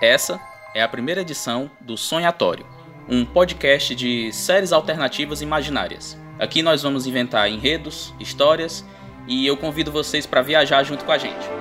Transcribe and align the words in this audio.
Essa 0.00 0.40
é 0.74 0.80
a 0.80 0.86
primeira 0.86 1.22
edição 1.22 1.68
do 1.80 1.96
Sonhatório, 1.96 2.64
um 3.08 3.24
podcast 3.24 3.96
de 3.96 4.32
séries 4.32 4.72
alternativas 4.72 5.42
imaginárias. 5.42 6.16
Aqui 6.38 6.62
nós 6.62 6.84
vamos 6.84 7.04
inventar 7.04 7.50
enredos, 7.50 8.14
histórias 8.20 8.84
e 9.26 9.44
eu 9.44 9.56
convido 9.56 9.90
vocês 9.90 10.24
para 10.24 10.40
viajar 10.40 10.84
junto 10.84 11.04
com 11.04 11.10
a 11.10 11.18
gente. 11.18 11.57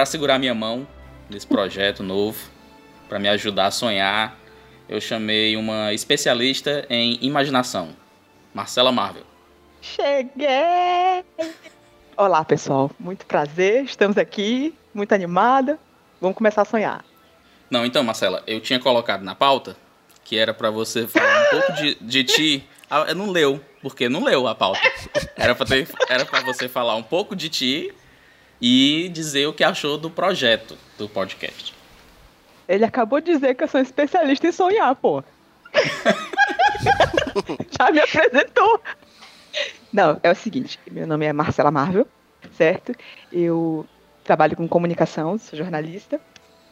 Para 0.00 0.06
segurar 0.06 0.38
minha 0.38 0.54
mão 0.54 0.88
nesse 1.28 1.46
projeto 1.46 2.02
novo, 2.02 2.38
para 3.06 3.18
me 3.18 3.28
ajudar 3.28 3.66
a 3.66 3.70
sonhar, 3.70 4.34
eu 4.88 4.98
chamei 4.98 5.58
uma 5.58 5.92
especialista 5.92 6.86
em 6.88 7.18
imaginação, 7.20 7.90
Marcela 8.54 8.90
Marvel. 8.90 9.24
Cheguei! 9.82 11.22
Olá, 12.16 12.42
pessoal. 12.46 12.90
Muito 12.98 13.26
prazer. 13.26 13.84
Estamos 13.84 14.16
aqui, 14.16 14.74
muito 14.94 15.12
animada. 15.12 15.78
Vamos 16.18 16.34
começar 16.34 16.62
a 16.62 16.64
sonhar. 16.64 17.04
Não, 17.70 17.84
então, 17.84 18.02
Marcela, 18.02 18.42
eu 18.46 18.58
tinha 18.58 18.80
colocado 18.80 19.22
na 19.22 19.34
pauta 19.34 19.76
que 20.24 20.38
era 20.38 20.54
para 20.54 20.70
você 20.70 21.06
falar 21.06 21.42
um 21.42 21.50
pouco 21.50 21.72
de, 21.74 21.94
de 22.00 22.24
ti. 22.24 22.68
Ah, 22.88 23.12
não 23.12 23.30
leu, 23.30 23.62
porque 23.82 24.08
não 24.08 24.24
leu 24.24 24.48
a 24.48 24.54
pauta. 24.54 24.80
Era 25.36 25.54
para 25.54 25.66
era 26.08 26.24
pra 26.24 26.40
você 26.40 26.70
falar 26.70 26.96
um 26.96 27.02
pouco 27.02 27.36
de 27.36 27.50
ti 27.50 27.92
e 28.60 29.08
dizer 29.12 29.46
o 29.46 29.52
que 29.52 29.64
achou 29.64 29.96
do 29.96 30.10
projeto 30.10 30.76
do 30.98 31.08
podcast. 31.08 31.74
Ele 32.68 32.84
acabou 32.84 33.20
de 33.20 33.32
dizer 33.32 33.54
que 33.54 33.64
eu 33.64 33.68
sou 33.68 33.80
especialista 33.80 34.46
em 34.46 34.52
sonhar, 34.52 34.94
pô. 34.94 35.24
Já 37.78 37.90
me 37.90 38.00
apresentou. 38.00 38.80
Não, 39.92 40.20
é 40.22 40.30
o 40.30 40.34
seguinte, 40.34 40.78
meu 40.90 41.06
nome 41.06 41.26
é 41.26 41.32
Marcela 41.32 41.70
Marvel, 41.70 42.06
certo? 42.52 42.94
Eu 43.32 43.86
trabalho 44.22 44.56
com 44.56 44.68
comunicação, 44.68 45.36
sou 45.38 45.58
jornalista 45.58 46.20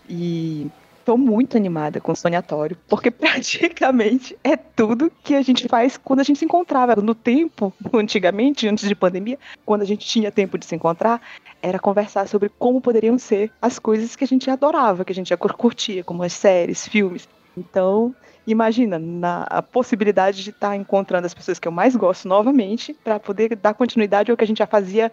e 0.08 0.70
estou 1.00 1.16
muito 1.16 1.56
animada 1.56 2.00
com 2.00 2.12
o 2.12 2.16
sonhatório, 2.16 2.76
porque 2.86 3.10
praticamente 3.10 4.38
é 4.44 4.56
tudo 4.56 5.10
que 5.24 5.34
a 5.34 5.42
gente 5.42 5.66
faz 5.66 5.96
quando 5.96 6.20
a 6.20 6.22
gente 6.22 6.38
se 6.38 6.44
encontrava. 6.44 6.94
No 6.96 7.14
tempo, 7.14 7.72
antigamente, 7.94 8.68
antes 8.68 8.86
de 8.86 8.94
pandemia, 8.94 9.38
quando 9.64 9.82
a 9.82 9.86
gente 9.86 10.06
tinha 10.06 10.30
tempo 10.30 10.58
de 10.58 10.66
se 10.66 10.76
encontrar, 10.76 11.20
era 11.62 11.78
conversar 11.78 12.28
sobre 12.28 12.48
como 12.48 12.80
poderiam 12.80 13.18
ser 13.18 13.50
as 13.60 13.78
coisas 13.78 14.14
que 14.14 14.24
a 14.24 14.26
gente 14.26 14.50
adorava, 14.50 15.04
que 15.04 15.12
a 15.12 15.14
gente 15.14 15.36
curtia, 15.36 16.04
como 16.04 16.22
as 16.22 16.32
séries, 16.32 16.86
filmes. 16.86 17.28
Então, 17.56 18.14
imagina 18.46 18.98
na, 18.98 19.42
a 19.44 19.62
possibilidade 19.62 20.42
de 20.42 20.50
estar 20.50 20.76
encontrando 20.76 21.26
as 21.26 21.34
pessoas 21.34 21.58
que 21.58 21.66
eu 21.66 21.72
mais 21.72 21.96
gosto 21.96 22.28
novamente 22.28 22.94
para 23.04 23.18
poder 23.18 23.56
dar 23.56 23.74
continuidade 23.74 24.30
ao 24.30 24.36
que 24.36 24.44
a 24.44 24.46
gente 24.46 24.58
já 24.58 24.66
fazia 24.66 25.10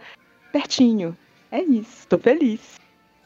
pertinho. 0.51 1.17
É 1.51 1.61
isso, 1.61 1.99
estou 1.99 2.19
feliz. 2.19 2.79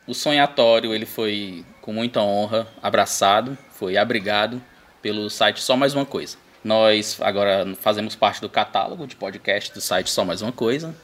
O 0.07 0.13
sonhatório 0.13 0.93
ele 0.93 1.05
foi 1.05 1.65
com 1.81 1.93
muita 1.93 2.21
honra 2.21 2.67
abraçado, 2.81 3.57
foi 3.69 3.97
abrigado 3.97 4.61
pelo 5.01 5.29
site 5.29 5.61
Só 5.61 5.77
Mais 5.77 5.93
Uma 5.93 6.05
Coisa. 6.05 6.37
Nós 6.63 7.19
agora 7.21 7.73
fazemos 7.79 8.15
parte 8.15 8.41
do 8.41 8.49
catálogo 8.49 9.07
de 9.07 9.15
podcast 9.15 9.73
do 9.73 9.79
site 9.79 10.09
Só 10.09 10.25
Mais 10.25 10.41
Uma 10.41 10.51
Coisa. 10.51 10.95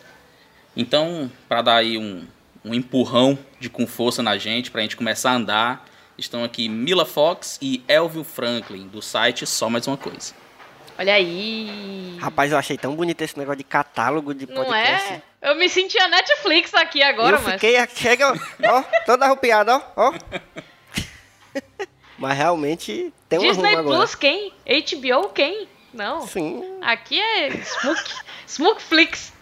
Então, 0.76 1.32
para 1.48 1.62
dar 1.62 1.76
aí 1.78 1.98
um, 1.98 2.26
um 2.64 2.74
empurrão 2.74 3.38
de 3.60 3.70
com 3.70 3.88
força 3.88 4.22
na 4.22 4.38
gente, 4.38 4.72
para 4.72 4.82
a 4.82 4.84
gente 4.84 4.98
começar 4.98 5.32
a 5.32 5.36
andar, 5.36 5.86
estão 6.18 6.44
aqui 6.44 6.68
Mila 6.68 7.06
Fox 7.06 7.58
e 7.62 7.84
Elvio 7.88 8.24
Franklin, 8.24 8.88
do 8.88 9.02
site 9.02 9.46
Só 9.46 9.70
Mais 9.70 9.88
Uma 9.88 9.98
Coisa. 9.98 10.34
Olha 10.98 11.14
aí. 11.14 12.18
Rapaz, 12.20 12.52
eu 12.52 12.58
achei 12.58 12.78
tão 12.78 12.96
bonito 12.96 13.22
esse 13.22 13.38
negócio 13.38 13.58
de 13.58 13.64
catálogo 13.66 14.34
de 14.34 14.48
podcast. 14.48 15.10
Não 15.10 15.18
é? 15.18 15.22
Eu 15.42 15.56
me 15.56 15.70
senti 15.70 16.00
a 16.00 16.08
Netflix 16.08 16.74
aqui 16.74 17.04
agora, 17.04 17.36
eu 17.36 17.42
fiquei, 17.42 17.78
mas... 17.78 17.92
chega, 17.96 18.34
ó, 18.64 18.84
toda 19.06 19.26
arrupiada, 19.26 19.76
ó, 19.76 19.82
ó. 19.96 20.14
mas 22.18 22.38
realmente 22.38 23.14
tem 23.28 23.40
uma 23.40 23.48
Disney 23.48 23.76
Plus 23.84 24.16
agora. 24.16 24.18
quem? 24.18 24.54
HBO 24.66 25.30
quem? 25.30 25.68
Não. 25.94 26.26
Sim. 26.28 26.80
Aqui 26.82 27.20
é 27.20 27.50
Smook, 27.50 28.14
Smookflix. 28.48 29.35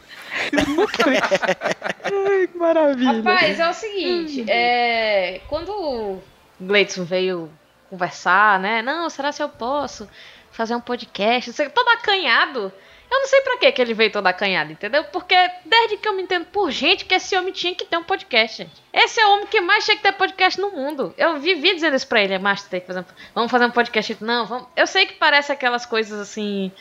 Ai, 2.03 2.47
que 2.47 2.57
maravilha. 2.57 3.17
Rapaz, 3.17 3.59
é 3.59 3.69
o 3.69 3.73
seguinte, 3.73 4.49
é, 4.49 5.41
quando 5.47 5.71
o 5.71 6.23
Gleidson 6.59 7.03
veio 7.03 7.51
conversar, 7.89 8.59
né? 8.59 8.81
Não, 8.81 9.09
será 9.09 9.31
se 9.31 9.41
eu 9.41 9.49
posso 9.49 10.09
fazer 10.51 10.75
um 10.75 10.81
podcast? 10.81 11.53
Todo 11.69 11.89
acanhado. 11.89 12.71
Eu 13.11 13.19
não 13.19 13.27
sei 13.27 13.41
pra 13.41 13.71
que 13.71 13.79
ele 13.79 13.93
veio 13.93 14.11
todo 14.11 14.25
acanhado, 14.25 14.71
entendeu? 14.71 15.03
Porque 15.03 15.35
desde 15.65 15.97
que 15.97 16.07
eu 16.07 16.13
me 16.13 16.23
entendo 16.23 16.45
por 16.45 16.71
gente 16.71 17.05
que 17.05 17.13
esse 17.13 17.37
homem 17.37 17.53
tinha 17.53 17.75
que 17.75 17.85
ter 17.85 17.95
um 17.95 18.03
podcast, 18.03 18.63
gente. 18.63 18.83
Esse 18.91 19.19
é 19.19 19.25
o 19.27 19.33
homem 19.33 19.45
que 19.45 19.61
mais 19.61 19.85
tinha 19.85 19.95
que 19.95 20.01
ter 20.01 20.13
podcast 20.13 20.59
no 20.59 20.71
mundo. 20.71 21.13
Eu 21.15 21.39
vivi 21.39 21.75
dizendo 21.75 21.95
isso 21.95 22.07
pra 22.07 22.23
ele, 22.23 22.39
mas 22.39 22.63
tem 22.63 22.81
que 22.81 22.87
fazer 22.87 23.01
um... 23.01 23.05
vamos 23.35 23.51
fazer 23.51 23.65
um 23.65 23.71
podcast. 23.71 24.17
Não, 24.19 24.47
vamos. 24.47 24.67
Eu 24.75 24.87
sei 24.87 25.05
que 25.05 25.13
parece 25.13 25.51
aquelas 25.51 25.85
coisas 25.85 26.19
assim 26.19 26.71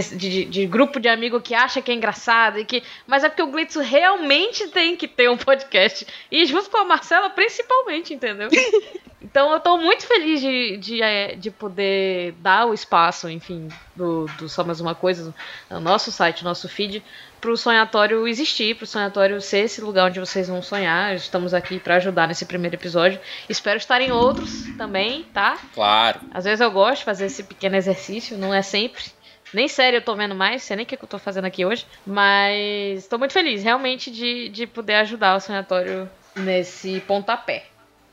de, 0.00 0.16
de, 0.16 0.44
de, 0.44 0.66
grupo 0.66 0.98
de 0.98 1.08
amigo 1.08 1.40
que 1.40 1.54
acha 1.54 1.80
que 1.80 1.90
é 1.90 1.94
engraçado 1.94 2.58
e 2.58 2.64
que. 2.64 2.82
Mas 3.06 3.24
é 3.24 3.28
porque 3.28 3.42
o 3.42 3.46
Glitz 3.46 3.76
realmente 3.76 4.68
tem 4.68 4.96
que 4.96 5.06
ter 5.06 5.30
um 5.30 5.36
podcast. 5.36 6.06
E 6.30 6.44
junto 6.46 6.70
com 6.70 6.78
a 6.78 6.84
Marcela, 6.84 7.30
principalmente, 7.30 8.14
entendeu? 8.14 8.48
Então 9.24 9.50
eu 9.52 9.58
tô 9.58 9.78
muito 9.78 10.06
feliz 10.06 10.40
de, 10.40 10.76
de, 10.76 11.02
é, 11.02 11.34
de 11.34 11.50
poder 11.50 12.32
dar 12.40 12.66
o 12.66 12.74
espaço, 12.74 13.28
enfim, 13.28 13.68
do, 13.96 14.26
do 14.38 14.50
Só 14.50 14.62
Mais 14.62 14.80
Uma 14.80 14.94
Coisa, 14.94 15.34
no 15.70 15.80
nosso 15.80 16.12
site, 16.12 16.44
nosso 16.44 16.68
feed, 16.68 17.02
pro 17.40 17.56
sonhatório 17.56 18.28
existir, 18.28 18.76
pro 18.76 18.86
sonhatório 18.86 19.40
ser 19.40 19.60
esse 19.60 19.80
lugar 19.80 20.06
onde 20.06 20.20
vocês 20.20 20.46
vão 20.46 20.62
sonhar. 20.62 21.14
Estamos 21.14 21.54
aqui 21.54 21.80
para 21.80 21.96
ajudar 21.96 22.28
nesse 22.28 22.44
primeiro 22.44 22.76
episódio. 22.76 23.18
Espero 23.48 23.78
estar 23.78 24.00
em 24.02 24.12
outros 24.12 24.66
também, 24.76 25.24
tá? 25.32 25.58
Claro. 25.72 26.20
Às 26.30 26.44
vezes 26.44 26.60
eu 26.60 26.70
gosto 26.70 26.98
de 26.98 27.04
fazer 27.04 27.26
esse 27.26 27.42
pequeno 27.42 27.76
exercício, 27.76 28.36
não 28.36 28.52
é 28.52 28.60
sempre. 28.60 29.04
Nem 29.54 29.68
sério 29.68 29.98
eu 29.98 30.02
tô 30.02 30.14
vendo 30.14 30.34
mais, 30.34 30.62
sei 30.64 30.76
nem 30.76 30.84
o 30.84 30.86
que 30.86 30.96
eu 30.96 31.08
tô 31.08 31.18
fazendo 31.18 31.44
aqui 31.44 31.64
hoje. 31.64 31.86
Mas 32.04 33.06
tô 33.06 33.16
muito 33.16 33.32
feliz, 33.32 33.62
realmente, 33.62 34.10
de, 34.10 34.48
de 34.48 34.66
poder 34.66 34.94
ajudar 34.96 35.36
o 35.36 35.40
sonhatório 35.40 36.10
nesse 36.36 37.00
pontapé. 37.00 37.64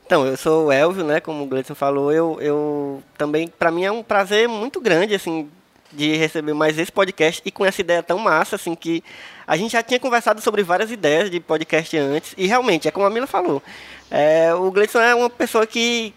Então, 0.06 0.26
eu 0.26 0.36
sou 0.36 0.66
o 0.66 0.72
Elvio, 0.72 1.04
né? 1.04 1.20
Como 1.20 1.42
o 1.42 1.46
Gleison 1.46 1.74
falou, 1.74 2.12
eu, 2.12 2.38
eu 2.40 3.02
também, 3.16 3.48
para 3.48 3.70
mim 3.70 3.84
é 3.84 3.90
um 3.90 4.02
prazer 4.02 4.48
muito 4.48 4.80
grande, 4.80 5.14
assim, 5.14 5.50
de 5.92 6.16
receber 6.16 6.54
mais 6.54 6.78
esse 6.78 6.90
podcast 6.90 7.42
e 7.44 7.50
com 7.50 7.64
essa 7.64 7.80
ideia 7.80 8.02
tão 8.02 8.18
massa, 8.18 8.56
assim, 8.56 8.74
que 8.74 9.02
a 9.46 9.56
gente 9.56 9.72
já 9.72 9.82
tinha 9.82 10.00
conversado 10.00 10.40
sobre 10.40 10.62
várias 10.62 10.90
ideias 10.90 11.30
de 11.30 11.40
podcast 11.40 11.96
antes, 11.96 12.34
e 12.36 12.46
realmente, 12.46 12.88
é 12.88 12.90
como 12.90 13.06
a 13.06 13.10
Mila 13.10 13.26
falou, 13.26 13.62
é, 14.10 14.52
o 14.54 14.70
Gleison 14.70 15.00
é 15.00 15.14
uma 15.14 15.30
pessoa 15.30 15.66
que, 15.66 16.14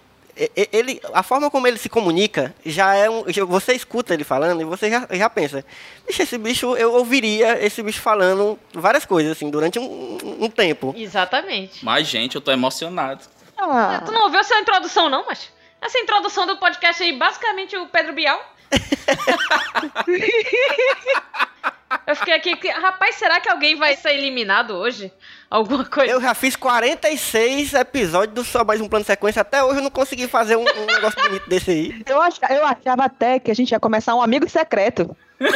ele, 0.71 1.01
a 1.13 1.23
forma 1.23 1.49
como 1.49 1.67
ele 1.67 1.77
se 1.77 1.87
comunica 1.87 2.53
já 2.65 2.93
é 2.93 3.09
um. 3.09 3.23
Você 3.47 3.73
escuta 3.73 4.13
ele 4.13 4.23
falando 4.23 4.61
e 4.61 4.65
você 4.65 4.89
já, 4.89 5.07
já 5.11 5.29
pensa, 5.29 5.65
bicho, 6.05 6.21
esse 6.21 6.37
bicho, 6.37 6.75
eu 6.75 6.93
ouviria 6.93 7.65
esse 7.65 7.81
bicho 7.81 8.01
falando 8.01 8.59
várias 8.73 9.05
coisas, 9.05 9.31
assim, 9.31 9.49
durante 9.49 9.79
um, 9.79 10.17
um 10.41 10.49
tempo. 10.49 10.93
Exatamente. 10.97 11.85
Mas, 11.85 12.07
gente, 12.07 12.35
eu 12.35 12.41
tô 12.41 12.51
emocionado. 12.51 13.23
Ah. 13.57 14.01
Tu 14.05 14.11
não 14.11 14.23
ouviu 14.23 14.41
essa 14.41 14.59
introdução, 14.59 15.09
não, 15.09 15.25
mas? 15.25 15.49
Essa 15.81 15.99
introdução 15.99 16.45
do 16.45 16.57
podcast 16.57 17.01
aí, 17.01 17.17
basicamente 17.17 17.77
o 17.77 17.87
Pedro 17.87 18.13
Bial. 18.13 18.39
eu 22.07 22.15
fiquei 22.15 22.33
aqui, 22.33 22.69
rapaz, 22.69 23.15
será 23.15 23.39
que 23.39 23.49
alguém 23.49 23.75
vai 23.75 23.95
ser 23.95 24.13
eliminado 24.13 24.71
hoje? 24.75 25.11
alguma 25.55 25.85
coisa. 25.85 26.11
Eu 26.11 26.21
já 26.21 26.33
fiz 26.33 26.55
46 26.55 27.73
episódios 27.73 28.35
do 28.35 28.43
Só 28.43 28.63
Mais 28.63 28.81
Um 28.81 28.87
Plano 28.89 29.03
de 29.03 29.07
Sequência. 29.07 29.41
Até 29.41 29.63
hoje 29.63 29.79
eu 29.79 29.83
não 29.83 29.89
consegui 29.89 30.27
fazer 30.27 30.55
um, 30.55 30.61
um 30.63 30.85
negócio 30.85 31.21
bonito 31.21 31.47
desse 31.47 31.71
aí. 31.71 32.03
Eu 32.05 32.21
achava, 32.21 32.53
eu 32.53 32.65
achava 32.65 33.05
até 33.05 33.39
que 33.39 33.49
a 33.49 33.53
gente 33.53 33.71
ia 33.71 33.79
começar 33.79 34.13
um 34.15 34.21
amigo 34.21 34.49
secreto. 34.49 35.15
é 35.39 35.47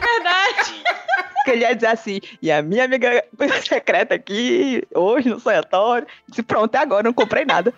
verdade. 0.00 0.82
Que 1.44 1.50
ele 1.52 1.62
ia 1.62 1.74
dizer 1.74 1.88
assim, 1.88 2.20
e 2.42 2.50
a 2.50 2.60
minha 2.60 2.84
amiga 2.84 3.24
secreta 3.64 4.14
aqui, 4.16 4.82
hoje 4.94 5.28
no 5.28 5.40
sonhatório. 5.40 6.06
Disse, 6.28 6.42
pronto, 6.42 6.74
é 6.74 6.78
agora, 6.78 7.04
não 7.04 7.12
comprei 7.12 7.44
nada. 7.44 7.72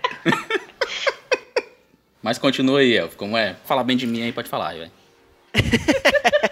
Mas 2.22 2.38
continua 2.38 2.80
aí, 2.80 2.96
Elf, 2.96 3.14
como 3.14 3.36
é? 3.36 3.56
Fala 3.64 3.82
bem 3.82 3.96
de 3.96 4.06
mim 4.06 4.22
aí, 4.22 4.32
pode 4.32 4.48
falar, 4.48 4.74
velho. 4.74 4.90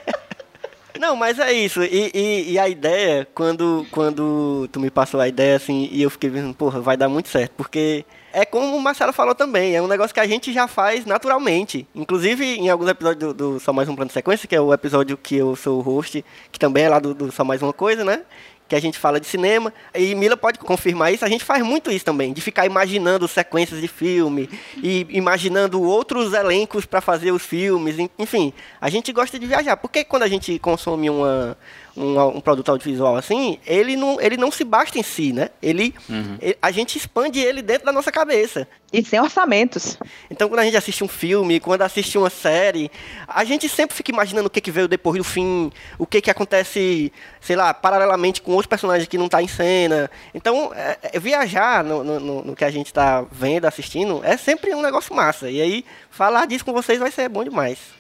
Não, 0.99 1.15
mas 1.15 1.39
é 1.39 1.53
isso. 1.53 1.83
E, 1.83 2.11
e, 2.12 2.53
e, 2.53 2.59
a 2.59 2.69
ideia, 2.69 3.27
quando, 3.33 3.87
quando 3.91 4.69
tu 4.73 4.81
me 4.81 4.91
passou 4.91 5.21
a 5.21 5.29
ideia, 5.29 5.56
assim, 5.56 5.89
e 5.93 6.03
eu 6.03 6.11
fiquei 6.11 6.29
vendo, 6.29 6.53
porra, 6.53 6.81
vai 6.81 6.97
dar 6.97 7.09
muito 7.09 7.29
certo. 7.29 7.53
Porque 7.53 8.05
é 8.33 8.45
como 8.45 8.77
o 8.77 8.81
Marcelo 8.81 9.12
falou 9.12 9.35
também, 9.35 9.77
é 9.77 9.81
um 9.81 9.87
negócio 9.87 10.12
que 10.12 10.21
a 10.21 10.27
gente 10.27 10.53
já 10.53 10.67
faz 10.67 11.06
naturalmente. 11.06 11.87
Inclusive, 11.95 12.45
em 12.45 12.69
alguns 12.69 12.89
episódios 12.89 13.33
do, 13.33 13.53
do 13.53 13.61
Só 13.61 13.73
Mais 13.73 13.89
Um 13.89 13.95
Plano 13.95 14.09
de 14.09 14.15
Sequência, 14.15 14.49
que 14.49 14.56
é 14.56 14.61
o 14.61 14.73
episódio 14.73 15.17
que 15.17 15.37
eu 15.37 15.55
sou 15.55 15.79
o 15.79 15.83
host, 15.83 16.25
que 16.50 16.59
também 16.59 16.85
é 16.85 16.89
lá 16.89 16.99
do, 16.99 17.15
do 17.15 17.31
Só 17.31 17.44
Mais 17.44 17.62
Uma 17.62 17.73
Coisa, 17.73 18.05
né? 18.05 18.23
Que 18.69 18.76
a 18.76 18.81
gente 18.81 18.99
fala 18.99 19.19
de 19.19 19.26
cinema, 19.26 19.73
e 19.94 20.15
Mila 20.15 20.37
pode 20.37 20.59
confirmar 20.59 21.12
isso, 21.12 21.25
a 21.25 21.29
gente 21.29 21.43
faz 21.43 21.65
muito 21.65 21.91
isso 21.91 22.05
também, 22.05 22.32
de 22.32 22.41
ficar 22.41 22.67
imaginando 22.67 23.26
sequências 23.26 23.81
de 23.81 23.88
filme 23.88 24.49
e 24.76 25.06
imaginando 25.11 25.82
outros 25.82 26.35
elencos 26.35 26.85
para 26.85 27.00
fazer 27.00 27.32
os 27.32 27.43
filmes, 27.43 27.97
enfim, 28.19 28.53
a 28.81 28.91
gente 28.91 29.12
gosta 29.12 29.38
de 29.38 29.47
viajar. 29.47 29.76
Porque 29.76 30.05
quando 30.05 30.25
a 30.25 30.29
gente 30.29 30.59
consome 30.59 31.09
uma, 31.09 31.56
um, 31.99 32.37
um, 32.37 32.41
produto 32.41 32.71
audiovisual 32.71 33.17
assim, 33.17 33.59
ele 33.67 33.97
não, 33.97 34.21
ele 34.21 34.37
não 34.37 34.50
se 34.50 34.65
basta 34.65 34.99
em 34.99 35.03
si, 35.03 35.33
né? 35.33 35.50
Ele, 35.61 35.95
uhum. 36.09 36.39
ele, 36.41 36.56
a 36.62 36.71
gente 36.71 36.97
expande 36.97 37.41
ele 37.41 37.61
dentro 37.62 37.87
da 37.87 37.93
nossa 37.93 38.12
cabeça. 38.12 38.69
E 38.91 39.05
sem 39.05 39.21
orçamentos. 39.21 39.99
Então, 40.31 40.49
quando 40.49 40.61
a 40.61 40.65
gente 40.65 40.77
assiste 40.77 41.05
um 41.05 41.09
filme, 41.09 41.61
quando 41.61 41.83
assiste 41.83 42.17
uma 42.17 42.31
série, 42.31 42.91
a 43.27 43.45
gente 43.45 43.69
sempre 43.69 43.95
fica 43.95 44.11
imaginando 44.11 44.47
o 44.47 44.50
que, 44.50 44.62
que 44.62 44.71
veio 44.71 44.89
depois 44.89 45.19
do 45.19 45.25
fim, 45.25 45.71
o 45.99 46.06
que, 46.06 46.23
que 46.23 46.31
acontece, 46.31 47.12
sei 47.39 47.55
lá, 47.55 47.75
paralelamente 47.75 48.41
com 48.41 48.53
outros 48.53 48.67
personagens 48.67 49.06
que 49.06 49.19
não 49.19 49.27
estão 49.27 49.41
tá 49.41 49.43
em 49.43 49.49
cena. 49.49 50.11
Então, 50.35 50.73
é, 50.75 50.99
é, 51.03 51.21
viajar 51.21 51.85
no, 51.85 52.03
no, 52.03 52.44
no, 52.44 52.56
que 52.56 52.65
a 52.65 52.71
gente 52.71 52.87
está 52.87 53.27
vendo, 53.31 53.67
assistindo, 53.67 54.23
é 54.25 54.39
sempre 54.39 54.75
um 54.75 54.81
negócio 54.81 55.15
massa. 55.15 55.51
E 55.51 55.61
aí, 55.61 55.85
falar 56.11 56.47
disso 56.47 56.65
com 56.65 56.73
vocês 56.73 56.99
vai 56.99 57.11
ser 57.11 57.29
bom 57.29 57.44
demais. 57.44 57.98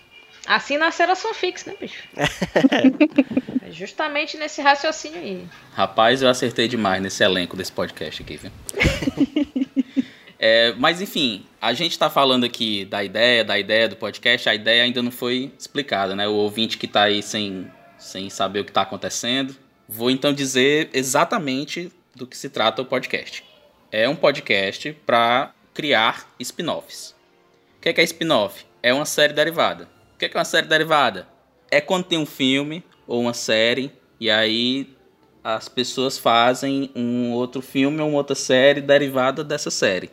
Assim 0.48 0.78
nasceram 0.78 1.12
as 1.12 1.20
fanfics, 1.20 1.66
né, 1.66 1.74
bicho? 1.78 2.02
é 3.62 3.70
justamente 3.70 4.38
nesse 4.38 4.62
raciocínio 4.62 5.20
aí. 5.20 5.46
Rapaz, 5.74 6.22
eu 6.22 6.28
acertei 6.30 6.66
demais 6.66 7.02
nesse 7.02 7.22
elenco 7.22 7.54
desse 7.54 7.70
podcast 7.70 8.22
aqui, 8.22 8.38
viu? 8.38 8.50
é, 10.40 10.72
mas 10.78 11.02
enfim, 11.02 11.44
a 11.60 11.74
gente 11.74 11.92
está 11.92 12.08
falando 12.08 12.44
aqui 12.44 12.86
da 12.86 13.04
ideia, 13.04 13.44
da 13.44 13.58
ideia 13.58 13.90
do 13.90 13.96
podcast, 13.96 14.48
a 14.48 14.54
ideia 14.54 14.84
ainda 14.84 15.02
não 15.02 15.10
foi 15.10 15.52
explicada, 15.58 16.16
né? 16.16 16.26
O 16.26 16.32
ouvinte 16.32 16.78
que 16.78 16.86
está 16.86 17.02
aí 17.02 17.22
sem, 17.22 17.70
sem 17.98 18.30
saber 18.30 18.60
o 18.60 18.64
que 18.64 18.70
está 18.70 18.80
acontecendo. 18.80 19.54
Vou 19.86 20.10
então 20.10 20.32
dizer 20.32 20.88
exatamente 20.94 21.92
do 22.16 22.26
que 22.26 22.38
se 22.38 22.48
trata 22.48 22.80
o 22.80 22.86
podcast. 22.86 23.44
É 23.92 24.08
um 24.08 24.16
podcast 24.16 24.94
para 25.04 25.52
criar 25.74 26.26
spin-offs. 26.40 27.14
O 27.76 27.82
que 27.82 27.90
é, 27.90 27.92
que 27.92 28.00
é 28.00 28.04
spin-off? 28.04 28.64
É 28.82 28.94
uma 28.94 29.04
série 29.04 29.34
derivada 29.34 29.97
o 30.26 30.28
que 30.28 30.36
é 30.36 30.38
uma 30.38 30.44
série 30.44 30.66
derivada? 30.66 31.28
É 31.70 31.80
quando 31.80 32.04
tem 32.04 32.18
um 32.18 32.26
filme 32.26 32.82
ou 33.06 33.20
uma 33.20 33.32
série 33.32 33.92
e 34.18 34.28
aí 34.28 34.92
as 35.44 35.68
pessoas 35.68 36.18
fazem 36.18 36.90
um 36.94 37.32
outro 37.32 37.62
filme 37.62 38.00
ou 38.00 38.08
uma 38.08 38.18
outra 38.18 38.34
série 38.34 38.80
derivada 38.80 39.44
dessa 39.44 39.70
série. 39.70 40.10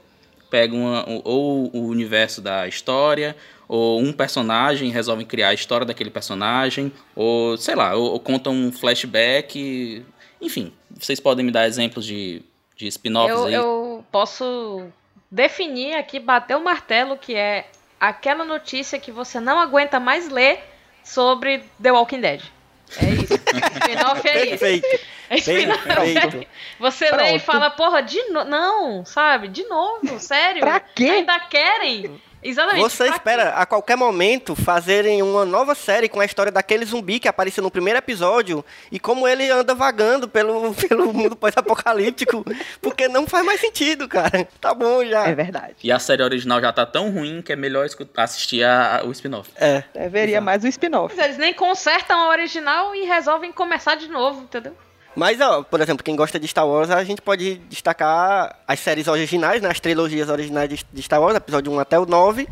Pegam 0.50 0.80
uma, 0.80 1.04
ou 1.24 1.76
o 1.76 1.88
universo 1.88 2.40
da 2.40 2.68
história, 2.68 3.36
ou 3.68 4.00
um 4.00 4.14
personagem, 4.14 4.92
resolvem 4.92 5.26
criar 5.26 5.50
a 5.50 5.54
história 5.54 5.86
daquele 5.86 6.12
personagem, 6.12 6.92
ou 7.16 7.58
sei 7.58 7.74
lá, 7.74 7.96
ou, 7.96 8.12
ou 8.12 8.20
contam 8.20 8.54
um 8.54 8.72
flashback. 8.72 10.06
Enfim, 10.40 10.72
vocês 10.92 11.20
podem 11.20 11.44
me 11.44 11.52
dar 11.52 11.66
exemplos 11.66 12.06
de, 12.06 12.44
de 12.78 12.88
spin-offs 12.88 13.46
aí? 13.46 13.56
Eu 13.56 14.06
posso 14.12 14.86
definir 15.32 15.96
aqui, 15.96 16.20
bater 16.20 16.56
o 16.56 16.64
martelo, 16.64 17.18
que 17.18 17.34
é 17.34 17.66
aquela 18.10 18.44
notícia 18.44 19.00
que 19.00 19.12
você 19.12 19.40
não 19.40 19.60
aguenta 19.60 20.00
mais 20.00 20.30
ler 20.30 20.64
sobre 21.04 21.64
The 21.82 21.92
Walking 21.92 22.22
Dead. 22.22 22.42
É 22.98 23.06
isso. 23.10 23.34
Spin-off 23.82 24.28
é 24.28 24.46
Perfeito. 24.46 24.86
isso. 24.86 25.06
É 25.30 25.36
Perfeito. 25.42 26.38
É 26.38 26.48
você 26.80 27.08
Pronto. 27.08 27.22
lê 27.22 27.36
e 27.36 27.40
fala, 27.40 27.70
porra, 27.72 28.02
de 28.02 28.22
novo. 28.30 28.50
Não, 28.50 29.06
sabe? 29.06 29.48
De 29.48 29.64
novo, 29.64 30.20
sério. 30.20 30.62
pra 30.62 30.80
quê? 30.80 31.06
Ainda 31.06 31.40
querem? 31.40 32.22
Exatamente. 32.46 32.84
Você 32.84 33.08
espera 33.08 33.50
a 33.56 33.66
qualquer 33.66 33.98
momento 33.98 34.56
fazerem 34.56 35.24
uma 35.24 35.46
nova 35.46 35.74
série 35.74 36.08
com 36.08 36.20
a 36.20 36.26
história 36.26 36.52
daquele 36.52 36.86
zumbi 36.86 37.20
que 37.20 37.28
apareceu 37.28 37.64
no 37.64 37.72
primeiro 37.72 37.98
episódio 37.98 38.64
e 38.92 39.00
como 39.00 39.28
ele 39.28 39.50
anda 39.50 39.74
vagando 39.74 40.28
pelo, 40.28 40.72
pelo 40.88 41.12
mundo 41.12 41.36
pós-apocalíptico, 41.36 42.46
porque 42.80 43.08
não 43.08 43.26
faz 43.26 43.44
mais 43.44 43.60
sentido, 43.60 44.08
cara. 44.08 44.48
Tá 44.62 44.76
bom 44.76 45.04
já. 45.04 45.28
É 45.28 45.34
verdade. 45.34 45.76
E 45.84 45.92
a 45.92 45.98
série 45.98 46.22
original 46.22 46.62
já 46.62 46.72
tá 46.72 46.86
tão 46.86 47.10
ruim 47.10 47.42
que 47.42 47.52
é 47.52 47.56
melhor 47.56 47.88
assistir 48.16 48.64
a, 48.64 49.00
a, 49.00 49.06
o 49.06 49.12
spin-off. 49.12 49.50
É. 49.56 49.84
Deveria 49.94 50.40
mais 50.40 50.64
o 50.64 50.68
spin-off. 50.68 51.20
Eles 51.20 51.38
nem 51.40 51.54
consertam 51.54 52.20
a 52.20 52.30
original 52.30 52.94
e 52.94 53.06
resolvem 53.06 53.52
começar 53.52 53.96
de 53.96 54.08
novo, 54.08 54.44
entendeu? 54.44 54.76
Mas, 55.16 55.40
ó, 55.40 55.64
por 55.64 55.80
exemplo, 55.80 56.04
quem 56.04 56.16
gosta 56.16 56.40
de 56.40 56.48
Star 56.48 56.68
Wars, 56.68 56.90
a 56.90 57.04
gente 57.04 57.22
pode 57.22 57.56
destacar 57.70 58.60
as 58.68 58.80
séries 58.80 59.08
originais, 59.08 59.62
né, 59.62 59.70
as 59.70 59.80
trilogias 59.80 60.30
originais 60.30 60.70
de 60.70 61.02
Star 61.02 61.22
Wars, 61.22 61.36
episódio 61.36 61.72
1 61.72 61.80
até 61.80 61.98
o 61.98 62.06
9. 62.06 62.48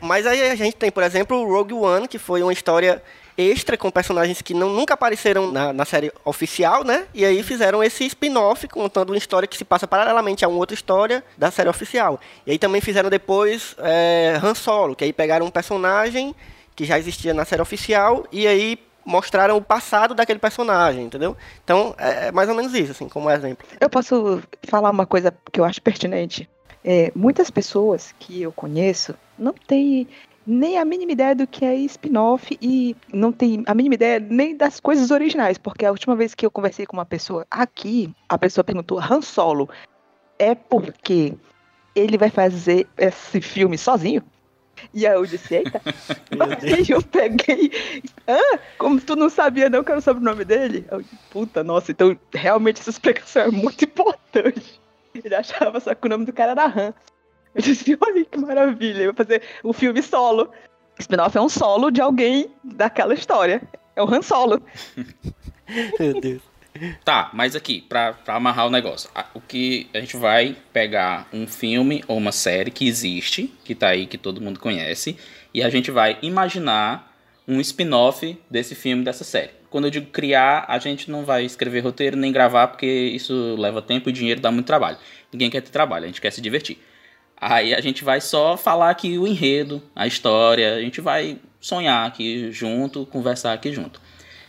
Mas 0.00 0.26
aí 0.26 0.50
a 0.50 0.54
gente 0.54 0.76
tem, 0.76 0.90
por 0.90 1.02
exemplo, 1.02 1.44
Rogue 1.44 1.74
One, 1.74 2.06
que 2.06 2.18
foi 2.18 2.42
uma 2.42 2.52
história 2.52 3.02
extra 3.36 3.76
com 3.76 3.90
personagens 3.90 4.40
que 4.40 4.54
não, 4.54 4.70
nunca 4.70 4.94
apareceram 4.94 5.50
na, 5.50 5.72
na 5.72 5.84
série 5.84 6.12
oficial, 6.24 6.84
né? 6.84 7.06
E 7.12 7.24
aí 7.24 7.42
fizeram 7.42 7.82
esse 7.82 8.04
spin-off 8.06 8.66
contando 8.68 9.10
uma 9.10 9.18
história 9.18 9.46
que 9.46 9.56
se 9.56 9.64
passa 9.64 9.86
paralelamente 9.86 10.44
a 10.44 10.48
uma 10.48 10.58
outra 10.58 10.74
história 10.74 11.22
da 11.36 11.50
série 11.50 11.68
oficial. 11.68 12.20
E 12.46 12.52
aí 12.52 12.58
também 12.58 12.80
fizeram 12.80 13.10
depois 13.10 13.74
é, 13.78 14.38
Han 14.42 14.54
Solo, 14.54 14.96
que 14.96 15.04
aí 15.04 15.12
pegaram 15.12 15.44
um 15.44 15.50
personagem 15.50 16.34
que 16.74 16.84
já 16.84 16.98
existia 16.98 17.34
na 17.34 17.44
série 17.44 17.62
oficial 17.62 18.26
e 18.30 18.46
aí 18.46 18.78
mostraram 19.06 19.56
o 19.56 19.62
passado 19.62 20.14
daquele 20.14 20.40
personagem, 20.40 21.04
entendeu? 21.04 21.36
Então, 21.64 21.94
é, 21.96 22.28
é 22.28 22.32
mais 22.32 22.48
ou 22.48 22.54
menos 22.54 22.74
isso, 22.74 22.90
assim, 22.90 23.08
como 23.08 23.30
exemplo. 23.30 23.66
Eu 23.80 23.88
posso 23.88 24.42
falar 24.64 24.90
uma 24.90 25.06
coisa 25.06 25.32
que 25.52 25.60
eu 25.60 25.64
acho 25.64 25.80
pertinente. 25.80 26.48
É, 26.84 27.12
muitas 27.14 27.50
pessoas 27.50 28.14
que 28.18 28.42
eu 28.42 28.52
conheço 28.52 29.14
não 29.38 29.52
têm 29.52 30.08
nem 30.46 30.78
a 30.78 30.84
mínima 30.84 31.12
ideia 31.12 31.34
do 31.34 31.46
que 31.46 31.64
é 31.64 31.74
spin-off 31.74 32.56
e 32.62 32.94
não 33.12 33.32
tem 33.32 33.64
a 33.66 33.74
mínima 33.74 33.96
ideia 33.96 34.20
nem 34.20 34.56
das 34.56 34.78
coisas 34.78 35.10
originais, 35.10 35.58
porque 35.58 35.84
a 35.84 35.90
última 35.90 36.14
vez 36.14 36.34
que 36.34 36.46
eu 36.46 36.50
conversei 36.50 36.86
com 36.86 36.96
uma 36.96 37.04
pessoa 37.04 37.44
aqui, 37.50 38.14
a 38.28 38.38
pessoa 38.38 38.62
perguntou 38.62 39.00
Han 39.00 39.22
Solo 39.22 39.68
é 40.38 40.54
porque 40.54 41.34
ele 41.94 42.16
vai 42.16 42.30
fazer 42.30 42.86
esse 42.96 43.40
filme 43.40 43.76
sozinho? 43.76 44.22
E 44.92 45.06
aí 45.06 45.14
eu 45.14 45.26
disse, 45.26 45.56
eita. 45.56 45.80
aí 46.62 46.86
eu 46.88 47.02
peguei. 47.02 47.70
Ah, 48.26 48.58
como 48.78 49.00
tu 49.00 49.16
não 49.16 49.28
sabia 49.28 49.70
não 49.70 49.82
que 49.82 49.90
era 49.90 49.98
o 49.98 50.02
sobrenome 50.02 50.44
dele? 50.44 50.86
Eu, 50.90 51.02
Puta, 51.30 51.62
nossa, 51.64 51.92
então 51.92 52.18
realmente 52.32 52.80
essa 52.80 52.90
explicação 52.90 53.42
é 53.42 53.50
muito 53.50 53.82
importante. 53.84 54.80
Ele 55.14 55.34
achava 55.34 55.80
só 55.80 55.94
que 55.94 56.06
o 56.06 56.10
nome 56.10 56.26
do 56.26 56.32
cara 56.32 56.52
era 56.52 56.66
Han. 56.66 56.94
Eu 57.54 57.62
disse, 57.62 57.96
olha 58.00 58.24
que 58.24 58.38
maravilha, 58.38 59.02
eu 59.02 59.14
vou 59.14 59.24
fazer 59.24 59.42
um 59.64 59.72
filme 59.72 60.02
solo. 60.02 60.50
Spin-off 60.98 61.36
é 61.36 61.40
um 61.40 61.48
solo 61.48 61.90
de 61.90 62.00
alguém 62.00 62.50
daquela 62.62 63.14
história. 63.14 63.62
É 63.94 64.02
o 64.02 64.14
Han 64.14 64.22
Solo. 64.22 64.62
Meu 65.98 66.20
Deus. 66.20 66.42
Tá, 67.04 67.30
mas 67.32 67.56
aqui, 67.56 67.82
pra, 67.88 68.12
pra 68.12 68.34
amarrar 68.34 68.66
o 68.66 68.70
negócio, 68.70 69.10
o 69.34 69.40
que 69.40 69.88
a 69.94 70.00
gente 70.00 70.16
vai 70.16 70.56
pegar 70.72 71.28
um 71.32 71.46
filme 71.46 72.02
ou 72.06 72.16
uma 72.16 72.32
série 72.32 72.70
que 72.70 72.86
existe, 72.86 73.52
que 73.64 73.74
tá 73.74 73.88
aí, 73.88 74.06
que 74.06 74.18
todo 74.18 74.40
mundo 74.40 74.60
conhece, 74.60 75.16
e 75.52 75.62
a 75.62 75.70
gente 75.70 75.90
vai 75.90 76.18
imaginar 76.22 77.14
um 77.46 77.60
spin-off 77.60 78.36
desse 78.50 78.74
filme, 78.74 79.04
dessa 79.04 79.24
série. 79.24 79.50
Quando 79.70 79.84
eu 79.84 79.90
digo 79.90 80.10
criar, 80.10 80.64
a 80.68 80.78
gente 80.78 81.10
não 81.10 81.24
vai 81.24 81.44
escrever 81.44 81.80
roteiro 81.80 82.16
nem 82.16 82.32
gravar, 82.32 82.68
porque 82.68 82.86
isso 82.86 83.56
leva 83.58 83.82
tempo 83.82 84.08
e 84.08 84.12
dinheiro, 84.12 84.40
dá 84.40 84.50
muito 84.50 84.66
trabalho. 84.66 84.98
Ninguém 85.32 85.50
quer 85.50 85.60
ter 85.60 85.70
trabalho, 85.70 86.04
a 86.04 86.06
gente 86.08 86.20
quer 86.20 86.30
se 86.30 86.40
divertir. 86.40 86.78
Aí 87.38 87.74
a 87.74 87.80
gente 87.80 88.02
vai 88.02 88.20
só 88.20 88.56
falar 88.56 88.90
aqui 88.90 89.18
o 89.18 89.26
enredo, 89.26 89.82
a 89.94 90.06
história, 90.06 90.74
a 90.74 90.80
gente 90.80 91.00
vai 91.00 91.38
sonhar 91.60 92.06
aqui 92.06 92.50
junto, 92.50 93.04
conversar 93.06 93.52
aqui 93.52 93.72
junto. 93.72 94.00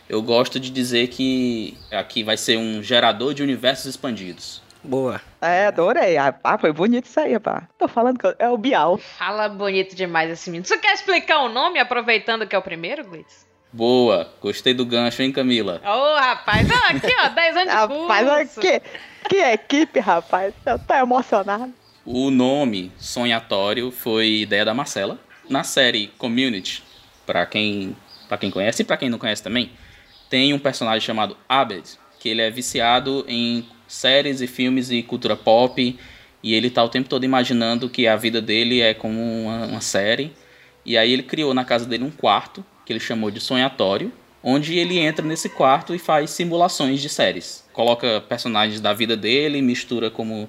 Eu 0.08 0.22
gosto 0.22 0.58
de 0.58 0.70
dizer 0.70 1.08
que 1.08 1.76
aqui 1.92 2.22
vai 2.22 2.36
ser 2.36 2.56
um 2.56 2.82
gerador 2.82 3.34
de 3.34 3.42
universos 3.42 3.86
expandidos. 3.86 4.62
Boa. 4.82 5.20
É, 5.40 5.66
adorei. 5.66 6.16
Ah, 6.16 6.56
foi 6.58 6.72
bonito 6.72 7.04
isso 7.04 7.20
aí, 7.20 7.38
pá. 7.38 7.68
Tô 7.78 7.86
falando 7.86 8.18
que 8.18 8.34
é 8.38 8.48
o 8.48 8.56
Bial. 8.56 8.96
Fala 8.96 9.48
bonito 9.48 9.94
demais 9.94 10.30
esse 10.30 10.48
menino. 10.50 10.66
Você 10.66 10.78
quer 10.78 10.94
explicar 10.94 11.40
o 11.40 11.48
nome, 11.48 11.78
aproveitando 11.78 12.46
que 12.46 12.56
é 12.56 12.58
o 12.58 12.62
primeiro, 12.62 13.04
Glitz? 13.04 13.46
Boa. 13.70 14.32
Gostei 14.40 14.72
do 14.72 14.86
gancho, 14.86 15.20
hein, 15.20 15.30
Camila? 15.30 15.82
Ô, 15.84 15.88
oh, 15.88 16.16
rapaz. 16.16 16.66
Aqui, 16.88 17.14
ó, 17.22 17.28
10 17.28 17.56
anos 17.56 17.74
de 17.74 17.86
curso. 17.88 18.06
Rapaz, 18.06 18.58
que, 18.58 18.82
que 19.28 19.36
equipe, 19.36 20.00
rapaz. 20.00 20.54
Eu 20.64 20.78
tô 20.78 20.94
emocionado. 20.94 21.72
O 22.04 22.30
nome 22.30 22.90
Sonhatório 22.96 23.90
foi 23.90 24.40
ideia 24.40 24.64
da 24.64 24.72
Marcela. 24.72 25.18
Na 25.50 25.64
série 25.64 26.08
Community, 26.18 26.82
para 27.26 27.44
quem, 27.44 27.94
pra 28.26 28.38
quem 28.38 28.50
conhece 28.50 28.82
e 28.82 28.84
para 28.84 28.96
quem 28.96 29.10
não 29.10 29.18
conhece 29.18 29.42
também, 29.42 29.70
tem 30.28 30.52
um 30.52 30.58
personagem 30.58 31.00
chamado 31.00 31.36
Abed, 31.48 31.84
que 32.18 32.28
ele 32.28 32.42
é 32.42 32.50
viciado 32.50 33.24
em 33.28 33.66
séries 33.86 34.40
e 34.40 34.46
filmes 34.46 34.90
e 34.90 35.02
cultura 35.02 35.36
pop, 35.36 35.98
e 36.42 36.54
ele 36.54 36.70
tá 36.70 36.84
o 36.84 36.88
tempo 36.88 37.08
todo 37.08 37.24
imaginando 37.24 37.88
que 37.88 38.06
a 38.06 38.16
vida 38.16 38.40
dele 38.40 38.80
é 38.80 38.94
como 38.94 39.20
uma, 39.20 39.66
uma 39.66 39.80
série. 39.80 40.32
E 40.84 40.96
aí 40.96 41.12
ele 41.12 41.22
criou 41.22 41.52
na 41.52 41.64
casa 41.64 41.86
dele 41.86 42.04
um 42.04 42.10
quarto, 42.10 42.64
que 42.84 42.92
ele 42.92 43.00
chamou 43.00 43.30
de 43.30 43.40
sonhatório, 43.40 44.12
onde 44.42 44.78
ele 44.78 44.98
entra 44.98 45.24
nesse 45.26 45.48
quarto 45.48 45.94
e 45.94 45.98
faz 45.98 46.30
simulações 46.30 47.02
de 47.02 47.08
séries. 47.08 47.64
Coloca 47.72 48.22
personagens 48.28 48.80
da 48.80 48.92
vida 48.92 49.16
dele, 49.16 49.60
mistura 49.60 50.10
como 50.10 50.48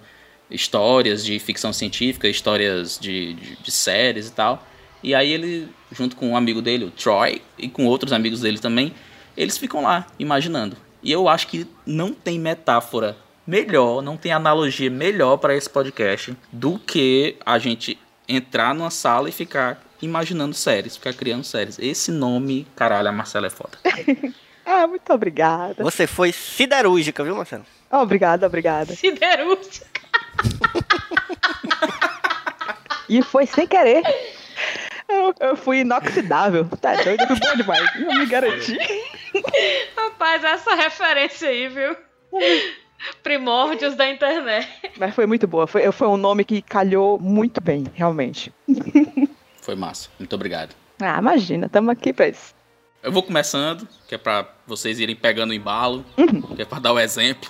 histórias 0.50 1.24
de 1.24 1.38
ficção 1.39 1.74
científica, 1.74 2.27
histórias 2.27 2.98
de, 3.00 3.33
de, 3.33 3.55
de 3.55 3.71
séries 3.71 4.27
e 4.27 4.31
tal. 4.31 4.65
E 5.01 5.15
aí 5.15 5.31
ele, 5.31 5.67
junto 5.91 6.15
com 6.15 6.29
um 6.29 6.38
amigo 6.38 6.62
dele, 6.62 6.86
o 6.86 6.91
Troy, 6.91 7.41
e 7.57 7.67
com 7.67 7.86
outros 7.86 8.12
amigos 8.12 8.41
dele 8.41 8.59
também, 8.59 8.93
eles 9.39 9.58
ficam 9.58 9.81
lá, 9.81 10.05
imaginando. 10.19 10.75
E 11.01 11.10
eu 11.10 11.29
acho 11.29 11.48
que 11.48 11.65
não 11.86 12.13
tem 12.13 12.38
metáfora 12.38 13.15
melhor, 13.48 14.01
não 14.01 14.17
tem 14.17 14.34
analogia 14.34 14.91
melhor 14.91 15.38
para 15.38 15.55
esse 15.55 15.69
podcast 15.69 16.38
do 16.51 16.77
que 16.77 17.38
a 17.46 17.58
gente 17.58 17.98
entrar 18.27 18.75
numa 18.75 18.91
sala 18.91 19.29
e 19.29 19.31
ficar 19.31 19.81
imaginando 20.01 20.53
séries, 20.53 20.98
ficar 20.98 21.13
criando 21.13 21.46
séries. 21.46 21.79
Esse 21.79 22.12
nome, 22.12 22.67
caralho, 22.75 23.08
a 23.08 23.12
Marcela 23.13 23.48
é 23.48 23.50
foda. 23.50 23.77
ah, 24.65 24.86
muito 24.86 25.13
obrigada. 25.13 25.81
Você 25.86 26.05
foi 26.05 26.34
siderúrgica, 26.34 27.24
viu, 27.24 27.34
Marcelo? 27.34 27.65
Obrigada, 27.89 28.46
obrigada. 28.46 28.93
Siderúrgica. 28.93 30.01
e 33.08 33.24
foi 33.24 33.46
sem 33.46 33.65
querer. 33.65 34.03
Eu, 35.08 35.34
eu 35.39 35.55
fui 35.55 35.79
inoxidável. 35.79 36.65
Tá 36.81 36.96
doido, 36.96 37.25
foi 37.25 37.39
bom 37.39 37.55
demais. 37.55 37.89
Eu 37.96 38.13
me 38.13 38.25
garanti. 38.25 38.77
Rapaz, 39.95 40.43
essa 40.43 40.75
referência 40.75 41.50
aí, 41.50 41.67
viu? 41.67 41.95
Primórdios 43.24 43.95
da 43.95 44.09
internet. 44.09 44.67
Mas 44.98 45.15
foi 45.15 45.25
muito 45.25 45.48
boa. 45.48 45.65
Foi, 45.67 45.91
foi 45.91 46.07
um 46.07 46.17
nome 46.17 46.43
que 46.43 46.62
calhou 46.62 47.19
muito 47.19 47.62
bem, 47.62 47.86
realmente. 47.93 48.53
Foi 49.62 49.75
massa. 49.75 50.09
Muito 50.17 50.33
obrigado. 50.33 50.74
Ah, 51.00 51.19
imagina, 51.19 51.67
estamos 51.67 51.91
aqui 51.91 52.12
pra 52.12 52.27
isso. 52.27 52.55
Eu 53.03 53.12
vou 53.12 53.24
começando, 53.24 53.88
que 54.07 54.15
é 54.15 54.17
pra 54.17 54.48
vocês 54.65 55.00
irem 55.00 55.15
pegando 55.15 55.51
o 55.51 55.53
embalo, 55.53 56.03
uhum. 56.17 56.55
que 56.55 56.62
é 56.62 56.65
pra 56.65 56.79
dar 56.79 56.91
o 56.91 57.00
exemplo. 57.00 57.50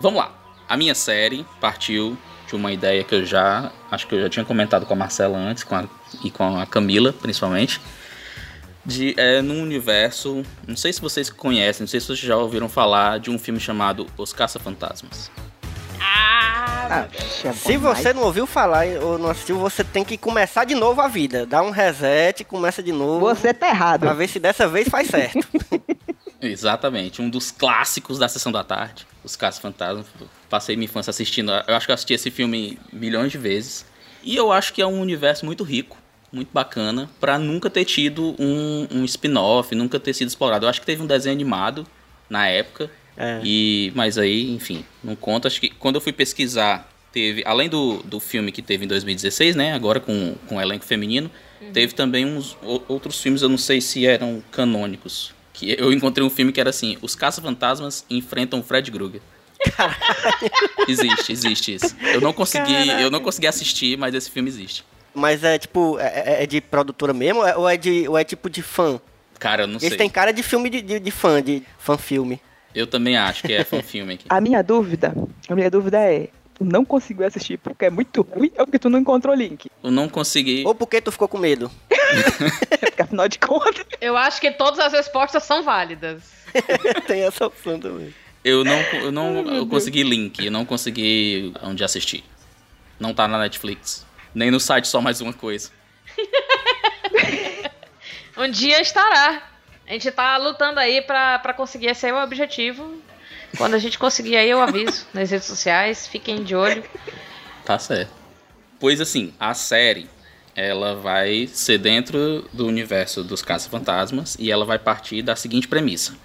Vamos 0.00 0.18
lá. 0.18 0.32
A 0.68 0.76
minha 0.76 0.94
série 0.94 1.44
partiu 1.60 2.16
de 2.48 2.56
uma 2.56 2.72
ideia 2.72 3.04
que 3.04 3.14
eu 3.14 3.24
já. 3.24 3.70
Acho 3.90 4.06
que 4.06 4.14
eu 4.14 4.22
já 4.22 4.28
tinha 4.28 4.44
comentado 4.44 4.86
com 4.86 4.94
a 4.94 4.96
Marcela 4.96 5.36
antes 5.36 5.62
com 5.62 5.76
a, 5.76 5.84
e 6.24 6.30
com 6.30 6.58
a 6.58 6.66
Camila, 6.66 7.12
principalmente. 7.12 7.80
De, 8.88 9.14
é 9.18 9.42
num 9.42 9.62
universo. 9.62 10.42
Não 10.66 10.74
sei 10.74 10.94
se 10.94 11.00
vocês 11.00 11.28
conhecem, 11.28 11.82
não 11.82 11.88
sei 11.88 12.00
se 12.00 12.06
vocês 12.06 12.20
já 12.20 12.36
ouviram 12.38 12.70
falar 12.70 13.20
de 13.20 13.30
um 13.30 13.38
filme 13.38 13.60
chamado 13.60 14.06
Os 14.16 14.32
Caça-Fantasmas. 14.32 15.30
Ah, 16.00 17.06
ah 17.06 17.52
se 17.52 17.76
você 17.76 18.14
não 18.14 18.22
ouviu 18.22 18.46
falar 18.46 18.86
ou 19.02 19.18
não 19.18 19.28
assistiu, 19.28 19.58
você 19.58 19.84
tem 19.84 20.02
que 20.02 20.16
começar 20.16 20.64
de 20.64 20.74
novo 20.74 21.02
a 21.02 21.08
vida. 21.08 21.44
Dá 21.44 21.62
um 21.62 21.70
reset, 21.70 22.44
começa 22.44 22.82
de 22.82 22.90
novo. 22.92 23.26
Você 23.26 23.52
tá 23.52 23.68
errado. 23.68 24.00
Pra 24.00 24.14
ver 24.14 24.26
se 24.26 24.40
dessa 24.40 24.66
vez 24.66 24.88
faz 24.88 25.08
certo. 25.08 25.46
Exatamente, 26.40 27.20
um 27.20 27.28
dos 27.28 27.50
clássicos 27.50 28.18
da 28.18 28.28
sessão 28.28 28.52
da 28.52 28.62
tarde, 28.64 29.06
Os 29.22 29.36
Casos 29.36 29.60
Fantasmas. 29.60 30.06
Passei 30.48 30.76
minha 30.76 30.86
infância 30.86 31.10
assistindo, 31.10 31.50
eu 31.50 31.74
acho 31.74 31.84
que 31.84 31.90
eu 31.90 31.94
assisti 31.94 32.14
esse 32.14 32.30
filme 32.30 32.78
milhões 32.90 33.32
de 33.32 33.38
vezes. 33.38 33.84
E 34.22 34.36
eu 34.36 34.50
acho 34.52 34.72
que 34.72 34.80
é 34.80 34.86
um 34.86 35.00
universo 35.00 35.44
muito 35.44 35.64
rico, 35.64 35.96
muito 36.32 36.50
bacana, 36.52 37.10
para 37.20 37.38
nunca 37.38 37.70
ter 37.70 37.84
tido 37.84 38.34
um, 38.38 38.86
um 38.90 39.04
spin-off, 39.04 39.74
nunca 39.74 39.98
ter 39.98 40.14
sido 40.14 40.28
explorado. 40.28 40.66
Eu 40.66 40.70
acho 40.70 40.80
que 40.80 40.86
teve 40.86 41.02
um 41.02 41.06
desenho 41.06 41.34
animado 41.34 41.86
na 42.28 42.46
época, 42.46 42.90
é. 43.16 43.40
e 43.42 43.92
mas 43.94 44.18
aí, 44.18 44.50
enfim, 44.50 44.84
não 45.02 45.16
conta. 45.16 45.48
Acho 45.48 45.60
que 45.60 45.70
quando 45.70 45.96
eu 45.96 46.00
fui 46.00 46.12
pesquisar, 46.12 46.88
teve, 47.12 47.42
além 47.46 47.68
do, 47.68 48.02
do 48.02 48.20
filme 48.20 48.52
que 48.52 48.62
teve 48.62 48.84
em 48.84 48.88
2016, 48.88 49.56
né, 49.56 49.72
agora 49.72 50.00
com, 50.00 50.34
com 50.46 50.56
o 50.56 50.60
elenco 50.60 50.84
feminino, 50.84 51.30
uhum. 51.60 51.72
teve 51.72 51.94
também 51.94 52.24
uns 52.26 52.56
outros 52.62 53.20
filmes, 53.20 53.42
eu 53.42 53.48
não 53.48 53.58
sei 53.58 53.80
se 53.80 54.06
eram 54.06 54.42
canônicos, 54.50 55.32
que 55.52 55.74
eu 55.78 55.92
encontrei 55.92 56.24
um 56.24 56.30
filme 56.30 56.52
que 56.52 56.60
era 56.60 56.70
assim: 56.70 56.96
Os 57.02 57.14
Caça-Fantasmas 57.14 58.04
enfrentam 58.08 58.62
Fred 58.62 58.90
Krueger. 58.90 59.20
Caralho. 59.76 59.98
Existe, 60.86 61.32
existe 61.32 61.74
isso. 61.74 61.96
Eu 62.00 62.20
não 62.20 62.32
consegui, 62.32 62.72
Caralho. 62.72 63.00
eu 63.00 63.10
não 63.10 63.20
consegui 63.20 63.46
assistir, 63.48 63.98
mas 63.98 64.14
esse 64.14 64.30
filme 64.30 64.48
existe. 64.48 64.84
Mas 65.14 65.42
é 65.42 65.58
tipo, 65.58 65.98
é, 65.98 66.06
é, 66.38 66.42
é 66.44 66.46
de 66.46 66.60
produtora 66.60 67.12
mesmo 67.12 67.40
ou 67.56 67.68
é, 67.68 67.76
de, 67.76 68.08
ou 68.08 68.16
é 68.16 68.24
tipo 68.24 68.48
de 68.48 68.62
fã? 68.62 69.00
Cara, 69.38 69.62
eu 69.62 69.66
não 69.66 69.76
Esse 69.76 69.88
sei. 69.88 69.98
tem 69.98 70.10
cara 70.10 70.32
de 70.32 70.42
filme 70.42 70.68
de, 70.68 70.82
de, 70.82 71.00
de 71.00 71.10
fã, 71.10 71.42
de 71.42 71.62
fã 71.78 71.96
filme. 71.96 72.40
Eu 72.74 72.86
também 72.86 73.16
acho 73.16 73.42
que 73.42 73.52
é 73.52 73.64
fã 73.64 73.82
filme 73.82 74.14
aqui. 74.14 74.26
a 74.30 74.40
minha 74.40 74.62
dúvida, 74.62 75.14
a 75.48 75.54
minha 75.54 75.70
dúvida 75.70 75.98
é, 75.98 76.28
tu 76.54 76.64
não 76.64 76.84
conseguiu 76.84 77.26
assistir 77.26 77.56
porque 77.58 77.86
é 77.86 77.90
muito 77.90 78.22
ruim 78.22 78.50
ou 78.58 78.66
porque 78.66 78.78
tu 78.78 78.90
não 78.90 78.98
encontrou 78.98 79.34
o 79.34 79.38
link? 79.38 79.70
Eu 79.82 79.90
não 79.90 80.08
consegui. 80.08 80.64
Ou 80.66 80.74
porque 80.74 81.00
tu 81.00 81.12
ficou 81.12 81.28
com 81.28 81.38
medo? 81.38 81.70
porque 82.80 83.02
afinal 83.02 83.28
de 83.28 83.38
contas. 83.38 83.86
Eu 84.00 84.16
acho 84.16 84.40
que 84.40 84.50
todas 84.50 84.78
as 84.80 84.92
respostas 84.92 85.44
são 85.44 85.62
válidas. 85.62 86.22
Tem 87.06 87.22
essa 87.22 87.46
opção 87.46 87.78
também. 87.78 88.12
Eu 88.44 88.64
não, 88.64 88.80
eu 89.02 89.12
não 89.12 89.54
eu 89.54 89.66
consegui 89.66 90.02
link, 90.02 90.44
eu 90.44 90.50
não 90.50 90.64
consegui 90.64 91.52
onde 91.62 91.84
assistir. 91.84 92.24
Não 92.98 93.12
tá 93.12 93.28
na 93.28 93.38
Netflix. 93.38 94.06
Nem 94.34 94.50
no 94.50 94.60
site 94.60 94.88
só 94.88 95.00
mais 95.00 95.20
uma 95.20 95.32
coisa. 95.32 95.70
um 98.36 98.50
dia 98.50 98.80
estará. 98.80 99.42
A 99.86 99.92
gente 99.92 100.10
tá 100.10 100.36
lutando 100.36 100.78
aí 100.78 101.00
pra 101.00 101.54
conseguir 101.56 101.86
esse 101.86 102.06
aí 102.06 102.12
o 102.12 102.22
objetivo. 102.22 103.02
Quando 103.56 103.74
a 103.74 103.78
gente 103.78 103.98
conseguir 103.98 104.36
aí, 104.36 104.50
eu 104.50 104.60
aviso 104.60 105.06
nas 105.14 105.30
redes 105.30 105.46
sociais. 105.46 106.06
Fiquem 106.06 106.42
de 106.42 106.54
olho. 106.54 106.84
Tá 107.64 107.78
certo. 107.78 108.12
Pois 108.78 109.00
assim, 109.00 109.32
a 109.40 109.54
série 109.54 110.08
ela 110.54 110.96
vai 110.96 111.46
ser 111.46 111.78
dentro 111.78 112.48
do 112.52 112.66
universo 112.66 113.22
dos 113.22 113.42
caça-fantasmas 113.42 114.36
e 114.40 114.50
ela 114.50 114.64
vai 114.64 114.78
partir 114.78 115.22
da 115.22 115.36
seguinte 115.36 115.68
premissa. 115.68 116.16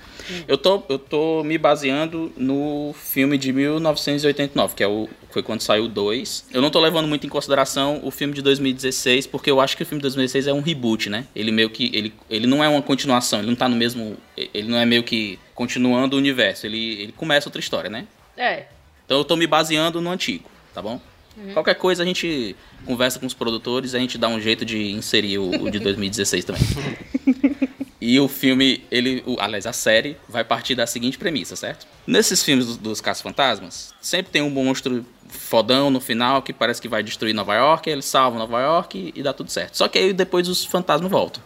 Eu 0.47 0.57
tô, 0.57 0.83
eu 0.89 0.99
tô 0.99 1.43
me 1.43 1.57
baseando 1.57 2.31
no 2.37 2.93
filme 2.93 3.37
de 3.37 3.51
1989, 3.51 4.75
que 4.75 4.83
é 4.83 4.87
o, 4.87 5.09
foi 5.29 5.43
quando 5.43 5.61
saiu 5.61 5.85
o 5.85 5.87
2. 5.87 6.47
Eu 6.53 6.61
não 6.61 6.69
tô 6.69 6.79
levando 6.79 7.07
muito 7.07 7.25
em 7.25 7.29
consideração 7.29 7.99
o 8.03 8.11
filme 8.11 8.33
de 8.33 8.41
2016, 8.41 9.27
porque 9.27 9.49
eu 9.49 9.59
acho 9.59 9.75
que 9.75 9.83
o 9.83 9.85
filme 9.85 9.99
de 9.99 10.03
2016 10.03 10.47
é 10.47 10.53
um 10.53 10.61
reboot, 10.61 11.09
né? 11.09 11.25
Ele 11.35 11.51
meio 11.51 11.69
que. 11.69 11.91
Ele, 11.93 12.13
ele 12.29 12.47
não 12.47 12.63
é 12.63 12.67
uma 12.67 12.81
continuação, 12.81 13.39
ele 13.39 13.49
não 13.49 13.55
tá 13.55 13.67
no 13.67 13.75
mesmo. 13.75 14.17
Ele 14.37 14.67
não 14.67 14.77
é 14.77 14.85
meio 14.85 15.03
que 15.03 15.39
continuando 15.53 16.15
o 16.15 16.19
universo. 16.19 16.65
Ele, 16.65 17.01
ele 17.01 17.11
começa 17.11 17.47
outra 17.47 17.59
história, 17.59 17.89
né? 17.89 18.07
É. 18.37 18.65
Então 19.05 19.17
eu 19.17 19.25
tô 19.25 19.35
me 19.35 19.47
baseando 19.47 20.01
no 20.01 20.09
antigo, 20.09 20.49
tá 20.73 20.81
bom? 20.81 20.99
Uhum. 21.35 21.53
Qualquer 21.53 21.75
coisa 21.75 22.03
a 22.03 22.05
gente 22.05 22.55
conversa 22.85 23.19
com 23.19 23.25
os 23.25 23.33
produtores, 23.33 23.95
a 23.95 23.99
gente 23.99 24.17
dá 24.17 24.27
um 24.27 24.39
jeito 24.39 24.63
de 24.63 24.91
inserir 24.91 25.39
o, 25.39 25.63
o 25.63 25.71
de 25.71 25.79
2016 25.79 26.45
também. 26.45 26.61
E 28.05 28.19
o 28.19 28.27
filme, 28.27 28.83
ele, 28.91 29.23
o, 29.25 29.39
aliás, 29.39 29.65
a 29.65 29.71
série 29.71 30.17
vai 30.27 30.43
partir 30.43 30.75
da 30.75 30.85
seguinte 30.85 31.17
premissa, 31.17 31.55
certo? 31.55 31.87
Nesses 32.05 32.43
filmes 32.43 32.65
dos, 32.65 32.75
dos 32.75 32.99
caça-fantasmas, 32.99 33.93
sempre 34.01 34.29
tem 34.29 34.41
um 34.41 34.49
monstro 34.49 35.05
fodão 35.29 35.89
no 35.89 36.01
final 36.01 36.41
que 36.41 36.51
parece 36.51 36.81
que 36.81 36.89
vai 36.89 37.01
destruir 37.01 37.33
Nova 37.33 37.55
York, 37.55 37.89
eles 37.89 38.03
salvam 38.03 38.37
Nova 38.37 38.59
York 38.59 38.97
e, 39.15 39.17
e 39.17 39.23
dá 39.23 39.31
tudo 39.31 39.49
certo. 39.49 39.77
Só 39.77 39.87
que 39.87 39.97
aí 39.97 40.11
depois 40.11 40.49
os 40.49 40.65
fantasmas 40.65 41.09
voltam. 41.09 41.41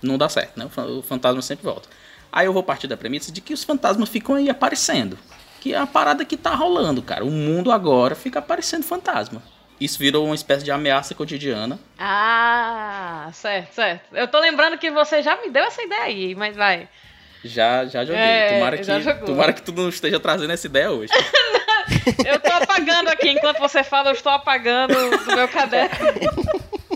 Não 0.00 0.16
dá 0.16 0.30
certo, 0.30 0.58
né? 0.58 0.66
O 0.98 1.02
fantasma 1.02 1.42
sempre 1.42 1.66
volta. 1.66 1.90
Aí 2.32 2.46
eu 2.46 2.54
vou 2.54 2.62
partir 2.62 2.86
da 2.86 2.96
premissa 2.96 3.30
de 3.30 3.42
que 3.42 3.52
os 3.52 3.62
fantasmas 3.62 4.08
ficam 4.08 4.34
aí 4.34 4.48
aparecendo 4.48 5.18
que 5.60 5.74
é 5.74 5.78
a 5.78 5.86
parada 5.86 6.24
que 6.24 6.36
tá 6.36 6.54
rolando, 6.54 7.02
cara. 7.02 7.24
O 7.24 7.30
mundo 7.30 7.70
agora 7.70 8.14
fica 8.14 8.38
aparecendo 8.38 8.84
fantasma. 8.84 9.42
Isso 9.80 9.98
virou 9.98 10.26
uma 10.26 10.34
espécie 10.34 10.64
de 10.64 10.70
ameaça 10.70 11.14
cotidiana. 11.14 11.78
Ah, 11.98 13.30
certo, 13.32 13.74
certo. 13.74 14.14
Eu 14.14 14.26
tô 14.26 14.40
lembrando 14.40 14.76
que 14.78 14.90
você 14.90 15.22
já 15.22 15.36
me 15.40 15.50
deu 15.50 15.64
essa 15.64 15.82
ideia 15.82 16.02
aí, 16.02 16.34
mas 16.34 16.56
vai. 16.56 16.88
Já, 17.44 17.86
já 17.86 18.04
joguei. 18.04 18.20
É, 18.20 18.54
tomara, 18.54 18.78
que, 18.78 19.26
tomara 19.26 19.52
que 19.52 19.62
tu 19.62 19.72
não 19.72 19.88
esteja 19.88 20.18
trazendo 20.18 20.52
essa 20.52 20.66
ideia 20.66 20.90
hoje. 20.90 21.12
eu 22.26 22.40
tô 22.40 22.52
apagando 22.52 23.08
aqui, 23.08 23.30
enquanto 23.30 23.58
você 23.58 23.84
fala, 23.84 24.10
eu 24.10 24.14
estou 24.14 24.32
apagando 24.32 24.94
do 24.94 25.36
meu 25.36 25.46
caderno. 25.46 25.96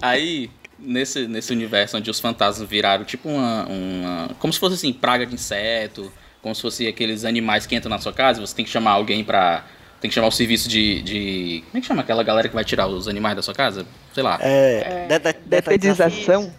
Aí, 0.02 0.50
nesse, 0.78 1.28
nesse 1.28 1.52
universo 1.52 1.96
onde 1.96 2.10
os 2.10 2.18
fantasmas 2.18 2.68
viraram 2.68 3.04
tipo 3.04 3.28
uma, 3.28 3.66
uma. 3.66 4.28
Como 4.40 4.52
se 4.52 4.58
fosse 4.58 4.74
assim, 4.74 4.92
praga 4.92 5.24
de 5.24 5.34
inseto 5.34 6.12
como 6.42 6.54
se 6.54 6.60
fosse 6.60 6.88
aqueles 6.88 7.24
animais 7.24 7.64
que 7.64 7.74
entram 7.76 7.88
na 7.88 7.98
sua 7.98 8.12
casa, 8.12 8.40
você 8.40 8.54
tem 8.54 8.64
que 8.64 8.70
chamar 8.70 8.90
alguém 8.90 9.22
pra. 9.22 9.64
Tem 10.02 10.08
que 10.08 10.14
chamar 10.16 10.26
o 10.26 10.32
serviço 10.32 10.68
de, 10.68 11.00
de. 11.00 11.64
Como 11.66 11.78
é 11.78 11.80
que 11.80 11.86
chama 11.86 12.02
aquela 12.02 12.24
galera 12.24 12.48
que 12.48 12.54
vai 12.54 12.64
tirar 12.64 12.88
os 12.88 13.06
animais 13.06 13.36
da 13.36 13.42
sua 13.42 13.54
casa? 13.54 13.86
Sei 14.12 14.20
lá. 14.20 14.36
É. 14.42 15.06
é 15.08 15.32
detetização? 15.46 16.52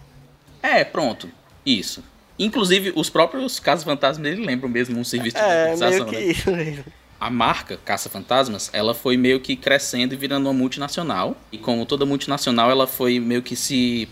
É, 0.62 0.82
pronto. 0.82 1.28
Isso. 1.64 2.02
Inclusive, 2.38 2.94
os 2.96 3.10
próprios 3.10 3.60
Caça 3.60 3.84
Fantasmas 3.84 4.26
ele 4.26 4.46
lembram 4.46 4.70
mesmo 4.70 4.98
um 4.98 5.04
serviço 5.04 5.36
de 5.36 5.42
é, 5.42 5.64
detetização. 5.66 6.06
Meio 6.06 6.06
que 6.06 6.16
né? 6.16 6.32
isso 6.32 6.50
mesmo. 6.50 6.84
A 7.20 7.28
marca 7.28 7.78
Caça 7.84 8.08
Fantasmas, 8.08 8.70
ela 8.72 8.94
foi 8.94 9.18
meio 9.18 9.38
que 9.38 9.56
crescendo 9.56 10.14
e 10.14 10.16
virando 10.16 10.46
uma 10.46 10.54
multinacional. 10.54 11.36
E 11.52 11.58
como 11.58 11.84
toda 11.84 12.06
multinacional, 12.06 12.70
ela 12.70 12.86
foi 12.86 13.20
meio 13.20 13.42
que 13.42 13.54
se. 13.54 14.08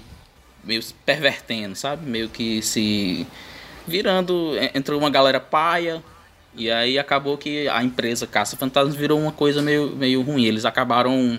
meio 0.63 0.83
se 0.83 0.93
pervertendo, 1.07 1.75
sabe? 1.75 2.05
Meio 2.07 2.29
que 2.29 2.61
se 2.61 3.27
virando. 3.89 4.53
Entrou 4.75 5.01
uma 5.01 5.09
galera 5.09 5.41
paia. 5.41 6.05
E 6.55 6.71
aí 6.71 6.99
acabou 6.99 7.39
que 7.39 7.69
a 7.69 7.83
empresa 7.83 8.27
Caça 8.27 8.57
Fantasmas 8.57 8.95
virou 8.95 9.19
uma 9.19 9.33
coisa 9.33 9.63
meio, 9.63 9.95
meio 9.97 10.23
ruim. 10.23 10.45
Eles 10.45 10.65
acabaram 10.65 11.39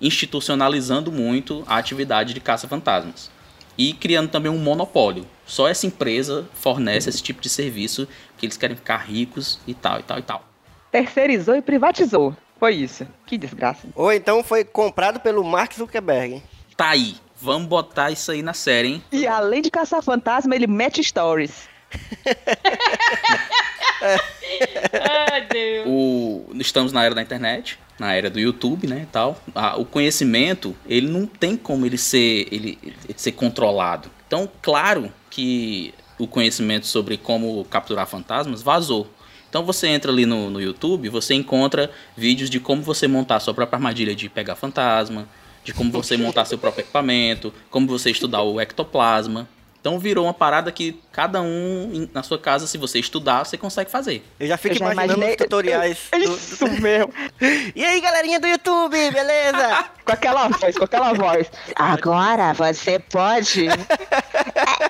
institucionalizando 0.00 1.10
muito 1.12 1.64
a 1.66 1.76
atividade 1.76 2.34
de 2.34 2.40
caça 2.40 2.66
fantasmas. 2.66 3.30
e 3.78 3.94
criando 3.94 4.28
também 4.28 4.50
um 4.52 4.58
monopólio. 4.58 5.24
Só 5.46 5.66
essa 5.68 5.86
empresa 5.86 6.46
fornece 6.52 7.08
esse 7.08 7.22
tipo 7.22 7.40
de 7.40 7.48
serviço 7.48 8.06
que 8.36 8.44
eles 8.44 8.56
querem 8.56 8.76
ficar 8.76 8.98
ricos 8.98 9.58
e 9.66 9.72
tal 9.72 10.00
e 10.00 10.02
tal 10.02 10.18
e 10.18 10.22
tal. 10.22 10.44
Terceirizou 10.90 11.54
e 11.56 11.62
privatizou. 11.62 12.36
Foi 12.58 12.74
isso. 12.74 13.06
Que 13.26 13.38
desgraça. 13.38 13.88
Ou 13.94 14.12
então 14.12 14.44
foi 14.44 14.64
comprado 14.64 15.20
pelo 15.20 15.42
Mark 15.42 15.72
Zuckerberg. 15.72 16.42
Tá 16.76 16.90
aí. 16.90 17.16
Vamos 17.40 17.66
botar 17.66 18.10
isso 18.10 18.30
aí 18.30 18.42
na 18.42 18.52
série, 18.52 18.88
hein? 18.88 19.02
E 19.10 19.26
além 19.26 19.62
de 19.62 19.70
caçar 19.70 20.02
fantasma, 20.02 20.54
ele 20.54 20.66
mete 20.66 21.02
stories. 21.02 21.66
Ai, 25.30 25.46
Deus. 25.50 25.86
O, 25.86 26.46
estamos 26.58 26.92
na 26.92 27.04
era 27.04 27.14
da 27.14 27.22
internet, 27.22 27.78
na 27.98 28.14
era 28.14 28.28
do 28.28 28.40
YouTube, 28.40 28.86
né, 28.86 29.06
tal. 29.10 29.40
O 29.78 29.84
conhecimento, 29.84 30.76
ele 30.86 31.08
não 31.08 31.26
tem 31.26 31.56
como 31.56 31.86
ele 31.86 31.98
ser, 31.98 32.48
ele, 32.50 32.78
ele 32.82 32.96
ser 33.16 33.32
controlado. 33.32 34.10
Então, 34.26 34.48
claro 34.60 35.12
que 35.30 35.94
o 36.18 36.26
conhecimento 36.26 36.86
sobre 36.86 37.16
como 37.16 37.64
capturar 37.64 38.06
fantasmas 38.06 38.62
vazou. 38.62 39.08
Então 39.48 39.64
você 39.64 39.88
entra 39.88 40.10
ali 40.10 40.24
no, 40.24 40.48
no 40.48 40.60
YouTube, 40.60 41.10
você 41.10 41.34
encontra 41.34 41.90
vídeos 42.16 42.48
de 42.48 42.58
como 42.58 42.80
você 42.80 43.06
montar 43.06 43.38
sua 43.40 43.52
própria 43.52 43.76
armadilha 43.76 44.14
de 44.14 44.28
pegar 44.28 44.56
fantasma, 44.56 45.28
de 45.62 45.74
como 45.74 45.90
você 45.90 46.16
montar 46.16 46.44
seu 46.46 46.56
próprio 46.56 46.82
equipamento, 46.82 47.52
como 47.70 47.86
você 47.86 48.10
estudar 48.10 48.42
o 48.42 48.60
ectoplasma. 48.60 49.46
Então 49.82 49.98
virou 49.98 50.26
uma 50.26 50.32
parada 50.32 50.70
que 50.70 50.96
cada 51.10 51.42
um 51.42 52.08
na 52.14 52.22
sua 52.22 52.38
casa, 52.38 52.68
se 52.68 52.78
você 52.78 53.00
estudar, 53.00 53.44
você 53.44 53.58
consegue 53.58 53.90
fazer. 53.90 54.24
Eu 54.38 54.46
já 54.46 54.56
fico 54.56 54.76
Eu 54.76 54.78
já 54.78 54.92
imaginando 54.92 55.12
imaginei- 55.18 55.30
os 55.30 55.36
tutoriais. 55.36 55.98
do- 56.12 56.18
Isso 56.36 56.68
mesmo. 56.80 57.12
E 57.74 57.84
aí, 57.84 58.00
galerinha 58.00 58.38
do 58.38 58.46
YouTube, 58.46 59.10
beleza? 59.10 59.84
Com 60.06 60.12
aquela 60.12 60.46
voz, 60.48 60.76
com 60.78 60.84
aquela 60.84 61.12
voz. 61.12 61.50
Agora 61.74 62.52
você 62.54 62.98
pode. 63.00 63.66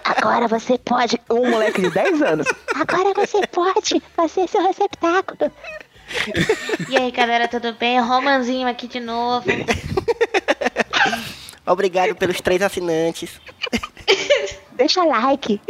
Agora 0.04 0.46
você 0.48 0.76
pode. 0.78 1.18
Um 1.30 1.50
moleque 1.50 1.80
de 1.80 1.90
10 1.90 2.20
anos. 2.22 2.46
Agora 2.74 3.14
você 3.14 3.46
pode 3.46 4.02
fazer 4.14 4.46
seu 4.48 4.62
receptáculo. 4.66 5.50
E 6.90 6.96
aí, 6.98 7.10
galera, 7.10 7.48
tudo 7.48 7.72
bem? 7.74 7.98
Romanzinho 8.00 8.68
aqui 8.68 8.86
de 8.88 9.00
novo. 9.00 9.46
Obrigado 11.66 12.14
pelos 12.16 12.40
três 12.40 12.60
assinantes. 12.62 13.40
Deixa 14.76 15.04
like. 15.04 15.60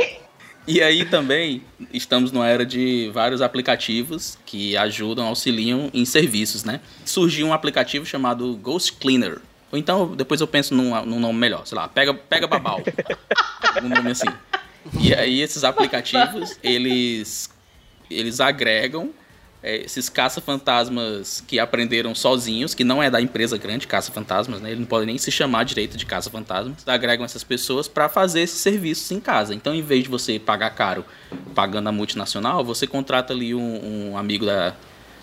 E 0.66 0.80
aí 0.80 1.04
também 1.04 1.62
estamos 1.92 2.30
numa 2.30 2.48
era 2.48 2.64
de 2.64 3.10
vários 3.12 3.42
aplicativos 3.42 4.38
que 4.46 4.76
ajudam, 4.76 5.26
auxiliam 5.26 5.90
em 5.92 6.04
serviços, 6.04 6.62
né? 6.62 6.80
Surgiu 7.04 7.48
um 7.48 7.52
aplicativo 7.52 8.06
chamado 8.06 8.54
Ghost 8.56 8.92
Cleaner. 8.94 9.40
Ou 9.72 9.78
então, 9.78 10.14
depois 10.14 10.40
eu 10.40 10.46
penso 10.46 10.74
num, 10.74 11.04
num 11.04 11.18
nome 11.18 11.38
melhor, 11.38 11.66
sei 11.66 11.76
lá, 11.76 11.88
pega, 11.88 12.14
pega 12.14 12.46
babau. 12.46 12.80
um 13.82 13.88
nome 13.88 14.12
assim. 14.12 14.28
E 15.00 15.14
aí 15.14 15.40
esses 15.40 15.64
aplicativos, 15.64 16.58
eles, 16.62 17.50
eles 18.08 18.38
agregam 18.38 19.10
é, 19.62 19.76
esses 19.76 20.08
caça-fantasmas 20.08 21.42
que 21.46 21.58
aprenderam 21.58 22.14
sozinhos, 22.14 22.74
que 22.74 22.82
não 22.82 23.02
é 23.02 23.08
da 23.08 23.20
empresa 23.20 23.56
grande 23.56 23.86
caça-fantasmas, 23.86 24.60
né? 24.60 24.70
Eles 24.70 24.80
não 24.80 24.86
podem 24.86 25.06
nem 25.06 25.18
se 25.18 25.30
chamar 25.30 25.64
direito 25.64 25.96
de 25.96 26.04
caça-fantasmas. 26.04 26.86
Agregam 26.86 27.24
essas 27.24 27.44
pessoas 27.44 27.86
para 27.86 28.08
fazer 28.08 28.40
esses 28.40 28.58
serviços 28.60 29.10
em 29.12 29.20
casa. 29.20 29.54
Então, 29.54 29.74
em 29.74 29.82
vez 29.82 30.02
de 30.04 30.08
você 30.08 30.38
pagar 30.38 30.70
caro 30.70 31.04
pagando 31.54 31.88
a 31.88 31.92
multinacional, 31.92 32.64
você 32.64 32.86
contrata 32.86 33.32
ali 33.32 33.54
um, 33.54 34.10
um 34.10 34.18
amigo 34.18 34.44
da, 34.44 34.74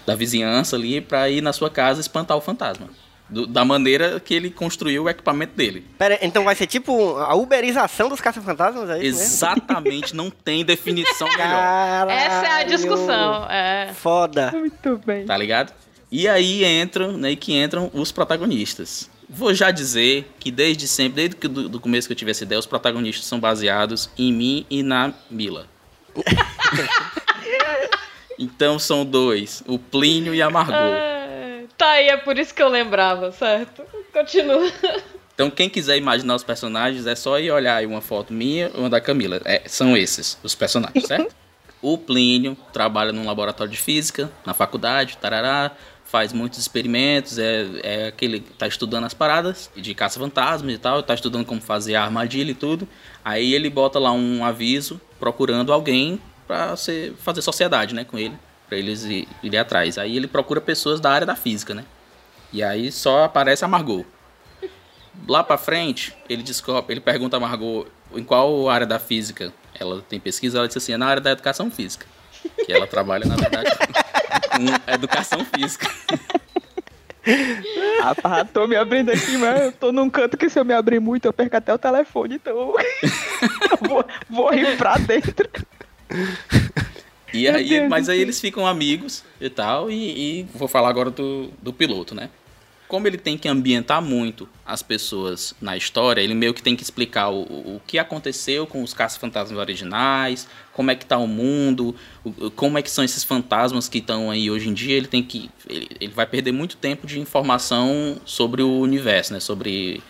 da 0.06 0.16
vizinhança 0.16 0.76
ali 0.76 1.02
para 1.02 1.30
ir 1.30 1.42
na 1.42 1.52
sua 1.52 1.70
casa 1.70 2.00
espantar 2.00 2.38
o 2.38 2.42
fantasma. 2.42 2.88
Do- 3.30 3.46
da 3.46 3.64
maneira 3.64 4.20
que 4.20 4.34
ele 4.34 4.50
construiu 4.50 5.04
o 5.04 5.10
equipamento 5.10 5.54
dele. 5.56 5.86
Pera, 6.00 6.18
então 6.22 6.44
vai 6.44 6.56
ser 6.56 6.66
tipo 6.66 7.16
a 7.18 7.36
uberização 7.36 8.10
dos 8.10 8.20
caça-fantasmas? 8.20 8.90
É? 8.90 9.06
Exatamente, 9.06 10.16
não 10.16 10.32
tem 10.32 10.66
definição 10.66 11.28
melhor. 11.28 11.48
Caralho. 11.48 12.10
Essa 12.12 12.46
é 12.48 12.62
a 12.62 12.64
discussão. 12.64 13.46
É. 13.50 13.92
Foda. 13.94 14.52
Muito 14.52 15.00
bem. 15.06 15.26
Tá 15.26 15.38
ligado? 15.38 15.72
E 16.12 16.28
aí 16.28 16.66
entram, 16.66 17.12
né, 17.18 17.36
que 17.36 17.54
entram 17.54 17.92
os 17.94 18.12
protagonistas. 18.12 19.08
Vou 19.30 19.54
já 19.54 19.70
dizer 19.70 20.28
que 20.40 20.50
desde 20.50 20.88
sempre, 20.88 21.18
desde 21.18 21.36
que 21.36 21.48
do, 21.48 21.70
do 21.70 21.80
começo 21.80 22.08
que 22.08 22.14
eu 22.14 22.18
tive 22.18 22.32
essa 22.32 22.44
ideia, 22.44 22.58
os 22.58 22.66
protagonistas 22.66 23.26
são 23.28 23.40
baseados 23.40 24.10
em 24.18 24.34
mim 24.34 24.66
e 24.72 24.82
na 24.82 25.14
Mila. 25.30 25.68
então 28.40 28.80
são 28.80 29.06
dois, 29.06 29.62
o 29.68 29.78
Plínio 29.78 30.34
e 30.34 30.42
a 30.42 30.50
Margot. 30.50 30.74
Tá 31.80 31.92
aí, 31.92 32.10
é 32.10 32.18
por 32.18 32.38
isso 32.38 32.54
que 32.54 32.62
eu 32.62 32.68
lembrava, 32.68 33.32
certo? 33.32 33.84
Continua. 34.12 34.70
Então 35.34 35.50
quem 35.50 35.70
quiser 35.70 35.96
imaginar 35.96 36.36
os 36.36 36.44
personagens 36.44 37.08
é 37.08 37.16
só 37.16 37.40
ir 37.40 37.50
olhar 37.50 37.78
aí 37.78 37.86
uma 37.86 38.02
foto 38.02 38.34
minha 38.34 38.70
ou 38.74 38.82
uma 38.82 38.90
da 38.90 39.00
Camila. 39.00 39.40
É, 39.46 39.62
são 39.66 39.96
esses 39.96 40.38
os 40.44 40.54
personagens, 40.54 41.06
certo? 41.06 41.34
o 41.82 41.98
Plínio 41.98 42.58
trabalha 42.74 43.14
num 43.14 43.26
laboratório 43.26 43.72
de 43.72 43.80
física 43.80 44.30
na 44.46 44.54
faculdade, 44.54 45.16
tarará, 45.16 45.72
faz 46.04 46.34
muitos 46.34 46.60
experimentos, 46.60 47.40
é, 47.40 47.66
é 47.82 48.08
aquele 48.08 48.42
que 48.42 48.52
tá 48.52 48.68
estudando 48.68 49.06
as 49.06 49.14
paradas 49.14 49.72
de 49.74 49.96
caça-fantasmas 49.96 50.74
e 50.74 50.78
tal, 50.78 51.02
tá 51.02 51.14
estudando 51.14 51.46
como 51.46 51.62
fazer 51.62 51.96
a 51.96 52.04
armadilha 52.04 52.52
e 52.52 52.56
tudo. 52.56 52.86
Aí 53.24 53.54
ele 53.54 53.70
bota 53.70 53.98
lá 53.98 54.12
um 54.12 54.44
aviso 54.44 55.00
procurando 55.18 55.72
alguém 55.72 56.20
pra 56.46 56.76
ser, 56.76 57.14
fazer 57.14 57.42
sociedade, 57.42 57.96
né, 57.96 58.04
com 58.04 58.20
ele, 58.20 58.34
pra 58.70 58.78
eles 58.78 59.04
ir- 59.04 59.28
irem 59.44 59.60
atrás. 59.60 59.98
Aí 59.98 60.16
ele 60.16 60.28
procura 60.28 60.62
pessoas 60.62 61.02
da 61.02 61.12
área 61.12 61.28
da 61.28 61.36
física, 61.36 61.74
né? 61.74 61.84
E 62.54 62.64
aí 62.64 62.92
só 62.92 63.26
aparece 63.26 63.66
a 63.66 63.68
Margot. 63.68 64.06
Lá 65.28 65.44
pra 65.44 65.58
frente, 65.58 66.16
ele 66.30 66.44
descobre, 66.44 66.94
ele 66.94 67.02
pergunta 67.02 67.36
a 67.36 67.40
Margot 67.40 67.86
em 68.16 68.24
qual 68.24 68.70
área 68.70 68.88
da 68.88 69.00
física 69.00 69.52
ela 69.78 70.02
tem 70.08 70.20
pesquisa, 70.20 70.58
ela 70.58 70.68
disse 70.68 70.78
assim, 70.78 70.94
é 70.94 70.98
na 70.98 71.08
área 71.08 71.22
da 71.22 71.32
educação 71.32 71.70
física. 71.70 72.06
Que 72.66 72.72
ela 72.72 72.88
trabalha, 72.88 73.26
na 73.26 73.36
verdade, 73.36 73.70
com 73.76 74.92
educação 74.94 75.44
física. 75.46 75.88
Rapaz, 78.02 78.50
tô 78.52 78.66
me 78.66 78.76
abrindo 78.76 79.12
aqui, 79.12 79.38
mas 79.38 79.62
eu 79.66 79.72
tô 79.74 79.92
num 79.92 80.10
canto 80.10 80.38
que 80.38 80.50
se 80.50 80.58
eu 80.58 80.66
me 80.66 80.74
abrir 80.74 81.00
muito, 81.00 81.26
eu 81.26 81.34
perco 81.34 81.58
até 81.58 81.74
o 81.74 81.78
telefone, 81.78 82.36
então 82.36 82.56
eu 83.82 83.90
vou, 83.90 84.06
vou 84.30 84.54
ir 84.54 84.78
pra 84.78 84.98
dentro. 84.98 85.48
E 87.34 87.44
Meu 87.44 87.56
aí, 87.56 87.70
Deus 87.70 87.90
mas 87.90 88.10
aí 88.10 88.20
eles 88.20 88.40
ficam 88.40 88.66
amigos 88.66 89.24
e 89.40 89.50
tal, 89.50 89.90
e, 89.92 90.40
e 90.40 90.44
vou 90.56 90.68
falar 90.68 90.90
agora 90.90 91.10
do, 91.12 91.52
do 91.62 91.72
piloto, 91.72 92.16
né? 92.16 92.30
Como 92.88 93.06
ele 93.06 93.20
tem 93.20 93.38
que 93.38 93.48
ambientar 93.48 94.02
muito 94.02 94.50
as 94.66 94.82
pessoas 94.82 95.54
na 95.62 95.78
história, 95.78 96.22
ele 96.22 96.34
meio 96.34 96.56
que 96.56 96.64
tem 96.64 96.76
que 96.76 96.82
explicar 96.82 97.30
o, 97.30 97.42
o 97.44 97.82
que 97.86 98.00
aconteceu 98.00 98.66
com 98.66 98.82
os 98.82 98.96
caça-fantasmas 98.96 99.60
originais, 99.60 100.48
como 100.74 100.90
é 100.90 100.96
que 100.96 101.06
tá 101.06 101.20
o 101.20 101.28
mundo, 101.28 101.96
o- 102.26 102.50
como 102.50 102.80
é 102.80 102.82
que 102.82 102.90
são 102.90 103.04
esses 103.04 103.24
fantasmas 103.24 103.88
que 103.88 104.00
estão 104.00 104.32
aí 104.32 104.50
hoje 104.50 104.70
em 104.70 104.74
dia. 104.74 104.98
Ele 104.98 105.06
tem 105.06 105.22
que. 105.22 105.52
Ele, 105.70 105.88
ele 106.02 106.14
vai 106.14 106.26
perder 106.26 106.52
muito 106.52 106.78
tempo 106.78 107.06
de 107.06 107.20
informação 107.20 108.18
sobre 108.26 108.64
o 108.64 108.80
universo, 108.80 109.34
né? 109.34 109.40
Sobre 109.40 110.02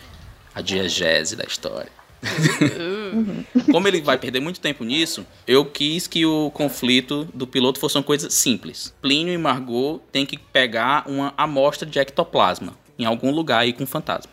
a 0.54 0.62
diegese 0.62 1.36
da 1.36 1.44
história. 1.44 1.92
Como 3.70 3.88
ele 3.88 4.00
vai 4.00 4.18
perder 4.18 4.40
muito 4.40 4.60
tempo 4.60 4.84
nisso, 4.84 5.26
eu 5.46 5.64
quis 5.64 6.06
que 6.06 6.24
o 6.26 6.50
conflito 6.50 7.28
do 7.32 7.46
piloto 7.46 7.80
fosse 7.80 7.96
uma 7.96 8.04
coisa 8.04 8.30
simples. 8.30 8.94
Plínio 9.00 9.32
e 9.32 9.38
Margot 9.38 10.00
têm 10.12 10.26
que 10.26 10.38
pegar 10.38 11.04
uma 11.06 11.32
amostra 11.36 11.88
de 11.88 11.98
ectoplasma 11.98 12.74
em 12.98 13.04
algum 13.04 13.30
lugar 13.30 13.60
aí 13.60 13.72
com 13.72 13.86
fantasma. 13.86 14.30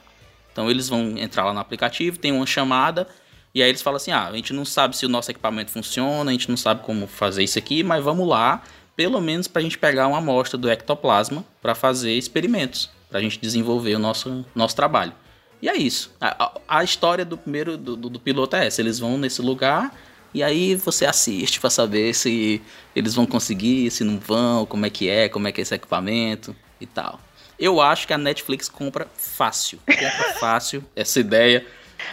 Então 0.51 0.69
eles 0.69 0.89
vão 0.89 1.17
entrar 1.17 1.45
lá 1.45 1.53
no 1.53 1.59
aplicativo, 1.59 2.17
tem 2.17 2.31
uma 2.31 2.45
chamada 2.45 3.07
e 3.53 3.61
aí 3.61 3.69
eles 3.69 3.81
falam 3.81 3.97
assim: 3.97 4.11
"Ah, 4.11 4.27
a 4.27 4.35
gente 4.35 4.53
não 4.53 4.65
sabe 4.65 4.97
se 4.97 5.05
o 5.05 5.09
nosso 5.09 5.31
equipamento 5.31 5.71
funciona, 5.71 6.29
a 6.29 6.33
gente 6.33 6.49
não 6.49 6.57
sabe 6.57 6.83
como 6.83 7.07
fazer 7.07 7.43
isso 7.43 7.57
aqui, 7.57 7.83
mas 7.83 8.03
vamos 8.03 8.27
lá, 8.27 8.61
pelo 8.95 9.21
menos 9.21 9.47
pra 9.47 9.61
gente 9.61 9.77
pegar 9.77 10.07
uma 10.07 10.17
amostra 10.17 10.57
do 10.57 10.69
ectoplasma 10.69 11.45
para 11.61 11.73
fazer 11.75 12.13
experimentos, 12.13 12.89
pra 13.09 13.21
gente 13.21 13.39
desenvolver 13.39 13.95
o 13.95 13.99
nosso 13.99 14.45
nosso 14.53 14.75
trabalho". 14.75 15.13
E 15.61 15.67
é 15.69 15.75
isso. 15.75 16.11
A, 16.21 16.45
a- 16.45 16.51
a 16.79 16.83
história 16.83 17.25
do 17.25 17.37
primeiro 17.37 17.77
do, 17.77 17.95
do- 17.95 18.09
do 18.09 18.19
piloto 18.19 18.55
é 18.55 18.67
essa. 18.67 18.81
Eles 18.81 18.99
vão 18.99 19.17
nesse 19.17 19.41
lugar 19.41 19.93
e 20.33 20.43
aí 20.43 20.75
você 20.75 21.05
assiste 21.05 21.59
pra 21.59 21.69
saber 21.69 22.13
se 22.13 22.61
eles 22.95 23.15
vão 23.15 23.25
conseguir, 23.25 23.89
se 23.91 24.03
não 24.03 24.19
vão, 24.19 24.65
como 24.65 24.85
é 24.85 24.89
que 24.89 25.09
é, 25.09 25.27
como 25.29 25.47
é 25.47 25.51
que 25.51 25.59
é 25.59 25.63
esse 25.63 25.73
equipamento 25.73 26.55
e 26.79 26.85
tal. 26.85 27.19
Eu 27.59 27.81
acho 27.81 28.05
que 28.05 28.13
a 28.13 28.17
Netflix 28.19 28.69
compra 28.69 29.07
fácil. 29.17 29.79
Compra 29.87 30.33
fácil 30.39 30.83
essa 30.95 31.19
ideia. 31.19 31.65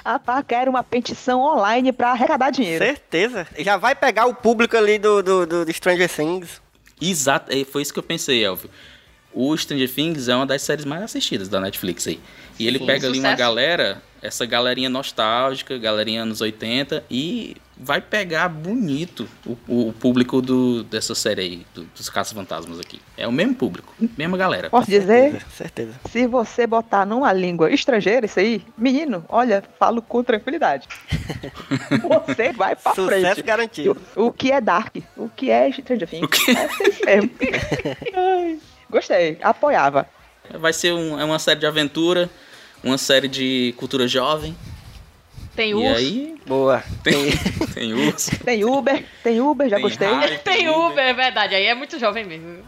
Rapaz, 0.03 0.43
quero 0.49 0.71
uma 0.71 0.83
petição 0.83 1.43
online 1.43 1.93
pra 1.93 2.13
arrecadar 2.13 2.49
dinheiro. 2.51 2.83
Certeza. 2.83 3.47
Já 3.59 3.77
vai 3.77 3.95
pegar 3.95 4.25
o 4.25 4.35
público 4.35 4.75
ali 4.75 4.99
do, 4.99 5.23
do, 5.23 5.45
do, 5.47 5.65
do 5.67 5.73
Stranger 5.73 6.09
Things. 6.09 6.63
Exato, 6.99 7.53
é, 7.55 7.63
foi 7.65 7.83
isso 7.83 7.93
que 7.93 7.99
eu 7.99 8.03
pensei, 8.03 8.43
Elvio. 8.43 8.71
O 9.35 9.57
Stranger 9.57 9.91
Things 9.93 10.29
é 10.29 10.37
uma 10.37 10.47
das 10.47 10.63
séries 10.63 10.85
mais 10.85 11.03
assistidas 11.03 11.49
da 11.49 11.61
Netflix 11.61 12.07
aí. 12.07 12.21
E 12.59 12.67
ele 12.69 12.79
Sim, 12.79 12.87
pega 12.87 13.09
ali 13.09 13.19
uma 13.19 13.31
sucesso. 13.31 13.37
galera, 13.39 14.03
essa 14.23 14.47
galerinha 14.47 14.89
nostálgica, 14.89 15.77
galerinha 15.77 16.23
anos 16.23 16.41
80, 16.41 17.03
e 17.11 17.57
vai 17.77 18.01
pegar 18.01 18.49
bonito 18.49 19.29
o, 19.45 19.89
o 19.89 19.93
público 19.93 20.41
do, 20.41 20.85
dessa 20.85 21.17
série 21.17 21.41
aí, 21.43 21.67
do, 21.75 21.83
dos 21.83 22.09
Caça-Fantasmas 22.09 22.79
aqui. 22.79 23.01
É 23.17 23.27
o 23.27 23.33
mesmo 23.33 23.57
público, 23.57 23.93
mesma 24.17 24.37
galera. 24.37 24.71
Posso 24.71 24.89
dizer? 24.89 25.33
Certeza, 25.33 25.47
certeza. 25.51 25.93
Se 26.13 26.27
você 26.29 26.65
botar 26.65 27.05
numa 27.05 27.33
língua 27.33 27.73
estrangeira 27.73 28.27
isso 28.27 28.39
aí, 28.39 28.63
menino, 28.79 29.25
olha, 29.29 29.65
falo 29.81 30.01
com 30.01 30.23
tranquilidade. 30.23 30.87
Você 32.27 32.53
vai 32.53 32.77
pra 32.77 32.95
Sucesso 32.95 33.21
frente. 33.35 33.43
garantido. 33.43 33.97
O, 34.17 34.27
o 34.27 34.33
que 34.33 34.53
é 34.53 34.61
Dark? 34.61 34.97
O 35.17 35.29
que 35.29 35.51
é 35.51 35.71
Stranger 35.73 36.09
Things? 36.09 36.23
O 36.25 36.29
que- 36.29 36.51
É 36.57 36.69
isso 36.89 37.05
mesmo. 37.05 37.31
Gostei, 38.95 39.37
apoiava. 39.43 40.09
Vai 40.51 40.73
ser 40.73 40.93
um, 40.93 41.19
é 41.21 41.25
uma 41.25 41.41
série 41.41 41.59
de 41.59 41.67
aventura, 41.67 42.31
uma 42.83 42.97
série 42.97 43.27
de 43.27 43.75
cultura 43.77 44.07
jovem. 44.07 44.57
Tem 45.57 45.71
E 45.71 45.75
urso. 45.75 45.97
aí 45.97 46.35
Boa. 46.47 46.83
tem, 47.03 47.31
tem 47.75 47.93
urso. 48.07 48.31
Tem 48.45 48.65
Uber, 48.65 49.05
tem 49.25 49.41
Uber, 49.41 49.69
já 49.69 49.77
Tem 49.77 49.83
gostei. 49.85 50.09
Tem 50.45 50.69
Uber, 50.69 51.05
é 51.05 51.13
verdade. 51.13 51.57
Aí 51.57 51.65
é 51.65 51.75
muito 51.75 51.99
jovem 51.99 52.25
mesmo. 52.25 52.63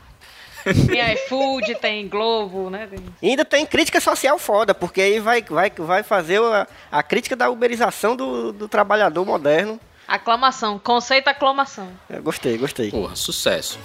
Tem 0.89 0.99
iFood, 1.15 1.77
tem 1.77 2.09
Globo, 2.09 2.71
né? 2.71 2.89
Tem- 2.91 2.99
E 3.23 3.29
ainda 3.31 3.45
tem 3.45 3.65
crítica 3.65 4.01
social 4.01 4.37
foda, 4.37 4.75
porque 4.75 5.01
aí 5.01 5.21
vai, 5.21 5.43
vai, 5.43 5.71
vai 5.71 6.03
fazer 6.03 6.41
a, 6.43 6.67
a 6.91 7.03
crítica 7.05 7.37
da 7.37 7.49
uberização 7.49 8.17
do, 8.17 8.53
do 8.53 8.67
trabalhador 8.69 9.25
moderno. 9.25 9.79
Aclamação, 10.09 10.77
conceito 10.79 11.29
aclamação. 11.29 11.89
Eu 12.11 12.21
gostei, 12.23 12.57
gostei. 12.59 12.91
Porra, 12.91 13.15
sucesso. 13.15 13.79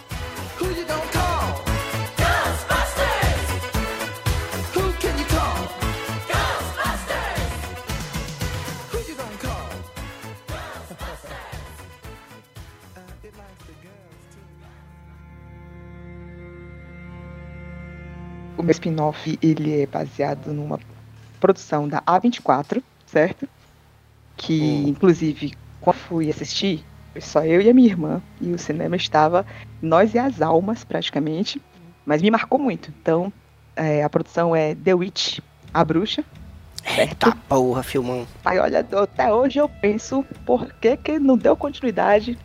O 18.61 18.63
meu 18.63 18.73
spin-off, 18.73 19.39
ele 19.41 19.81
é 19.81 19.87
baseado 19.87 20.53
numa 20.53 20.79
produção 21.39 21.87
da 21.87 21.99
A24, 22.03 22.83
certo? 23.07 23.49
Que, 24.37 24.87
inclusive, 24.87 25.53
quando 25.79 25.95
fui 25.95 26.29
assistir, 26.29 26.85
foi 27.11 27.21
só 27.21 27.43
eu 27.43 27.59
e 27.59 27.71
a 27.71 27.73
minha 27.73 27.89
irmã, 27.89 28.21
e 28.39 28.53
o 28.53 28.59
cinema 28.59 28.95
estava 28.95 29.47
nós 29.81 30.13
e 30.13 30.19
as 30.19 30.43
almas, 30.43 30.83
praticamente, 30.83 31.59
mas 32.05 32.21
me 32.21 32.29
marcou 32.29 32.59
muito. 32.59 32.93
Então, 33.01 33.33
é, 33.75 34.03
a 34.03 34.09
produção 34.11 34.55
é 34.55 34.75
The 34.75 34.93
Witch, 34.93 35.39
A 35.73 35.83
Bruxa. 35.83 36.23
Eita 36.85 37.35
porra, 37.49 37.81
filmão. 37.81 38.27
Pai, 38.43 38.59
olha, 38.59 38.85
até 39.01 39.33
hoje 39.33 39.57
eu 39.57 39.67
penso 39.67 40.23
por 40.45 40.71
que, 40.73 40.95
que 40.97 41.17
não 41.17 41.35
deu 41.35 41.57
continuidade, 41.57 42.37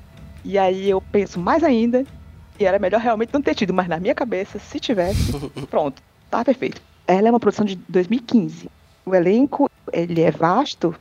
e 0.42 0.56
aí 0.56 0.88
eu 0.88 1.02
penso 1.02 1.38
mais 1.38 1.62
ainda, 1.62 2.06
e 2.58 2.64
era 2.64 2.78
melhor 2.78 3.00
realmente 3.00 3.32
não 3.32 3.42
ter 3.42 3.54
tido, 3.54 3.72
mas 3.74 3.88
na 3.88 3.98
minha 3.98 4.14
cabeça, 4.14 4.58
se 4.58 4.80
tivesse, 4.80 5.32
pronto, 5.70 6.02
tá 6.30 6.44
perfeito. 6.44 6.80
Ela 7.06 7.28
é 7.28 7.30
uma 7.30 7.40
produção 7.40 7.64
de 7.64 7.76
2015. 7.88 8.68
O 9.04 9.14
elenco, 9.14 9.70
ele 9.92 10.22
é 10.22 10.30
vasto, 10.30 10.94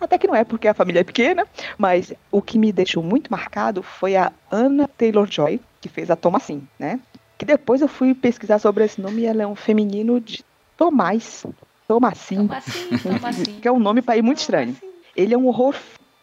até 0.00 0.16
que 0.16 0.26
não 0.26 0.34
é 0.34 0.44
porque 0.44 0.68
a 0.68 0.74
família 0.74 1.00
é 1.00 1.04
pequena, 1.04 1.46
mas 1.76 2.12
o 2.30 2.40
que 2.40 2.58
me 2.58 2.72
deixou 2.72 3.02
muito 3.02 3.30
marcado 3.30 3.82
foi 3.82 4.16
a 4.16 4.32
Anna 4.50 4.88
Taylor-Joy, 4.96 5.60
que 5.80 5.88
fez 5.88 6.10
a 6.10 6.16
Thomasin, 6.16 6.66
né? 6.78 7.00
Que 7.36 7.44
depois 7.44 7.80
eu 7.80 7.88
fui 7.88 8.14
pesquisar 8.14 8.58
sobre 8.58 8.84
esse 8.84 9.00
nome 9.00 9.22
e 9.22 9.26
ela 9.26 9.42
é 9.42 9.46
um 9.46 9.56
feminino 9.56 10.20
de 10.20 10.44
Tomás. 10.76 11.44
Thomasin, 11.88 12.46
Toma 12.46 12.56
assim, 12.58 12.98
toma 13.02 13.28
assim. 13.28 13.44
que 13.44 13.66
é 13.66 13.72
um 13.72 13.78
nome 13.78 14.02
para 14.02 14.16
ir 14.16 14.22
muito 14.22 14.38
estranho. 14.38 14.76
Ele 15.16 15.34
é 15.34 15.38
um 15.38 15.46
horror, 15.46 15.74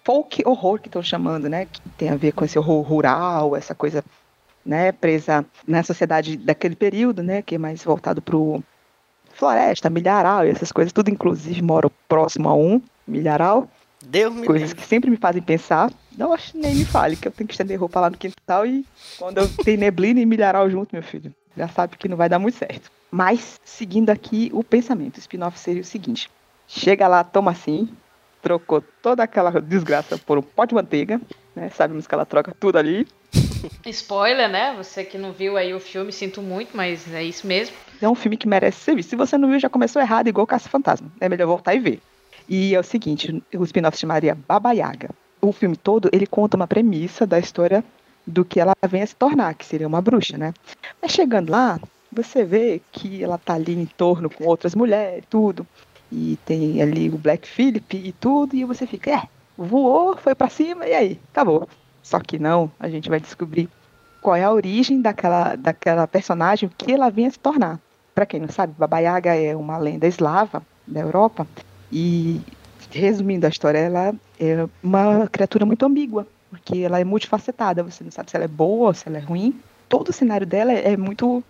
folk 0.04 0.42
horror 0.46 0.80
que 0.80 0.88
estão 0.88 1.02
chamando, 1.02 1.50
né? 1.50 1.66
Que 1.66 1.82
tem 1.98 2.10
a 2.10 2.16
ver 2.16 2.32
com 2.32 2.46
esse 2.46 2.58
horror 2.58 2.82
rural, 2.82 3.56
essa 3.56 3.74
coisa, 3.74 4.04
né? 4.66 4.92
Presa 4.92 5.46
na 5.68 5.84
sociedade 5.84 6.38
daquele 6.38 6.76
período, 6.76 7.22
né? 7.22 7.42
Que 7.42 7.56
é 7.56 7.58
mais 7.58 7.84
voltado 7.84 8.22
pro 8.22 8.64
floresta, 9.34 9.90
milharal 9.90 10.46
e 10.46 10.50
essas 10.50 10.72
coisas. 10.72 10.92
Tudo, 10.92 11.10
inclusive, 11.10 11.62
mora 11.62 11.90
próximo 12.08 12.50
a 12.50 12.56
um 12.56 12.82
milharal. 13.08 13.70
Deus 14.04 14.34
me 14.34 14.46
Coisas 14.46 14.74
que 14.74 14.84
sempre 14.84 15.10
me 15.10 15.18
fazem 15.18 15.42
pensar. 15.42 15.92
Não, 16.18 16.34
acho 16.34 16.58
nem 16.58 16.76
me 16.76 16.86
fale, 16.86 17.16
que 17.16 17.28
eu 17.28 17.32
tenho 17.32 17.48
que 17.48 17.54
estender 17.54 17.80
roupa 17.80 18.00
lá 18.00 18.10
no 18.10 18.18
quintal 18.18 18.66
e 18.66 18.86
quando 19.18 19.40
eu 19.40 19.50
tenho 19.64 19.80
neblina 19.80 20.20
e 20.20 20.26
milharal 20.26 20.70
junto, 20.70 20.94
meu 20.94 21.04
filho, 21.04 21.34
já 21.58 21.68
sabe 21.68 21.98
que 21.98 22.08
não 22.08 22.16
vai 22.16 22.30
dar 22.30 22.40
muito 22.40 22.58
certo. 22.58 22.90
Mas, 23.12 23.60
seguindo 23.64 24.10
aqui 24.10 24.50
o 24.54 24.64
pensamento, 24.64 25.18
o 25.18 25.20
spin-off 25.20 25.58
seria 25.58 25.82
o 25.82 25.86
seguinte: 25.86 26.30
chega 26.68 27.08
lá, 27.08 27.24
toma 27.24 27.52
assim, 27.52 27.90
trocou 28.42 28.84
toda 29.02 29.24
aquela 29.24 29.60
desgraça 29.62 30.18
por 30.18 30.38
um 30.38 30.42
pó 30.42 30.66
de 30.66 30.76
manteiga, 30.76 31.20
né? 31.56 31.70
Sabemos 31.70 32.06
que 32.06 32.14
ela 32.14 32.26
troca 32.26 32.56
tudo 32.60 32.78
ali. 32.78 33.08
Spoiler, 33.86 34.50
né? 34.50 34.74
Você 34.78 35.04
que 35.04 35.18
não 35.18 35.32
viu 35.32 35.58
aí 35.58 35.74
o 35.74 35.80
filme, 35.80 36.12
sinto 36.12 36.42
muito, 36.42 36.76
mas 36.76 37.12
é 37.14 37.24
isso 37.24 37.46
mesmo. 37.46 37.76
É 38.02 38.10
um 38.10 38.16
filme 38.16 38.38
que 38.38 38.48
merece 38.48 38.80
ser 38.80 38.96
visto. 38.96 39.10
Se 39.10 39.16
você 39.16 39.38
não 39.38 39.50
viu, 39.50 39.60
já 39.60 39.70
começou 39.70 40.02
errado, 40.02 40.28
igual 40.28 40.48
Caça 40.48 40.70
Fantasma. 40.70 41.12
É 41.20 41.30
melhor 41.30 41.48
voltar 41.48 41.74
e 41.76 41.80
ver. 41.80 42.02
E 42.48 42.76
é 42.76 42.80
o 42.80 42.84
seguinte, 42.84 43.44
o 43.56 43.64
spin-off 43.64 43.98
se 43.98 44.02
chamaria 44.02 44.38
Baba 44.48 44.72
Yaga. 44.72 45.10
O 45.42 45.52
filme 45.52 45.76
todo, 45.76 46.10
ele 46.12 46.26
conta 46.26 46.58
uma 46.58 46.68
premissa 46.68 47.26
da 47.26 47.40
história 47.40 47.84
do 48.26 48.44
que 48.44 48.60
ela 48.60 48.74
vem 48.88 49.02
a 49.02 49.08
se 49.08 49.16
tornar, 49.16 49.54
que 49.54 49.66
seria 49.66 49.88
uma 49.88 50.02
bruxa, 50.02 50.38
né? 50.38 50.54
Mas 51.02 51.12
chegando 51.12 51.52
lá, 51.52 51.80
você 52.12 52.44
vê 52.44 52.82
que 52.92 53.24
ela 53.24 53.38
tá 53.38 53.54
ali 53.54 53.74
em 53.74 53.86
torno 53.86 54.30
com 54.30 54.46
outras 54.46 54.74
mulheres, 54.74 55.24
tudo. 55.30 55.66
E 56.12 56.38
tem 56.46 56.82
ali 56.82 57.10
o 57.10 57.18
Black 57.18 57.48
Phillip 57.48 57.96
e 57.96 58.12
tudo, 58.12 58.56
e 58.56 58.64
você 58.64 58.88
fica, 58.88 59.12
é, 59.12 59.24
voou, 59.58 60.16
foi 60.18 60.34
pra 60.34 60.50
cima, 60.50 60.88
e 60.88 60.94
aí? 60.94 61.20
Acabou. 61.32 61.68
Só 62.06 62.20
que 62.20 62.38
não, 62.38 62.72
a 62.80 62.88
gente 62.88 63.10
vai 63.10 63.20
descobrir 63.20 63.68
qual 64.22 64.36
é 64.36 64.44
a 64.44 64.52
origem 64.52 65.02
daquela, 65.02 65.56
daquela 65.56 66.08
personagem, 66.08 66.70
o 66.70 66.72
que 66.78 66.94
ela 66.94 67.10
vinha 67.10 67.32
se 67.32 67.40
tornar. 67.40 67.80
Para 68.14 68.28
quem 68.28 68.40
não 68.40 68.48
sabe, 68.48 68.76
Baba 68.78 69.00
Yaga 69.00 69.34
é 69.34 69.56
uma 69.56 69.76
lenda 69.80 70.06
eslava 70.06 70.62
da 70.86 71.00
Europa 71.00 71.48
e, 71.92 72.40
resumindo 72.92 73.48
a 73.48 73.50
história, 73.50 73.80
ela 73.80 74.14
é 74.40 74.68
uma 74.84 75.28
criatura 75.28 75.66
muito 75.66 75.84
ambígua, 75.84 76.28
porque 76.52 76.78
ela 76.78 77.00
é 77.00 77.04
multifacetada, 77.04 77.82
você 77.82 78.04
não 78.04 78.12
sabe 78.12 78.30
se 78.30 78.38
ela 78.38 78.46
é 78.46 78.50
boa 78.50 78.90
ou 78.90 78.94
se 78.94 79.10
ela 79.10 79.18
é 79.18 79.22
ruim. 79.22 79.60
Todo 79.90 80.10
o 80.10 80.14
cenário 80.14 80.46
dela 80.46 80.72
é, 80.72 80.94
é 80.94 80.98
muito 80.98 81.44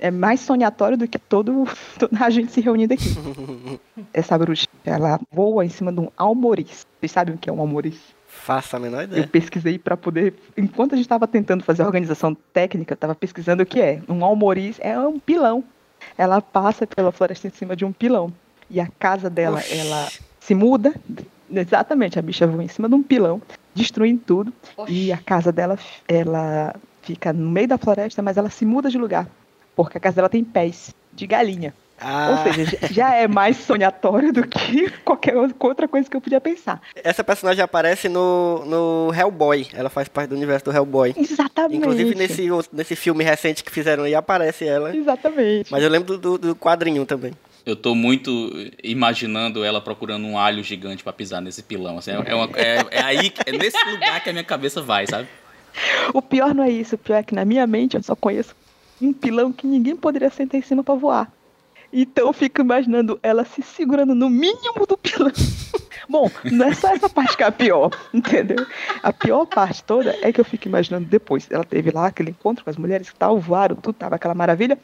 é 0.00 0.10
mais 0.10 0.40
sonhatório 0.40 0.98
do 0.98 1.06
que 1.06 1.20
todo, 1.20 1.68
toda 2.00 2.24
a 2.24 2.30
gente 2.30 2.50
se 2.50 2.60
reunindo 2.60 2.94
aqui. 2.94 3.14
Essa 4.12 4.36
bruxa, 4.36 4.66
ela 4.84 5.20
voa 5.30 5.64
em 5.64 5.68
cima 5.68 5.92
de 5.92 6.00
um 6.00 6.08
almoriz. 6.16 6.84
Vocês 6.98 7.12
sabem 7.12 7.36
o 7.36 7.38
que 7.38 7.48
é 7.48 7.52
um 7.52 7.60
almoriz? 7.60 8.18
Faça 8.50 8.78
a 8.78 8.80
menor 8.80 9.02
Eu 9.02 9.04
ideia. 9.04 9.28
pesquisei 9.28 9.78
para 9.78 9.96
poder. 9.96 10.34
Enquanto 10.56 10.94
a 10.94 10.96
gente 10.96 11.04
estava 11.04 11.24
tentando 11.28 11.62
fazer 11.62 11.82
a 11.82 11.86
organização 11.86 12.34
técnica, 12.34 12.94
eu 12.94 12.96
estava 12.96 13.14
pesquisando 13.14 13.62
o 13.62 13.66
que 13.66 13.80
é. 13.80 14.02
Um 14.08 14.24
almoriz 14.24 14.76
é 14.80 14.98
um 14.98 15.20
pilão. 15.20 15.62
Ela 16.18 16.40
passa 16.42 16.84
pela 16.84 17.12
floresta 17.12 17.46
em 17.46 17.50
cima 17.50 17.76
de 17.76 17.84
um 17.84 17.92
pilão. 17.92 18.32
E 18.68 18.80
a 18.80 18.88
casa 18.98 19.30
dela, 19.30 19.58
Oxi. 19.58 19.78
ela 19.78 20.08
se 20.40 20.52
muda. 20.52 20.92
Exatamente, 21.48 22.18
a 22.18 22.22
bicha 22.22 22.44
voa 22.44 22.64
em 22.64 22.66
cima 22.68 22.88
de 22.88 22.94
um 22.96 23.02
pilão, 23.04 23.40
destruindo 23.72 24.20
tudo. 24.26 24.52
E 24.88 25.12
a 25.12 25.18
casa 25.18 25.52
dela, 25.52 25.78
ela 26.08 26.74
fica 27.02 27.32
no 27.32 27.48
meio 27.48 27.68
da 27.68 27.78
floresta, 27.78 28.20
mas 28.20 28.36
ela 28.36 28.50
se 28.50 28.66
muda 28.66 28.90
de 28.90 28.98
lugar. 28.98 29.28
Porque 29.76 29.96
a 29.96 30.00
casa 30.00 30.16
dela 30.16 30.28
tem 30.28 30.42
pés 30.42 30.92
de 31.12 31.24
galinha. 31.24 31.72
Ah, 32.00 32.42
Ou 32.46 32.52
seja, 32.54 32.78
já- 32.90 33.14
é 33.14 33.28
mais 33.28 33.56
sonhatório 33.58 34.32
do 34.32 34.46
que 34.46 34.88
qualquer 35.04 35.34
outra 35.36 35.86
coisa 35.86 36.08
que 36.08 36.16
eu 36.16 36.20
podia 36.20 36.40
pensar. 36.40 36.80
essa 36.96 37.22
personagem 37.22 37.62
aparece 37.62 38.08
no, 38.08 38.64
no 38.64 39.12
Hellboy. 39.14 39.66
Ela 39.74 39.90
faz 39.90 40.08
parte 40.08 40.30
do 40.30 40.34
universo 40.36 40.64
do 40.64 40.72
Hellboy. 40.72 41.14
Exatamente. 41.16 41.76
Inclusive 41.76 42.14
nesse, 42.14 42.48
nesse 42.72 42.96
filme 42.96 43.22
recente 43.22 43.62
que 43.62 43.70
fizeram 43.70 44.04
aí 44.04 44.14
aparece 44.14 44.66
ela. 44.66 44.96
Exatamente. 44.96 45.70
Mas 45.70 45.82
eu 45.82 45.90
lembro 45.90 46.16
do, 46.16 46.38
do, 46.38 46.48
do 46.48 46.56
quadrinho 46.56 47.04
também. 47.04 47.32
Eu 47.66 47.76
tô 47.76 47.94
muito 47.94 48.30
imaginando 48.82 49.62
ela 49.62 49.80
procurando 49.80 50.26
um 50.26 50.38
alho 50.38 50.62
gigante 50.64 51.02
pra 51.04 51.12
pisar 51.12 51.40
nesse 51.42 51.62
pilão. 51.62 51.98
Assim, 51.98 52.10
é, 52.12 52.22
é 52.26 52.34
uma- 52.34 52.48
é- 52.56 52.86
é 52.90 53.02
aí, 53.02 53.30
que- 53.30 53.42
é 53.46 53.52
nesse 53.52 53.76
lugar 53.90 54.22
que 54.22 54.30
a 54.30 54.32
minha 54.32 54.44
cabeça 54.44 54.80
vai, 54.80 55.06
sabe? 55.06 55.28
O 56.12 56.20
pior 56.20 56.54
não 56.54 56.64
é 56.64 56.70
isso, 56.70 56.94
o 56.96 56.98
pior 56.98 57.16
é 57.16 57.22
que 57.22 57.34
na 57.34 57.44
minha 57.44 57.66
mente 57.66 57.96
eu 57.96 58.02
só 58.02 58.16
conheço 58.16 58.56
um 59.00 59.12
pilão 59.12 59.52
que 59.52 59.66
ninguém 59.66 59.94
poderia 59.96 60.28
sentar 60.30 60.58
em 60.58 60.62
cima 60.62 60.82
pra 60.82 60.94
voar. 60.94 61.30
Então 61.92 62.28
eu 62.28 62.32
fico 62.32 62.60
imaginando 62.60 63.18
ela 63.22 63.44
se 63.44 63.62
segurando 63.62 64.14
no 64.14 64.30
mínimo 64.30 64.86
do 64.86 64.96
pilão. 64.96 65.32
Bom, 66.08 66.30
não 66.44 66.66
é 66.66 66.74
só 66.74 66.88
essa 66.88 67.08
parte 67.08 67.36
que 67.36 67.42
é 67.42 67.46
a 67.46 67.52
pior, 67.52 67.90
entendeu? 68.12 68.66
A 69.02 69.12
pior 69.12 69.46
parte 69.46 69.82
toda 69.84 70.16
é 70.22 70.32
que 70.32 70.40
eu 70.40 70.44
fico 70.44 70.66
imaginando 70.66 71.06
depois. 71.06 71.48
Ela 71.50 71.64
teve 71.64 71.90
lá 71.90 72.06
aquele 72.06 72.30
encontro 72.30 72.64
com 72.64 72.70
as 72.70 72.76
mulheres 72.76 73.10
que 73.10 73.18
tal, 73.18 73.38
voaram, 73.38 73.76
tudo, 73.76 73.94
tava 73.94 74.16
aquela 74.16 74.34
maravilha. 74.34 74.78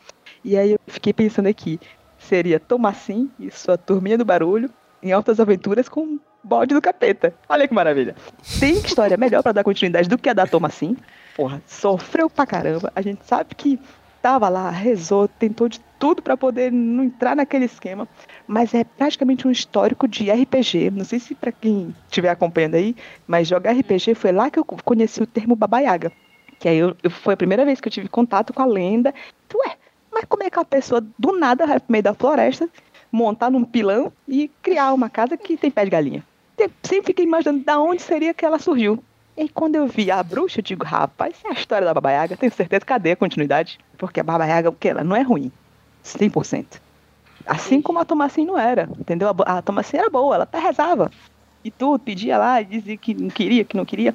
E 0.45 0.57
aí 0.57 0.73
eu 0.73 0.81
fiquei 0.87 1.13
pensando 1.13 1.47
aqui, 1.47 1.81
seria 2.19 2.61
Tomassim 2.61 3.31
e 3.39 3.51
sua 3.51 3.77
turminha 3.77 4.19
do 4.19 4.25
barulho 4.25 4.71
em 5.03 5.13
altas 5.13 5.41
aventuras 5.41 5.89
com 5.89 6.01
o 6.01 6.21
bode 6.43 6.75
do 6.75 6.81
capeta. 6.81 7.35
Olha 7.49 7.67
que 7.67 7.75
maravilha. 7.75 8.15
Tem 8.61 8.75
história 8.75 9.17
melhor 9.17 9.43
pra 9.43 9.53
dar 9.53 9.65
continuidade 9.65 10.09
do 10.09 10.19
que 10.19 10.29
a 10.29 10.33
da 10.33 10.47
Tomassim. 10.47 10.97
Porra, 11.35 11.61
sofreu 11.67 12.31
pra 12.31 12.47
caramba. 12.47 12.93
A 12.95 13.03
gente 13.03 13.25
sabe 13.25 13.55
que 13.55 13.79
tava 14.27 14.49
lá, 14.49 14.71
rezou, 14.71 15.29
tentou 15.29 15.69
de 15.69 15.79
tudo 16.01 16.21
para 16.21 16.37
poder 16.37 16.73
não 16.73 17.05
entrar 17.05 17.37
naquele 17.37 17.67
esquema, 17.67 18.09
mas 18.45 18.75
é 18.75 18.83
praticamente 18.83 19.47
um 19.47 19.53
histórico 19.53 20.09
de 20.09 20.29
RPG. 20.29 20.91
Não 20.91 21.05
sei 21.05 21.21
se 21.21 21.33
para 21.33 21.53
quem 21.53 21.95
estiver 22.09 22.31
acompanhando 22.31 22.75
aí, 22.75 22.97
mas 23.25 23.47
jogar 23.47 23.71
RPG 23.71 24.17
foi 24.17 24.33
lá 24.33 24.51
que 24.51 24.59
eu 24.59 24.65
conheci 24.65 25.23
o 25.23 25.27
termo 25.29 25.55
Baba 25.55 25.79
Yaga. 25.79 26.11
Que 26.59 26.69
aí 26.69 26.77
eu, 26.77 26.97
eu- 27.05 27.11
foi 27.11 27.35
a 27.35 27.37
primeira 27.37 27.65
vez 27.65 27.81
que 27.81 27.87
eu 27.87 27.93
tive 27.93 28.09
contato 28.09 28.53
com 28.53 28.61
a 28.63 28.67
lenda. 28.67 29.15
Ué, 29.55 29.77
mas 30.13 30.25
como 30.25 30.43
é 30.43 30.51
que 30.51 30.59
uma 30.59 30.65
pessoa 30.65 31.01
do 31.17 31.39
nada 31.39 31.65
vai 31.65 31.79
pro 31.79 31.93
meio 31.93 32.03
da 32.03 32.13
floresta, 32.13 32.69
montar 33.13 33.49
num 33.49 33.63
pilão 33.63 34.13
e 34.27 34.51
criar 34.61 34.93
uma 34.93 35.09
casa 35.09 35.37
que 35.37 35.57
tem 35.57 35.71
pé 35.71 35.85
de 35.85 35.91
galinha? 35.93 36.25
Sempre 36.83 37.07
fiquei 37.07 37.25
imaginando 37.25 37.63
de 37.65 37.73
onde 37.77 38.03
seria 38.03 38.35
que 38.35 38.45
ela 38.45 38.59
surgiu. 38.59 38.99
E 39.37 39.49
quando 39.49 39.77
eu 39.77 39.87
vi 39.87 40.11
a 40.11 40.23
bruxa, 40.23 40.61
eu 40.61 40.65
digo, 40.65 40.85
rapaz, 40.85 41.37
é 41.45 41.51
a 41.51 41.53
história 41.53 41.85
da 41.85 41.93
Baba 41.93 42.11
Yaga, 42.11 42.37
tenho 42.37 42.53
certeza, 42.53 42.87
cadê 42.87 43.13
a 43.13 43.17
continuidade? 43.17 43.79
Porque 43.99 44.19
a 44.19 44.23
Baba 44.23 44.47
Yaga, 44.47 44.71
o 44.71 44.73
que 44.73 44.89
ela 44.89 45.05
não 45.05 45.15
é 45.15 45.21
ruim, 45.21 45.53
100%. 46.03 46.81
Assim 47.45 47.83
como 47.83 47.99
a 47.99 48.05
Tomacinha 48.05 48.47
não 48.47 48.59
era, 48.59 48.89
entendeu? 48.99 49.29
A, 49.29 49.59
a 49.59 49.63
Tomacinha 49.63 50.03
era 50.03 50.11
boa, 50.11 50.37
ela 50.37 50.45
até 50.45 50.59
rezava. 50.59 51.11
E 51.63 51.71
tudo, 51.71 51.99
pedia 51.99 52.39
lá, 52.39 52.63
e 52.63 52.65
dizia 52.65 52.97
que 52.97 53.13
não 53.13 53.29
queria, 53.29 53.63
que 53.63 53.77
não 53.77 53.85
queria. 53.85 54.15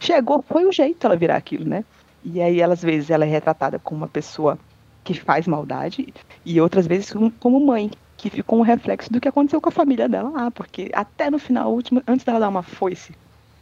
Chegou, 0.00 0.42
foi 0.42 0.66
o 0.66 0.72
jeito 0.72 1.06
ela 1.06 1.16
virar 1.16 1.36
aquilo, 1.36 1.64
né? 1.64 1.84
E 2.24 2.40
aí, 2.42 2.60
ela, 2.60 2.74
às 2.74 2.82
vezes, 2.82 3.08
ela 3.08 3.24
é 3.24 3.28
retratada 3.28 3.78
como 3.78 3.98
uma 3.98 4.08
pessoa 4.08 4.58
que 5.04 5.14
faz 5.14 5.46
maldade, 5.46 6.12
e 6.44 6.60
outras 6.60 6.88
vezes 6.88 7.12
como, 7.12 7.30
como 7.30 7.64
mãe, 7.64 7.88
que 8.16 8.28
ficou 8.28 8.58
um 8.58 8.62
reflexo 8.62 9.12
do 9.12 9.20
que 9.20 9.28
aconteceu 9.28 9.60
com 9.60 9.68
a 9.68 9.72
família 9.72 10.08
dela 10.08 10.30
lá, 10.30 10.50
porque 10.50 10.90
até 10.92 11.30
no 11.30 11.38
final, 11.38 11.72
último, 11.72 12.02
antes 12.08 12.24
dela 12.24 12.40
dar 12.40 12.48
uma 12.48 12.62
foice, 12.62 13.12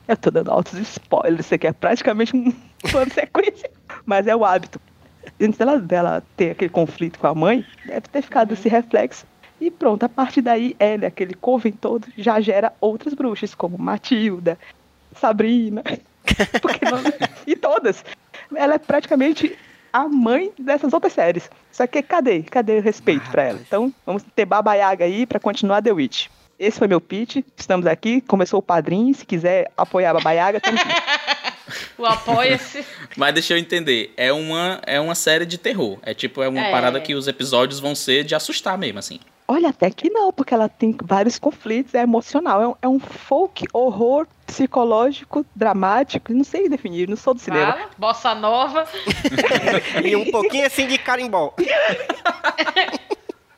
eu 0.09 0.17
tô 0.17 0.31
dando 0.31 0.51
altos 0.51 0.75
spoilers, 0.79 1.47
isso 1.47 1.55
aqui 1.55 1.67
é 1.67 1.73
praticamente 1.73 2.37
um 2.37 2.53
plano 2.91 3.13
sequência, 3.13 3.71
mas 4.05 4.27
é 4.27 4.35
o 4.37 4.45
hábito. 4.45 4.81
Antes 5.41 5.59
dela, 5.59 5.79
dela 5.79 6.23
ter 6.37 6.51
aquele 6.51 6.71
conflito 6.71 7.19
com 7.19 7.27
a 7.27 7.35
mãe, 7.35 7.65
deve 7.87 8.03
ter 8.09 8.23
ficado 8.23 8.53
esse 8.53 8.69
reflexo. 8.69 9.27
E 9.61 9.71
pronto, 9.71 10.05
a 10.05 10.09
partir 10.09 10.43
daí, 10.43 10.77
ela, 10.79 11.07
aquele 11.07 11.35
coven 11.35 11.73
todo, 11.73 12.07
já 12.19 12.41
gera 12.41 12.73
outras 12.81 13.15
bruxas, 13.15 13.55
como 13.55 13.79
Matilda, 13.79 14.59
Sabrina, 15.17 15.83
não- 16.91 17.29
e 17.47 17.57
todas. 17.57 18.05
Ela 18.55 18.75
é 18.75 18.79
praticamente 18.79 19.57
a 19.93 20.09
mãe 20.09 20.53
dessas 20.59 20.93
outras 20.93 21.13
séries. 21.13 21.49
Só 21.73 21.87
que 21.87 22.03
cadê? 22.03 22.43
Cadê 22.43 22.79
o 22.79 22.83
respeito 22.83 23.31
pra 23.31 23.45
ela? 23.45 23.61
Então, 23.67 23.93
vamos 24.05 24.23
ter 24.35 24.45
Baba 24.45 24.75
Yaga 24.75 25.05
aí 25.05 25.25
pra 25.25 25.41
continuar 25.41 25.81
The 25.83 25.93
Witch. 25.93 26.27
Esse 26.59 26.79
foi 26.79 26.89
meu 26.89 27.01
pitch. 27.01 27.39
Estamos 27.57 27.87
aqui. 27.87 28.21
Começou 28.21 28.59
o 28.61 28.63
padrinho. 28.63 29.15
Se 29.15 29.25
quiser 29.27 29.71
apoiar 29.77 30.11
a 30.11 30.15
Baba 30.15 30.33
Yaga, 30.33 30.59
estamos 30.59 30.81
aqui. 30.85 30.95
O 31.99 32.05
apoia-se. 32.05 32.85
Mas 33.17 33.33
deixa 33.35 33.55
eu 33.55 33.59
entender, 33.59 34.13
é 34.17 34.33
uma, 34.33 34.81
é 34.87 35.01
uma 35.01 35.15
série 35.15 35.47
de 35.47 35.57
terror. 35.59 35.99
É 36.03 36.13
tipo, 36.15 36.43
é 36.43 36.49
uma 36.49 36.61
É. 36.61 36.71
parada 36.71 37.01
que 37.01 37.15
os 37.15 37.27
episódios 37.27 37.81
vão 37.81 37.95
ser 37.95 38.25
de 38.25 38.35
assustar 38.35 38.77
mesmo, 38.77 38.99
assim. 38.99 39.19
Olha, 39.47 39.69
até 39.69 39.91
que 39.91 40.09
não, 40.09 40.33
porque 40.33 40.55
ela 40.55 40.69
tem 40.71 40.97
vários 41.03 41.39
conflitos, 41.39 41.95
é 41.95 42.01
emocional. 42.03 42.63
É 42.63 42.69
um, 42.69 42.75
é 42.83 42.89
um 42.89 42.99
folk 43.01 43.67
horror 43.75 44.27
psicológico, 44.47 45.45
dramático. 45.55 46.33
Não 46.33 46.45
sei 46.45 46.69
definir, 46.69 47.09
não 47.09 47.17
sou 47.17 47.35
do 47.35 47.41
cinema. 47.41 47.73
Fala, 47.73 47.91
bossa 47.99 48.35
nova. 48.35 48.87
E 50.05 50.17
um 50.17 50.31
pouquinho 50.31 50.67
assim 50.67 50.87
de 50.87 50.97
carimbó. 50.99 51.55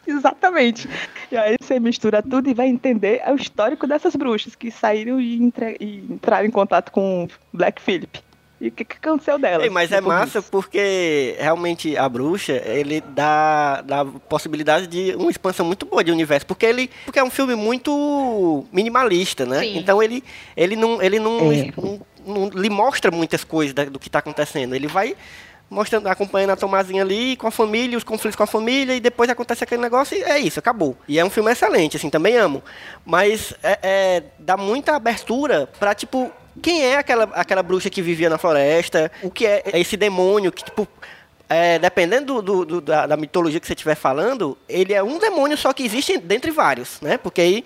Exatamente. 0.19 0.88
E 1.31 1.37
aí 1.37 1.57
você 1.61 1.79
mistura 1.81 2.23
tudo 2.23 2.49
e 2.49 2.55
vai 2.55 2.69
entender 2.69 3.23
o 3.29 3.35
histórico 3.35 3.87
dessas 3.87 4.14
bruxas 4.16 4.55
que 4.55 4.71
saíram 4.71 5.21
e, 5.21 5.42
entre- 5.42 5.77
e 5.81 6.05
entraram 6.11 6.47
em 6.47 6.51
contato 6.51 6.90
com 6.92 7.29
Black 7.53 7.81
Phillip. 7.83 8.21
E 8.59 8.69
o 8.69 8.73
que, 8.73 8.87
que 8.87 8.97
aconteceu 8.97 9.38
delas? 9.38 9.64
Ei, 9.64 9.69
mas 9.69 9.92
é 9.92 9.97
depois 9.97 10.19
massa 10.19 10.38
disso? 10.38 10.51
porque 10.51 11.37
realmente 11.38 11.95
a 11.95 12.09
bruxa, 12.09 12.55
ele 12.64 13.03
dá, 13.03 13.83
dá 13.83 14.03
possibilidade 14.03 14.87
de 14.87 15.14
uma 15.14 15.31
expansão 15.31 15.66
muito 15.66 15.85
boa 15.85 16.03
de 16.03 16.11
universo. 16.11 16.47
Porque 16.47 16.64
ele 16.64 16.90
porque 17.05 17.19
é 17.19 17.23
um 17.25 17.29
filme 17.29 17.55
muito 17.55 18.64
minimalista, 18.73 19.45
né? 19.45 19.61
Sim. 19.61 19.77
Então 19.79 20.03
ele, 20.03 20.25
ele 20.57 20.75
não, 20.75 21.03
ele 21.03 21.19
não, 21.21 21.53
É. 21.53 21.71
não, 21.77 22.01
não 22.27 22.49
lhe 22.49 22.71
mostra 22.71 23.11
muitas 23.11 23.45
coisas 23.45 23.75
da- 23.75 23.85
do 23.85 23.99
que 23.99 24.09
está 24.09 24.21
acontecendo. 24.21 24.75
Ele 24.75 24.87
vai 24.87 25.14
mostrando, 25.68 26.07
acompanhando 26.09 26.50
a 26.50 26.57
Tomazinha 26.57 27.02
ali 27.02 27.37
com 27.37 27.46
a 27.46 27.50
família, 27.50 27.98
os 27.98 28.05
conflitos 28.05 28.37
com 28.37 28.42
a 28.42 28.46
família, 28.46 28.94
e 28.94 29.00
depois 29.00 29.29
acontece 29.29 29.64
aquele 29.64 29.83
negócio 29.83 30.16
e 30.16 30.22
é 30.22 30.38
isso, 30.38 30.59
acabou. 30.59 30.96
E 31.09 31.18
é 31.18 31.24
um 31.24 31.31
filme 31.31 31.50
excelente, 31.50 31.96
assim, 31.96 32.09
também 32.11 32.37
amo. 32.37 32.62
Mas 33.05 33.52
é, 33.62 33.79
é, 33.83 34.22
dá 34.38 34.57
muita 34.57 34.94
abertura 34.94 35.68
pra, 35.79 35.94
tipo, 35.94 36.31
quem 36.62 36.85
é 36.85 36.96
aquela, 36.98 37.24
aquela 37.35 37.62
bruxa 37.62 37.90
que 37.90 38.00
vivia 38.00 38.31
na 38.31 38.38
floresta, 38.38 39.11
o 39.22 39.31
que 39.31 39.46
é 39.46 39.62
esse 39.74 39.96
demônio 39.96 40.50
que, 40.52 40.64
tipo, 40.64 40.87
é, 41.48 41.79
dependendo 41.79 42.42
do, 42.42 42.64
do- 42.64 42.81
da, 42.81 43.07
da 43.07 43.16
mitologia 43.16 43.61
que 43.61 43.66
você 43.66 43.72
estiver 43.74 43.94
falando, 43.94 44.57
ele 44.68 44.92
é 44.92 45.02
um 45.02 45.18
demônio 45.18 45.57
só 45.57 45.72
que 45.72 45.85
existe 45.85 46.18
dentre 46.18 46.50
vários, 46.50 47.00
né? 47.00 47.16
Porque 47.18 47.40
aí 47.40 47.64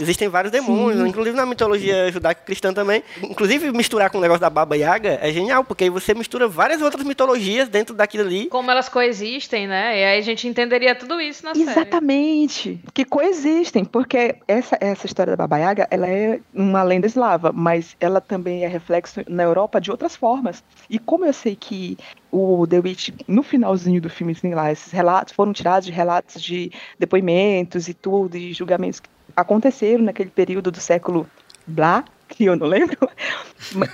existem 0.00 0.28
vários 0.28 0.52
demônios, 0.52 1.06
inclusive 1.06 1.36
na 1.36 1.46
mitologia 1.46 2.10
judaico-cristã 2.10 2.72
também. 2.72 3.02
Inclusive, 3.22 3.72
misturar 3.72 4.10
com 4.10 4.18
o 4.18 4.20
negócio 4.20 4.40
da 4.40 4.50
Baba 4.50 4.76
Yaga 4.76 5.18
é 5.20 5.32
genial, 5.32 5.64
porque 5.64 5.84
aí 5.84 5.90
você 5.90 6.14
mistura 6.14 6.48
várias 6.48 6.80
outras 6.82 7.04
mitologias 7.04 7.68
dentro 7.68 7.94
daquilo 7.94 8.24
ali. 8.24 8.46
Como 8.46 8.70
elas 8.70 8.88
coexistem, 8.88 9.66
né? 9.66 10.00
E 10.00 10.04
aí 10.04 10.18
a 10.18 10.22
gente 10.22 10.46
entenderia 10.48 10.94
tudo 10.94 11.20
isso 11.20 11.44
na 11.44 11.54
série. 11.54 11.70
Exatamente, 11.70 12.80
que 12.92 13.04
coexistem, 13.04 13.84
porque 13.84 14.36
essa, 14.46 14.76
essa 14.80 15.06
história 15.06 15.36
da 15.36 15.46
Baba 15.46 15.58
Yaga, 15.58 15.88
ela 15.90 16.08
é 16.08 16.40
uma 16.54 16.82
lenda 16.82 17.06
eslava, 17.06 17.52
mas 17.52 17.96
ela 18.00 18.20
também 18.20 18.64
é 18.64 18.68
reflexo 18.68 19.22
na 19.28 19.42
Europa 19.42 19.80
de 19.80 19.90
outras 19.90 20.16
formas. 20.16 20.62
E 20.88 20.98
como 20.98 21.24
eu 21.24 21.32
sei 21.32 21.56
que 21.56 21.96
o 22.30 22.66
The 22.66 22.78
Witch, 22.78 23.10
no 23.28 23.42
finalzinho 23.42 24.00
do 24.00 24.08
filme, 24.08 24.32
assim, 24.32 24.54
lá, 24.54 24.72
esses 24.72 24.90
relatos 24.92 25.34
foram 25.34 25.52
tirados 25.52 25.86
de 25.86 25.92
relatos 25.92 26.42
de 26.42 26.72
depoimentos 26.98 27.88
e 27.88 27.94
tudo, 27.94 28.36
e 28.36 28.52
julgamentos 28.52 29.00
que 29.00 29.08
aconteceram 29.36 30.04
naquele 30.04 30.30
período 30.30 30.70
do 30.70 30.80
século 30.80 31.28
Blá, 31.66 32.04
que 32.28 32.44
eu 32.44 32.56
não 32.56 32.66
lembro. 32.66 32.98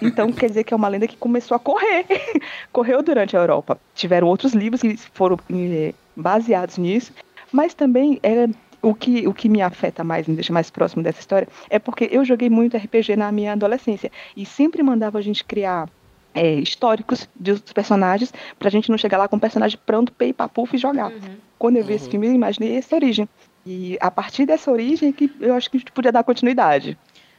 Então 0.01 0.33
quer 0.33 0.49
dizer 0.49 0.65
que 0.65 0.73
é 0.73 0.77
uma 0.77 0.89
lenda 0.89 1.07
que 1.07 1.17
começou 1.17 1.55
a 1.55 1.59
correr. 1.59 2.07
Correu 2.73 3.03
durante 3.03 3.37
a 3.37 3.41
Europa. 3.41 3.79
Tiveram 3.95 4.27
outros 4.27 4.55
livros 4.55 4.81
que 4.81 4.97
foram 5.13 5.39
eh, 5.51 5.93
baseados 6.17 6.79
nisso, 6.79 7.13
mas 7.53 7.75
também 7.75 8.19
é 8.23 8.49
o 8.81 8.95
que, 8.95 9.27
o 9.27 9.35
que 9.35 9.49
me 9.49 9.61
afeta 9.61 10.03
mais, 10.03 10.27
me 10.27 10.35
deixa 10.35 10.53
mais 10.53 10.71
próximo 10.71 11.03
dessa 11.03 11.21
história, 11.21 11.49
é 11.69 11.79
porque 11.79 12.09
eu 12.11 12.25
joguei 12.25 12.49
muito 12.49 12.77
RPG 12.77 13.17
na 13.17 13.31
minha 13.31 13.53
adolescência 13.53 14.11
e 14.37 14.47
sempre 14.47 14.83
mandava 14.83 15.19
a 15.19 15.23
gente 15.23 15.45
criar 15.45 15.89
é, 16.35 16.55
históricos 16.55 17.29
dos 17.35 17.61
personagens 17.61 18.33
pra 18.59 18.71
gente 18.71 18.91
não 18.91 18.99
chegar 18.99 19.19
lá 19.19 19.29
com 19.29 19.37
o 19.37 19.41
personagem 19.41 19.79
pronto, 19.85 20.13
pei, 20.13 20.33
papuf 20.33 20.75
e 20.75 20.79
jogar. 20.79 21.11
Uhum. 21.11 21.37
Quando 21.59 21.77
eu 21.77 21.85
vi 21.85 21.95
esse 21.95 22.09
filme, 22.09 22.29
eu 22.29 22.33
imaginei 22.33 22.77
essa 22.77 22.95
origem. 22.95 23.29
E 23.71 23.99
a 24.01 24.11
partir 24.11 24.47
dessa 24.47 24.71
origem 24.71 25.11
é 25.11 25.13
que 25.13 25.31
eu 25.39 25.53
acho 25.53 25.69
que 25.69 25.77
a 25.77 25.81
gente 25.81 25.93
podia 25.93 26.11
dar 26.11 26.25
continuidade. 26.25 26.97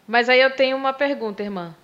Mas 0.08 0.30
aí 0.30 0.40
eu 0.40 0.52
tenho 0.52 0.78
uma 0.78 0.94
pergunta, 0.94 1.42
irmã. 1.42 1.76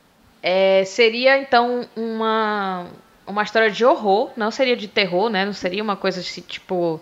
É, 0.43 0.85
seria 0.85 1.35
então 1.39 1.89
uma 1.95 2.85
uma 3.25 3.41
história 3.41 3.71
de 3.71 3.83
horror, 3.83 4.29
não 4.37 4.51
seria 4.51 4.77
de 4.77 4.87
terror, 4.87 5.31
né? 5.31 5.45
Não 5.45 5.53
seria 5.53 5.81
uma 5.81 5.95
coisa 5.95 6.19
assim, 6.19 6.41
tipo 6.41 7.01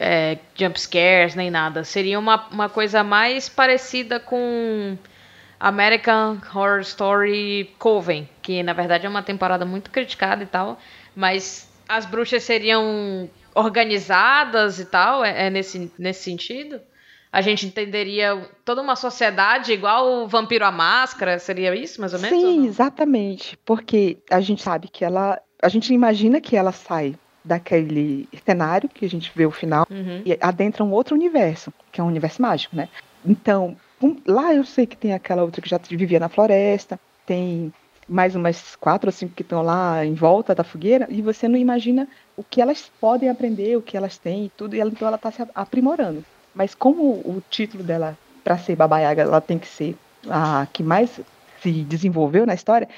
é, 0.00 0.38
jump 0.54 0.80
scares 0.80 1.34
nem 1.34 1.50
nada. 1.50 1.84
Seria 1.84 2.18
uma, 2.18 2.46
uma 2.48 2.70
coisa 2.70 3.04
mais 3.04 3.50
parecida 3.50 4.18
com 4.18 4.96
American 5.60 6.38
Horror 6.54 6.80
Story 6.80 7.70
Coven, 7.78 8.26
que 8.40 8.62
na 8.62 8.72
verdade 8.72 9.04
é 9.04 9.08
uma 9.10 9.22
temporada 9.22 9.66
muito 9.66 9.90
criticada 9.90 10.42
e 10.42 10.46
tal, 10.46 10.80
mas 11.14 11.70
as 11.86 12.06
bruxas 12.06 12.44
seriam 12.44 13.28
organizadas 13.56 14.78
e 14.78 14.84
tal, 14.84 15.24
é, 15.24 15.46
é 15.46 15.50
nesse, 15.50 15.90
nesse 15.98 16.22
sentido? 16.24 16.80
A 17.32 17.40
gente 17.40 17.66
entenderia 17.66 18.48
toda 18.64 18.80
uma 18.80 18.96
sociedade 18.96 19.72
igual 19.72 20.22
o 20.24 20.28
Vampiro 20.28 20.64
à 20.64 20.70
Máscara, 20.70 21.38
seria 21.38 21.74
isso 21.74 22.00
mais 22.00 22.14
ou 22.14 22.20
menos? 22.20 22.42
ou 22.42 22.50
Sim, 22.50 22.58
não? 22.60 22.66
exatamente. 22.66 23.58
Porque 23.64 24.18
a 24.30 24.40
gente 24.40 24.62
sabe 24.62 24.88
que 24.88 25.04
ela. 25.04 25.38
A 25.62 25.68
gente 25.68 25.92
imagina 25.92 26.40
que 26.40 26.56
ela 26.56 26.72
sai 26.72 27.14
daquele 27.44 28.28
cenário 28.44 28.88
que 28.88 29.04
a 29.04 29.08
gente 29.08 29.30
vê 29.34 29.46
o 29.46 29.50
final 29.50 29.86
Uhum. 29.90 30.22
e 30.24 30.36
adentra 30.40 30.82
um 30.84 30.92
outro 30.92 31.14
universo, 31.14 31.72
que 31.92 32.00
é 32.00 32.04
um 32.04 32.08
universo 32.08 32.42
mágico, 32.42 32.74
né? 32.74 32.88
Então, 33.24 33.76
lá 34.26 34.54
eu 34.54 34.64
sei 34.64 34.86
que 34.86 34.96
tem 34.96 35.12
aquela 35.12 35.42
outra 35.42 35.60
que 35.60 35.68
já 35.68 35.78
vivia 35.78 36.18
na 36.20 36.28
floresta, 36.28 36.98
tem 37.24 37.72
mais 38.08 38.34
umas 38.36 38.76
quatro 38.76 39.08
ou 39.08 39.12
cinco 39.12 39.34
que 39.34 39.42
estão 39.42 39.62
lá 39.62 40.04
em 40.04 40.14
volta 40.14 40.54
da 40.54 40.64
fogueira, 40.64 41.06
e 41.10 41.20
você 41.20 41.48
não 41.48 41.56
imagina 41.56 42.08
o 42.36 42.44
que 42.44 42.60
elas 42.60 42.90
podem 43.00 43.28
aprender, 43.28 43.76
o 43.76 43.82
que 43.82 43.96
elas 43.96 44.18
têm 44.18 44.46
e 44.46 44.48
tudo, 44.50 44.76
e 44.76 44.80
ela, 44.80 44.90
então 44.90 45.08
ela 45.08 45.16
está 45.16 45.30
se 45.30 45.42
aprimorando. 45.54 46.24
Mas 46.54 46.74
como 46.74 47.02
o 47.02 47.42
título 47.50 47.82
dela, 47.82 48.16
para 48.42 48.56
ser 48.56 48.76
Baba 48.76 48.98
Yaga, 48.98 49.22
ela 49.22 49.40
tem 49.40 49.58
que 49.58 49.66
ser 49.66 49.96
a 50.28 50.66
que 50.72 50.82
mais 50.82 51.20
se 51.66 51.82
desenvolveu 51.82 52.46
na 52.46 52.54
história, 52.54 52.88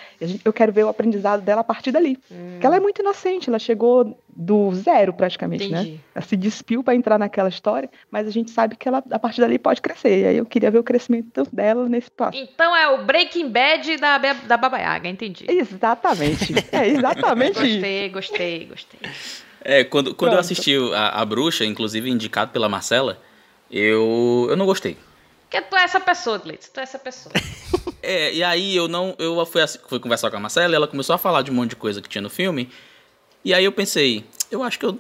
eu 0.45 0.53
quero 0.53 0.71
ver 0.73 0.85
o 0.85 0.89
aprendizado 0.89 1.41
dela 1.41 1.63
a 1.63 1.65
partir 1.65 1.91
dali. 1.91 2.17
Porque 2.17 2.67
ela 2.67 2.77
é 2.77 2.81
muito 2.81 3.01
inocente, 3.01 3.49
ela 3.49 3.59
chegou 3.59 4.21
do 4.29 4.73
zero 4.75 5.13
praticamente, 5.15 5.69
né? 5.69 5.81
Entendi. 5.81 6.01
Ela 6.15 6.25
se 6.25 6.37
despiu 6.37 6.85
para 6.85 6.95
entrar 6.95 7.19
naquela 7.19 7.49
história, 7.49 7.91
mas 8.11 8.29
a 8.29 8.31
gente 8.31 8.51
sabe 8.51 8.77
que 8.77 8.87
ela 8.87 9.03
a 9.11 9.19
partir 9.19 9.41
dali 9.41 9.59
pode 9.59 9.81
crescer. 9.81 10.21
E 10.21 10.27
aí 10.27 10.37
eu 10.37 10.45
queria 10.45 10.71
ver 10.71 10.79
o 10.79 10.85
crescimento 10.85 11.49
dela 11.51 11.89
nesse 11.89 12.11
passo. 12.11 12.37
Então 12.37 12.77
é 12.77 12.89
o 12.89 13.05
Breaking 13.05 13.49
Bad 13.49 13.97
da, 13.97 14.19
da 14.19 14.57
Baba 14.57 14.79
Yaga, 14.79 15.09
entendi. 15.09 15.47
Exatamente. 15.49 16.55
É 16.71 16.87
exatamente 16.87 17.59
isso. 17.59 17.77
Gostei, 17.77 18.09
gostei, 18.11 18.65
gostei. 18.67 19.01
É, 19.65 19.85
quando, 19.85 20.15
quando 20.15 20.35
eu 20.35 20.39
assisti 20.39 20.77
a, 20.95 21.21
a 21.21 21.25
Bruxa, 21.25 21.65
inclusive 21.65 22.11
indicado 22.11 22.53
pela 22.53 22.69
Marcela, 22.69 23.21
eu, 23.71 24.47
eu 24.51 24.57
não 24.57 24.67
gostei. 24.67 24.97
Porque 25.51 25.63
tu 25.63 25.77
é 25.77 25.83
essa 25.83 25.99
pessoa, 26.01 26.39
Glitz. 26.39 26.69
Tu 26.69 26.79
é 26.81 26.83
essa 26.83 26.99
pessoa. 26.99 27.33
É, 28.01 28.33
e 28.33 28.45
aí 28.45 28.75
eu 28.77 28.87
não. 28.89 29.15
Eu 29.19 29.45
fui, 29.45 29.61
fui 29.89 29.99
conversar 29.99 30.31
com 30.31 30.37
a 30.37 30.41
Marcela 30.41 30.73
e 30.73 30.77
ela 30.77 30.87
começou 30.87 31.15
a 31.15 31.19
falar 31.19 31.43
de 31.43 31.51
um 31.51 31.55
monte 31.55 31.71
de 31.71 31.77
coisa 31.77 32.01
que 32.01 32.09
tinha 32.09 32.23
no 32.23 32.31
filme. 32.31 32.71
E 33.45 33.53
aí 33.53 33.65
eu 33.65 33.73
pensei, 33.73 34.25
eu 34.51 34.63
acho 34.63 34.79
que 34.79 34.87
eu 34.87 34.99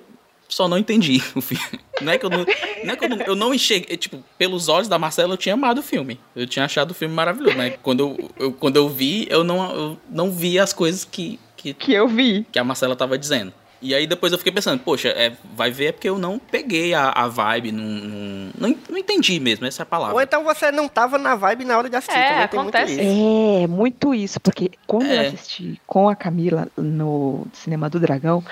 só 0.48 0.66
não 0.68 0.76
entendi 0.76 1.22
o 1.34 1.40
filme. 1.40 1.80
Não 2.02 2.12
é 2.12 2.18
que 2.18 2.26
eu 2.26 2.28
não. 2.30 2.44
Não 2.84 2.92
é 2.92 2.96
que 2.96 3.04
eu 3.04 3.08
não, 3.08 3.16
eu 3.22 3.34
não 3.36 3.54
enxerguei. 3.54 3.96
Tipo, 3.96 4.22
pelos 4.36 4.68
olhos 4.68 4.88
da 4.88 4.98
Marcela 4.98 5.32
eu 5.32 5.36
tinha 5.38 5.54
amado 5.54 5.78
o 5.78 5.82
filme. 5.82 6.20
Eu 6.34 6.46
tinha 6.46 6.64
achado 6.64 6.90
o 6.90 6.94
filme 6.94 7.14
maravilhoso. 7.14 7.56
Mas 7.56 7.74
quando 7.82 8.00
eu, 8.00 8.30
eu- 8.36 8.52
quando 8.52 8.76
eu 8.76 8.88
vi, 8.88 9.26
eu 9.30 9.44
não, 9.44 9.72
eu 9.74 10.00
não 10.10 10.30
vi 10.30 10.58
as 10.58 10.72
coisas 10.72 11.04
que, 11.04 11.38
que, 11.56 11.72
Que 11.74 11.92
eu 11.94 12.08
vi. 12.08 12.44
que 12.50 12.58
a 12.58 12.64
Marcela 12.64 12.96
tava 12.96 13.16
dizendo. 13.16 13.54
E 13.80 13.94
aí 13.94 14.06
depois 14.06 14.32
eu 14.32 14.38
fiquei 14.38 14.52
pensando, 14.52 14.80
poxa, 14.82 15.08
é, 15.10 15.32
vai 15.54 15.70
ver 15.70 15.86
é 15.86 15.92
porque 15.92 16.08
eu 16.08 16.18
não 16.18 16.38
peguei 16.38 16.94
a, 16.94 17.10
a 17.10 17.28
vibe, 17.28 17.70
não, 17.72 17.84
não, 17.84 18.52
não, 18.58 18.76
não 18.90 18.98
entendi 18.98 19.38
mesmo, 19.38 19.66
essa 19.66 19.86
palavra. 19.86 20.14
Ou 20.14 20.20
então 20.20 20.42
você 20.42 20.72
não 20.72 20.88
tava 20.88 21.16
na 21.16 21.36
vibe 21.36 21.64
na 21.64 21.78
hora 21.78 21.88
de 21.88 21.94
assistir. 21.96 22.18
É, 22.18 22.46
também 22.46 22.48
tem 22.48 22.60
muito 22.60 22.74
acontece. 22.76 23.00
isso. 23.00 23.62
É, 23.62 23.66
muito 23.68 24.14
isso, 24.14 24.40
porque 24.40 24.70
quando 24.86 25.06
eu 25.06 25.20
É. 25.20 25.26
assisti 25.28 25.80
com 25.86 26.08
a 26.08 26.16
Camila 26.16 26.68
no 26.76 27.46
Cinema 27.52 27.88
do 27.88 28.00
Dragão, 28.00 28.42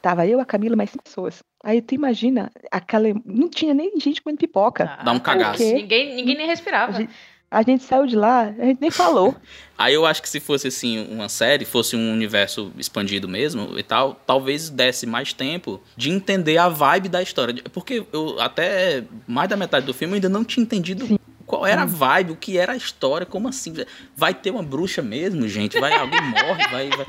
tava 0.00 0.26
eu, 0.26 0.40
a 0.40 0.44
Camila, 0.46 0.76
mais 0.76 0.90
cinco 0.90 1.04
pessoas. 1.04 1.42
Aí 1.62 1.82
tu 1.82 1.94
imagina, 1.94 2.50
aquela. 2.70 3.08
Não 3.24 3.48
tinha 3.50 3.74
nem 3.74 3.92
gente 4.00 4.22
comendo 4.22 4.38
pipoca. 4.38 4.98
Dá 5.04 5.12
um 5.12 5.18
cagaço. 5.18 5.58
quê? 5.58 5.74
Ninguém, 5.74 6.14
ninguém 6.16 6.36
nem 6.38 6.46
respirava. 6.46 6.92
A 6.92 7.00
gente, 7.00 7.10
a 7.50 7.62
gente 7.62 7.82
saiu 7.82 8.06
de 8.06 8.14
lá, 8.14 8.42
a 8.42 8.64
gente 8.64 8.80
nem 8.80 8.90
falou. 8.90 9.34
Aí 9.76 9.94
eu 9.94 10.04
acho 10.06 10.20
que 10.22 10.28
se 10.28 10.38
fosse 10.40 10.68
assim 10.68 11.06
uma 11.10 11.28
série, 11.28 11.64
fosse 11.64 11.96
um 11.96 12.12
universo 12.12 12.70
expandido 12.78 13.26
mesmo 13.26 13.78
e 13.78 13.82
tal, 13.82 14.14
talvez 14.26 14.68
desse 14.68 15.06
mais 15.06 15.32
tempo 15.32 15.80
de 15.96 16.10
entender 16.10 16.58
a 16.58 16.68
vibe 16.68 17.08
da 17.08 17.22
história. 17.22 17.62
Porque 17.72 18.04
eu 18.12 18.38
até 18.38 19.04
mais 19.26 19.48
da 19.48 19.56
metade 19.56 19.86
do 19.86 19.94
filme 19.94 20.12
eu 20.12 20.16
ainda 20.16 20.28
não 20.28 20.44
tinha 20.44 20.62
entendido 20.62 21.18
qual 21.46 21.66
era 21.66 21.82
a 21.82 21.86
vibe, 21.86 22.30
o 22.30 22.36
que 22.36 22.56
era 22.58 22.74
a 22.74 22.76
história, 22.76 23.26
como 23.26 23.48
assim? 23.48 23.74
Vai 24.14 24.32
ter 24.32 24.52
uma 24.52 24.62
bruxa 24.62 25.02
mesmo, 25.02 25.48
gente? 25.48 25.80
Vai 25.80 25.92
alguém 25.94 26.20
morre, 26.20 26.68
vai, 26.70 26.88
vai 26.90 27.06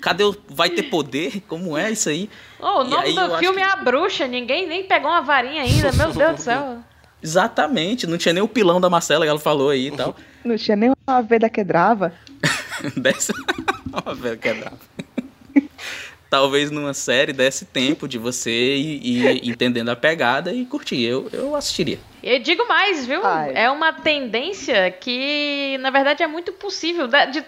Cadê 0.00 0.24
o 0.24 0.34
vai 0.48 0.70
ter 0.70 0.84
poder? 0.84 1.42
Como 1.48 1.76
é 1.76 1.90
isso 1.90 2.08
aí? 2.08 2.30
Oh, 2.58 2.80
o 2.80 2.84
nome 2.84 3.08
aí 3.08 3.14
eu 3.14 3.28
do 3.28 3.38
filme 3.38 3.56
que- 3.60 3.62
é 3.62 3.70
A 3.72 3.76
Bruxa. 3.76 4.26
Ninguém 4.26 4.66
nem 4.66 4.84
pegou 4.84 5.10
uma 5.10 5.20
varinha 5.20 5.62
ainda. 5.62 5.92
Meu 5.92 6.12
Deus 6.12 6.36
do 6.36 6.40
céu. 6.40 6.78
Exatamente, 7.24 8.06
não 8.06 8.18
tinha 8.18 8.34
nem 8.34 8.42
o 8.42 8.48
pilão 8.48 8.78
da 8.78 8.90
Marcela 8.90 9.24
que 9.24 9.30
ela 9.30 9.38
falou 9.38 9.70
aí 9.70 9.88
e 9.88 9.90
tal. 9.96 10.14
Não 10.44 10.58
tinha 10.58 10.76
nem 10.76 10.92
uma 11.08 11.22
veda 11.22 11.48
quebrava. 11.48 12.12
Desse... 12.98 13.32
Ó, 13.94 14.12
velho, 14.12 14.36
que 14.36 14.48
é 14.50 14.52
bravo. 14.52 14.76
Talvez 16.28 16.70
numa 16.70 16.92
série 16.92 17.32
desse 17.32 17.64
tempo 17.64 18.06
de 18.06 18.18
você 18.18 18.50
ir, 18.50 19.06
ir 19.06 19.48
entendendo 19.48 19.88
a 19.88 19.96
pegada 19.96 20.52
e 20.52 20.66
curtir. 20.66 21.02
Eu, 21.02 21.30
eu 21.32 21.54
assistiria. 21.56 21.98
Eu 22.22 22.40
digo 22.40 22.68
mais, 22.68 23.06
viu? 23.06 23.24
Ai. 23.24 23.52
É 23.54 23.70
uma 23.70 23.90
tendência 23.92 24.90
que, 24.90 25.78
na 25.80 25.88
verdade, 25.90 26.22
é 26.22 26.26
muito 26.26 26.52
possível. 26.52 27.08
Da- 27.08 27.24
de- 27.24 27.44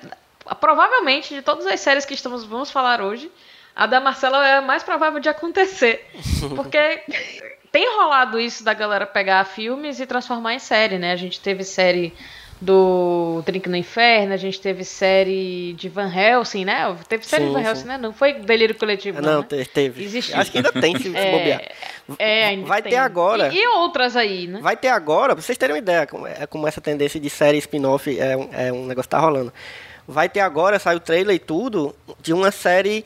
provavelmente, 0.58 1.34
de 1.34 1.42
todas 1.42 1.66
as 1.66 1.80
séries 1.80 2.04
que 2.06 2.14
estamos 2.14 2.44
vamos 2.44 2.70
falar 2.70 3.02
hoje, 3.02 3.30
a 3.74 3.86
da 3.86 4.00
Marcela 4.00 4.46
é 4.46 4.56
a 4.58 4.62
mais 4.62 4.82
provável 4.82 5.20
de 5.20 5.28
acontecer. 5.28 6.06
Porque 6.54 7.02
tem 7.76 7.94
rolado 7.94 8.40
isso 8.40 8.64
da 8.64 8.72
galera 8.72 9.04
pegar 9.06 9.44
filmes 9.44 10.00
e 10.00 10.06
transformar 10.06 10.54
em 10.54 10.58
série, 10.58 10.98
né? 10.98 11.12
A 11.12 11.16
gente 11.16 11.38
teve 11.38 11.62
série 11.62 12.14
do 12.58 13.42
Drink 13.44 13.68
no 13.68 13.76
Inferno, 13.76 14.32
a 14.32 14.36
gente 14.38 14.58
teve 14.58 14.82
série 14.82 15.74
de 15.74 15.90
Van 15.90 16.10
Helsing, 16.10 16.64
né? 16.64 16.96
Teve 17.06 17.26
série 17.26 17.42
Sim, 17.44 17.48
de 17.50 17.54
Van 17.54 17.60
sim. 17.62 17.68
Helsing, 17.68 17.86
né? 17.88 17.98
Não 17.98 18.14
foi 18.14 18.32
Delírio 18.32 18.74
Coletivo, 18.74 19.20
não, 19.20 19.40
né? 19.40 19.46
te- 19.46 19.64
teve. 19.66 20.02
Existiu. 20.02 20.38
Acho 20.38 20.50
que 20.50 20.56
ainda 20.56 20.72
tem, 20.72 20.98
se 20.98 21.08
É, 21.14 21.30
bobear. 21.32 21.62
É, 22.18 22.46
ainda 22.46 22.66
Vai 22.66 22.80
tem. 22.80 22.92
ter 22.92 22.96
agora. 22.96 23.48
E, 23.52 23.58
e 23.58 23.68
outras 23.68 24.16
aí, 24.16 24.46
né? 24.46 24.60
Vai 24.62 24.74
ter 24.74 24.88
agora, 24.88 25.34
pra 25.34 25.42
vocês 25.42 25.58
terem 25.58 25.74
uma 25.74 25.78
ideia, 25.78 26.06
como, 26.06 26.26
é, 26.26 26.46
como 26.46 26.66
essa 26.66 26.80
tendência 26.80 27.20
de 27.20 27.28
série 27.28 27.58
spin-off 27.58 28.18
é, 28.18 28.34
um- 28.34 28.48
é 28.54 28.72
um 28.72 28.86
negócio 28.86 29.06
que 29.08 29.14
tá 29.14 29.18
rolando. 29.20 29.52
Vai 30.08 30.28
ter 30.30 30.40
agora, 30.40 30.78
sai 30.78 30.96
o 30.96 31.00
trailer 31.00 31.36
e 31.36 31.38
tudo, 31.38 31.94
de 32.22 32.32
uma 32.32 32.50
série 32.50 33.04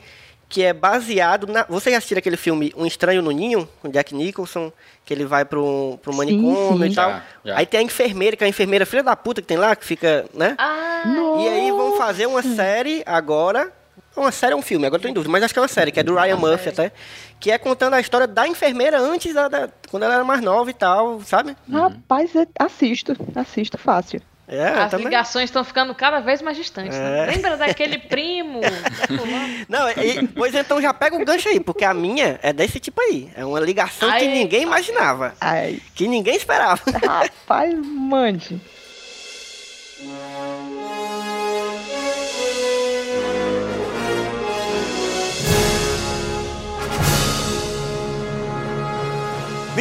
que 0.51 0.61
é 0.63 0.73
baseado 0.73 1.47
na. 1.47 1.63
Vocês 1.67 1.93
já 1.93 1.97
assistiram 1.97 2.19
aquele 2.19 2.35
filme 2.37 2.73
Um 2.75 2.85
Estranho 2.85 3.21
no 3.21 3.31
Ninho, 3.31 3.67
com 3.81 3.87
Jack 3.89 4.13
Nicholson, 4.13 4.71
que 5.05 5.13
ele 5.13 5.25
vai 5.25 5.45
pro, 5.45 5.97
pro 6.01 6.11
Sim, 6.11 6.17
manicômio 6.17 6.85
sim. 6.85 6.91
e 6.91 6.95
tal. 6.95 7.09
Já, 7.09 7.23
já. 7.45 7.57
Aí 7.57 7.65
tem 7.65 7.79
a 7.79 7.83
enfermeira, 7.83 8.35
que 8.35 8.43
é 8.43 8.47
a 8.47 8.49
enfermeira 8.49 8.85
filha 8.85 9.01
da 9.01 9.15
puta 9.15 9.41
que 9.41 9.47
tem 9.47 9.57
lá, 9.57 9.75
que 9.75 9.85
fica, 9.85 10.25
né? 10.33 10.55
Ah, 10.57 11.03
E 11.39 11.47
aí 11.47 11.71
vão 11.71 11.97
fazer 11.97 12.25
uma 12.25 12.43
série 12.43 13.01
agora. 13.05 13.71
Uma 14.15 14.31
série 14.31 14.53
é 14.53 14.55
um 14.57 14.61
filme, 14.61 14.85
agora 14.85 14.99
eu 14.99 15.03
tô 15.03 15.07
em 15.07 15.13
dúvida, 15.13 15.31
mas 15.31 15.41
acho 15.41 15.53
que 15.53 15.59
é 15.59 15.61
uma 15.61 15.67
série, 15.69 15.89
que 15.89 15.99
é 15.99 16.03
do 16.03 16.13
Ryan 16.13 16.35
Murphy 16.35 16.67
até. 16.69 16.91
Que 17.39 17.49
é 17.49 17.57
contando 17.57 17.93
a 17.93 18.01
história 18.01 18.27
da 18.27 18.45
enfermeira 18.45 18.99
antes 18.99 19.33
da, 19.33 19.47
da- 19.47 19.69
quando 19.89 20.03
ela 20.03 20.15
era 20.15 20.23
mais 20.25 20.41
nova 20.41 20.69
e 20.69 20.73
tal, 20.73 21.21
sabe? 21.21 21.55
Rapaz, 21.71 22.35
eu 22.35 22.45
assisto, 22.59 23.15
assisto 23.33 23.77
fácil. 23.77 24.21
É, 24.51 24.67
As 24.67 24.91
também. 24.91 25.05
ligações 25.05 25.45
estão 25.45 25.63
ficando 25.63 25.95
cada 25.95 26.19
vez 26.19 26.41
mais 26.41 26.57
distantes. 26.57 26.97
né? 26.97 27.19
É. 27.27 27.31
Lembra 27.31 27.55
daquele 27.55 27.97
primo? 27.97 28.59
Não, 29.69 29.89
e- 29.91 30.27
pois 30.35 30.53
então 30.53 30.81
já 30.81 30.93
pega 30.93 31.15
o 31.15 31.23
gancho 31.23 31.47
aí, 31.47 31.59
porque 31.59 31.85
a 31.85 31.93
minha 31.93 32.37
é 32.43 32.51
desse 32.51 32.79
tipo 32.79 32.99
aí. 32.99 33.29
É 33.35 33.45
uma 33.45 33.59
ligação 33.61 34.09
que 34.09 34.15
Ai, 34.15 34.27
ninguém 34.27 34.61
tá. 34.61 34.67
imaginava. 34.67 35.33
Ai, 35.39 35.79
Que 35.95 36.07
ninguém 36.07 36.35
esperava. 36.35 36.81
rapaz, 37.05 37.73
mande. 37.81 38.59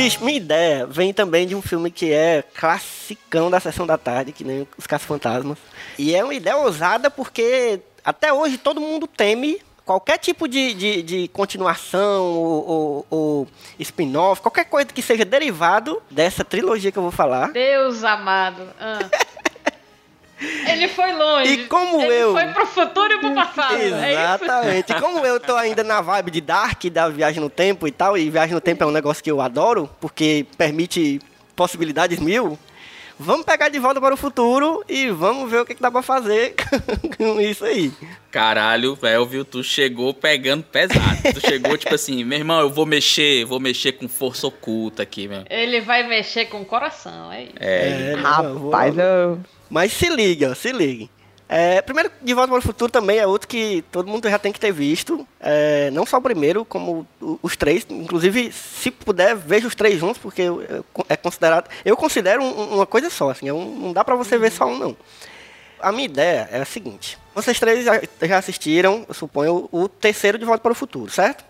Bicho, 0.02 0.24
minha 0.24 0.38
ideia 0.38 0.86
vem 0.86 1.12
também 1.12 1.46
de 1.46 1.54
um 1.54 1.60
filme 1.60 1.90
que 1.90 2.10
é 2.10 2.42
classicão 2.54 3.50
da 3.50 3.60
Sessão 3.60 3.86
da 3.86 3.98
Tarde, 3.98 4.32
que 4.32 4.42
nem 4.42 4.66
Os 4.78 4.86
Caça-Fantasmas. 4.86 5.58
E 5.98 6.14
é 6.14 6.24
uma 6.24 6.32
ideia 6.32 6.56
ousada 6.56 7.10
porque 7.10 7.80
até 8.02 8.32
hoje 8.32 8.56
todo 8.56 8.80
mundo 8.80 9.06
teme 9.06 9.60
qualquer 9.84 10.16
tipo 10.18 10.48
de, 10.48 10.72
de, 10.72 11.02
de 11.02 11.28
continuação 11.28 12.22
ou, 12.22 12.66
ou- 12.68 13.06
ou 13.10 13.48
spin-off, 13.78 14.40
qualquer 14.40 14.64
coisa 14.66 14.88
que 14.88 15.02
seja 15.02 15.24
derivado 15.24 16.00
dessa 16.10 16.44
trilogia 16.44 16.90
que 16.90 16.98
eu 16.98 17.02
vou 17.02 17.10
falar. 17.12 17.50
Deus 17.52 18.02
amado. 18.02 18.62
Ah. 18.80 19.00
Ele 20.40 20.88
foi 20.88 21.12
longe. 21.12 21.52
E 21.52 21.66
como 21.66 22.00
Ele 22.00 22.14
eu- 22.14 22.32
foi 22.32 22.46
pro 22.46 22.66
futuro 22.66 23.12
e 23.12 23.18
pro 23.18 23.34
passado. 23.34 23.76
É? 23.76 24.12
Exatamente. 24.12 24.92
E 24.92 25.00
como 25.00 25.24
eu 25.26 25.38
tô 25.38 25.54
ainda 25.56 25.84
na 25.84 26.00
vibe 26.00 26.30
de 26.30 26.40
Dark, 26.40 26.84
da 26.86 27.08
viagem 27.08 27.40
no 27.40 27.50
tempo 27.50 27.86
e 27.86 27.90
tal, 27.90 28.16
e 28.16 28.30
viagem 28.30 28.54
no 28.54 28.60
tempo 28.60 28.82
é 28.82 28.86
um 28.86 28.90
negócio 28.90 29.22
que 29.22 29.30
eu 29.30 29.40
adoro, 29.40 29.88
porque 30.00 30.46
permite 30.56 31.20
possibilidades 31.54 32.18
mil, 32.18 32.58
vamos 33.18 33.44
pegar 33.44 33.68
de 33.68 33.78
volta 33.78 34.00
para 34.00 34.14
o 34.14 34.16
futuro 34.16 34.82
e 34.88 35.10
vamos 35.10 35.50
ver 35.50 35.60
o 35.60 35.66
que, 35.66 35.74
que 35.74 35.82
dá 35.82 35.90
pra 35.90 36.00
fazer 36.00 36.54
com 37.18 37.38
isso 37.38 37.64
aí. 37.66 37.92
Caralho, 38.30 38.94
Velvio, 38.94 39.44
tu 39.44 39.62
chegou 39.62 40.14
pegando 40.14 40.62
pesado. 40.62 41.18
Tu 41.34 41.40
chegou 41.46 41.76
tipo 41.76 41.94
assim, 41.94 42.24
meu 42.24 42.38
irmão, 42.38 42.60
eu 42.60 42.70
vou 42.70 42.86
mexer, 42.86 43.44
vou 43.44 43.60
mexer 43.60 43.92
com 43.92 44.08
força 44.08 44.46
oculta 44.46 45.02
aqui, 45.02 45.28
meu. 45.28 45.42
Ele 45.50 45.80
vai 45.82 46.06
mexer 46.08 46.46
com 46.46 46.62
o 46.62 46.64
coração. 46.64 47.30
É 47.30 47.42
isso. 47.42 47.52
É, 47.56 48.16
vou- 48.54 48.70
Rapaz, 48.70 48.96
eu. 48.96 49.38
Mas 49.70 49.92
se 49.92 50.08
liga, 50.08 50.54
se 50.54 50.72
ligue. 50.72 51.08
É, 51.52 51.82
primeiro, 51.82 52.10
De 52.22 52.32
Volta 52.32 52.48
para 52.50 52.58
o 52.58 52.62
Futuro 52.62 52.92
também 52.92 53.18
é 53.18 53.26
outro 53.26 53.48
que 53.48 53.82
todo 53.90 54.06
mundo 54.08 54.28
já 54.30 54.38
tem 54.38 54.52
que 54.52 54.60
ter 54.60 54.72
visto. 54.72 55.26
É, 55.40 55.90
não 55.90 56.06
só 56.06 56.18
o 56.18 56.22
primeiro, 56.22 56.64
como 56.64 57.04
os 57.42 57.56
três. 57.56 57.84
Inclusive, 57.90 58.52
se 58.52 58.90
puder, 58.90 59.34
veja 59.34 59.66
os 59.66 59.74
três 59.74 59.98
juntos, 59.98 60.18
porque 60.18 60.42
é 61.08 61.16
considerado. 61.16 61.68
Eu 61.84 61.96
considero 61.96 62.42
um- 62.42 62.74
uma 62.76 62.86
coisa 62.86 63.10
só, 63.10 63.30
assim. 63.30 63.48
é 63.48 63.52
um- 63.52 63.74
não 63.78 63.92
dá 63.92 64.04
pra 64.04 64.14
você 64.14 64.38
ver 64.38 64.52
só 64.52 64.66
um, 64.66 64.78
não. 64.78 64.96
A 65.80 65.90
minha 65.90 66.04
ideia 66.04 66.48
é 66.52 66.60
a 66.60 66.64
seguinte: 66.64 67.18
vocês 67.34 67.58
três 67.58 67.84
já, 67.84 68.00
já 68.22 68.38
assistiram, 68.38 69.04
eu 69.08 69.14
suponho, 69.14 69.68
o 69.72 69.88
terceiro 69.88 70.38
De 70.38 70.44
Volta 70.44 70.62
para 70.62 70.72
o 70.72 70.74
Futuro, 70.74 71.10
certo? 71.10 71.44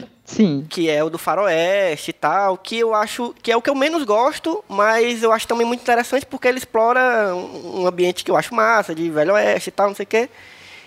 sim. 0.00 0.02
Sim. 0.26 0.66
que 0.68 0.90
é 0.90 1.02
o 1.02 1.08
do 1.08 1.16
faroeste 1.18 2.10
e 2.10 2.12
tal, 2.12 2.58
que 2.58 2.76
eu 2.78 2.92
acho 2.94 3.34
que 3.42 3.50
é 3.50 3.56
o 3.56 3.62
que 3.62 3.70
eu 3.70 3.74
menos 3.74 4.02
gosto, 4.02 4.62
mas 4.68 5.22
eu 5.22 5.32
acho 5.32 5.46
também 5.46 5.66
muito 5.66 5.80
interessante 5.82 6.26
porque 6.26 6.48
ele 6.48 6.58
explora 6.58 7.32
um 7.34 7.86
ambiente 7.86 8.24
que 8.24 8.30
eu 8.30 8.36
acho 8.36 8.54
massa, 8.54 8.94
de 8.94 9.08
velho 9.08 9.32
oeste 9.34 9.68
e 9.68 9.72
tal, 9.72 9.86
não 9.88 9.94
sei 9.94 10.04
o 10.04 10.06
quê. 10.08 10.28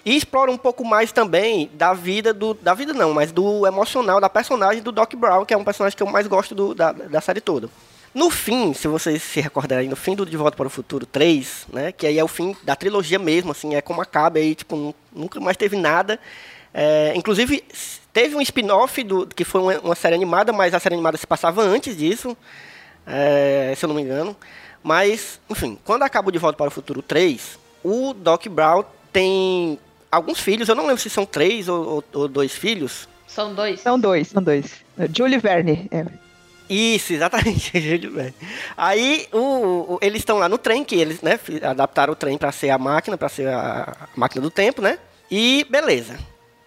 E 0.06 0.16
explora 0.16 0.50
um 0.52 0.58
pouco 0.58 0.84
mais 0.86 1.12
também 1.12 1.70
da 1.74 1.94
vida 1.94 2.34
do. 2.34 2.54
Da 2.54 2.74
vida 2.74 2.94
não, 2.94 3.14
mas 3.14 3.32
do 3.32 3.66
emocional 3.68 4.20
da 4.22 4.30
personagem 4.30 4.82
do 4.82 4.92
Doc 4.92 5.14
Brown, 5.16 5.46
que 5.46 5.54
é 5.54 5.58
um 5.58 5.64
personagem 5.64 5.96
que 5.96 6.04
eu 6.04 6.08
mais 6.08 6.26
gosto 6.26 6.56
do- 6.56 6.74
da, 6.74 6.92
da 6.94 7.20
série 7.22 7.42
toda. 7.42 7.70
No 8.14 8.30
fim, 8.32 8.74
se 8.74 8.88
vocês 8.88 9.22
se 9.22 9.40
recordarem, 9.40 9.88
no 9.88 9.96
fim 9.96 10.16
do 10.16 10.26
De 10.26 10.36
Volta 10.36 10.58
para 10.58 10.66
o 10.66 10.70
Futuro 10.70 11.06
3, 11.06 11.68
né? 11.72 11.92
Que 11.92 12.08
aí 12.08 12.18
é 12.18 12.24
o 12.24 12.28
fim 12.30 12.56
da 12.64 12.76
trilogia 12.76 13.20
mesmo, 13.20 13.52
assim, 13.52 13.76
é 13.76 13.82
como 13.82 14.02
acaba 14.02 14.40
aí, 14.40 14.56
tipo, 14.56 14.76
nu- 14.76 14.96
nunca 15.14 15.40
mais 15.40 15.56
teve 15.58 15.78
nada. 15.78 16.20
É, 16.74 17.14
inclusive, 17.16 17.64
teve 18.14 18.36
um 18.36 18.42
spin-off 18.42 19.04
que 19.36 19.44
foi 19.44 19.62
uma, 19.62 19.80
uma 19.80 19.96
série 19.96 20.16
animada, 20.16 20.52
mas 20.54 20.74
a 20.74 20.80
série 20.80 20.96
animada 20.96 21.18
se 21.18 21.26
passava 21.28 21.62
antes 21.64 21.96
disso, 21.98 22.38
é, 23.06 23.74
se 23.76 23.84
eu 23.86 23.88
não 23.88 23.96
me 23.96 24.02
engano. 24.02 24.36
Mas, 24.84 25.40
enfim, 25.50 25.78
quando 25.84 26.04
acaba 26.04 26.30
o 26.30 26.32
De 26.32 26.38
Volta 26.38 26.58
para 26.58 26.68
o 26.68 26.72
Futuro 26.72 27.02
3, 27.02 27.60
o 27.84 28.14
Doc 28.14 28.48
Brown 28.48 28.84
tem 29.12 29.78
alguns 30.12 30.40
filhos, 30.40 30.70
eu 30.70 30.76
não 30.76 30.86
lembro 30.86 31.02
se 31.02 31.10
são 31.10 31.26
três 31.26 31.68
ou, 31.68 31.88
ou- 31.96 32.04
ou 32.14 32.28
dois 32.28 32.54
filhos, 32.54 33.08
São 33.28 33.54
dois. 33.54 33.82
São 33.82 34.00
dois, 34.00 34.28
são 34.30 34.42
dois. 34.42 34.66
Julie 35.16 35.38
Verne. 35.38 35.88
É. 35.92 36.06
Isso, 36.70 37.14
exatamente. 37.14 37.72
Júlio 37.82 38.12
Verne. 38.12 38.34
Aí 38.78 39.28
o, 39.32 39.38
o- 39.96 40.00
eles 40.02 40.20
estão 40.22 40.38
lá 40.38 40.48
no 40.50 40.58
trem, 40.58 40.84
que 40.84 40.96
eles 40.96 41.22
né, 41.22 41.40
adaptaram 41.64 42.14
o 42.14 42.16
trem 42.16 42.38
para 42.38 42.52
ser 42.52 42.70
a 42.70 42.78
máquina, 42.78 43.18
para 43.18 43.30
ser 43.30 43.48
a, 43.48 43.96
a 44.02 44.08
máquina 44.16 44.42
do 44.42 44.50
tempo, 44.52 44.82
né? 44.82 44.98
E 45.30 45.66
beleza. 45.70 46.18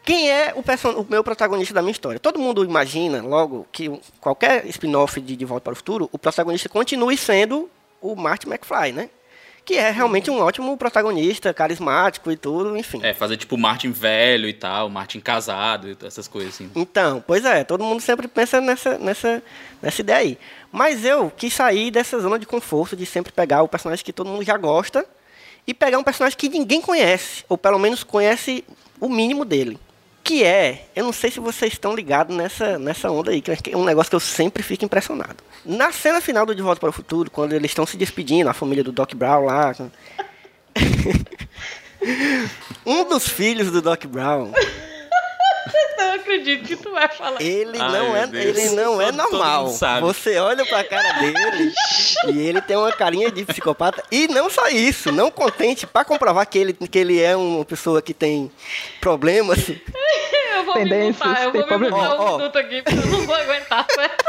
Quem 0.04 0.30
é 0.30 0.52
o, 0.54 1.00
o 1.00 1.06
meu 1.08 1.22
protagonista 1.22 1.72
da 1.72 1.80
minha 1.80 1.92
história? 1.92 2.18
Todo 2.18 2.38
mundo 2.38 2.64
imagina 2.64 3.22
logo 3.22 3.66
que 3.70 3.88
qualquer 4.20 4.66
spin-off 4.66 5.20
de 5.20 5.36
De 5.36 5.44
Volta 5.44 5.64
para 5.64 5.72
o 5.72 5.76
Futuro, 5.76 6.08
o 6.12 6.18
protagonista 6.18 6.68
continue 6.68 7.16
sendo 7.16 7.70
o 8.00 8.16
Marty 8.16 8.48
McFly, 8.48 8.92
né? 8.92 9.10
Que 9.64 9.74
é 9.76 9.90
realmente 9.90 10.28
um 10.28 10.40
ótimo 10.40 10.76
protagonista, 10.76 11.54
carismático 11.54 12.32
e 12.32 12.36
tudo, 12.36 12.76
enfim. 12.76 12.98
É, 13.00 13.14
fazer 13.14 13.36
tipo 13.36 13.56
Martin 13.56 13.92
velho 13.92 14.48
e 14.48 14.52
tal, 14.52 14.88
Martin 14.88 15.20
casado 15.20 15.88
e 15.88 15.96
essas 16.04 16.26
coisas 16.26 16.54
assim. 16.54 16.68
Então, 16.74 17.22
pois 17.24 17.44
é, 17.44 17.62
todo 17.62 17.84
mundo 17.84 18.00
sempre 18.00 18.26
pensa 18.26 18.60
nessa, 18.60 18.98
nessa, 18.98 19.40
nessa 19.80 20.00
ideia 20.00 20.18
aí. 20.18 20.38
Mas 20.72 21.04
eu 21.04 21.30
quis 21.30 21.54
sair 21.54 21.92
dessa 21.92 22.18
zona 22.18 22.40
de 22.40 22.46
conforto 22.46 22.96
de 22.96 23.06
sempre 23.06 23.30
pegar 23.30 23.62
o 23.62 23.68
personagem 23.68 24.04
que 24.04 24.12
todo 24.12 24.28
mundo 24.28 24.42
já 24.42 24.56
gosta 24.56 25.06
e 25.64 25.72
pegar 25.72 25.96
um 25.96 26.02
personagem 26.02 26.36
que 26.36 26.48
ninguém 26.48 26.80
conhece, 26.80 27.44
ou 27.48 27.56
pelo 27.56 27.78
menos 27.78 28.02
conhece 28.02 28.64
o 28.98 29.08
mínimo 29.08 29.44
dele. 29.44 29.78
Que 30.24 30.44
é, 30.44 30.86
eu 30.94 31.04
não 31.04 31.12
sei 31.12 31.30
se 31.30 31.40
vocês 31.40 31.72
estão 31.72 31.94
ligados 31.94 32.36
nessa, 32.36 32.78
nessa 32.78 33.10
onda 33.10 33.32
aí, 33.32 33.40
que 33.40 33.50
é 33.50 33.76
um 33.76 33.84
negócio 33.84 34.10
que 34.10 34.16
eu 34.16 34.20
sempre 34.20 34.62
fico 34.62 34.84
impressionado. 34.84 35.36
Na 35.64 35.92
cena 35.92 36.20
final 36.20 36.46
do 36.46 36.54
De 36.54 36.62
Volta 36.62 36.80
para 36.80 36.90
o 36.90 36.92
Futuro, 36.92 37.30
quando 37.30 37.52
eles 37.52 37.70
estão 37.70 37.84
se 37.84 37.96
despedindo, 37.96 38.48
a 38.48 38.54
família 38.54 38.84
do 38.84 38.92
Doc 38.92 39.12
Brown 39.14 39.46
lá. 39.46 39.74
um 42.86 43.08
dos 43.08 43.28
filhos 43.28 43.70
do 43.70 43.82
Doc 43.82 44.04
Brown 44.06 44.52
Não 45.98 46.14
acredito 46.14 46.66
que 46.66 46.76
tu 46.76 46.90
vai 46.90 47.08
falar. 47.08 47.40
Ele 47.40 47.78
Ai, 47.80 47.92
não 47.92 48.16
é, 48.16 48.26
Deus. 48.26 48.58
ele 48.58 48.70
não 48.70 49.00
é 49.00 49.12
normal. 49.12 49.68
Você 50.00 50.36
olha 50.38 50.64
pra 50.66 50.82
cara 50.84 51.12
dele 51.20 51.72
e 52.32 52.38
ele 52.46 52.60
tem 52.60 52.76
uma 52.76 52.90
carinha 52.92 53.30
de 53.30 53.44
psicopata. 53.44 54.02
E 54.10 54.26
não 54.28 54.50
só 54.50 54.68
isso, 54.68 55.10
não 55.12 55.30
contente, 55.30 55.86
pra 55.86 56.04
comprovar 56.04 56.46
que 56.46 56.58
ele, 56.58 56.72
que 56.74 56.98
ele 56.98 57.20
é 57.20 57.36
uma 57.36 57.64
pessoa 57.64 58.02
que 58.02 58.12
tem 58.12 58.50
problemas. 59.00 59.58
Eu 60.54 60.64
vou 60.64 60.74
Tendências, 60.74 61.18
me 61.26 61.28
mutar, 61.28 61.44
eu 61.44 61.50
tem 61.52 61.66
vou 61.66 61.78
me 61.78 61.90
mutar 61.90 62.14
um 62.14 62.20
Ó, 62.20 62.34
ó. 62.34 62.36
minuto 62.38 62.58
aqui, 62.58 62.82
porque 62.82 62.98
eu 62.98 63.06
não 63.06 63.26
vou 63.26 63.34
aguentar. 63.34 63.86
certo? 63.90 64.24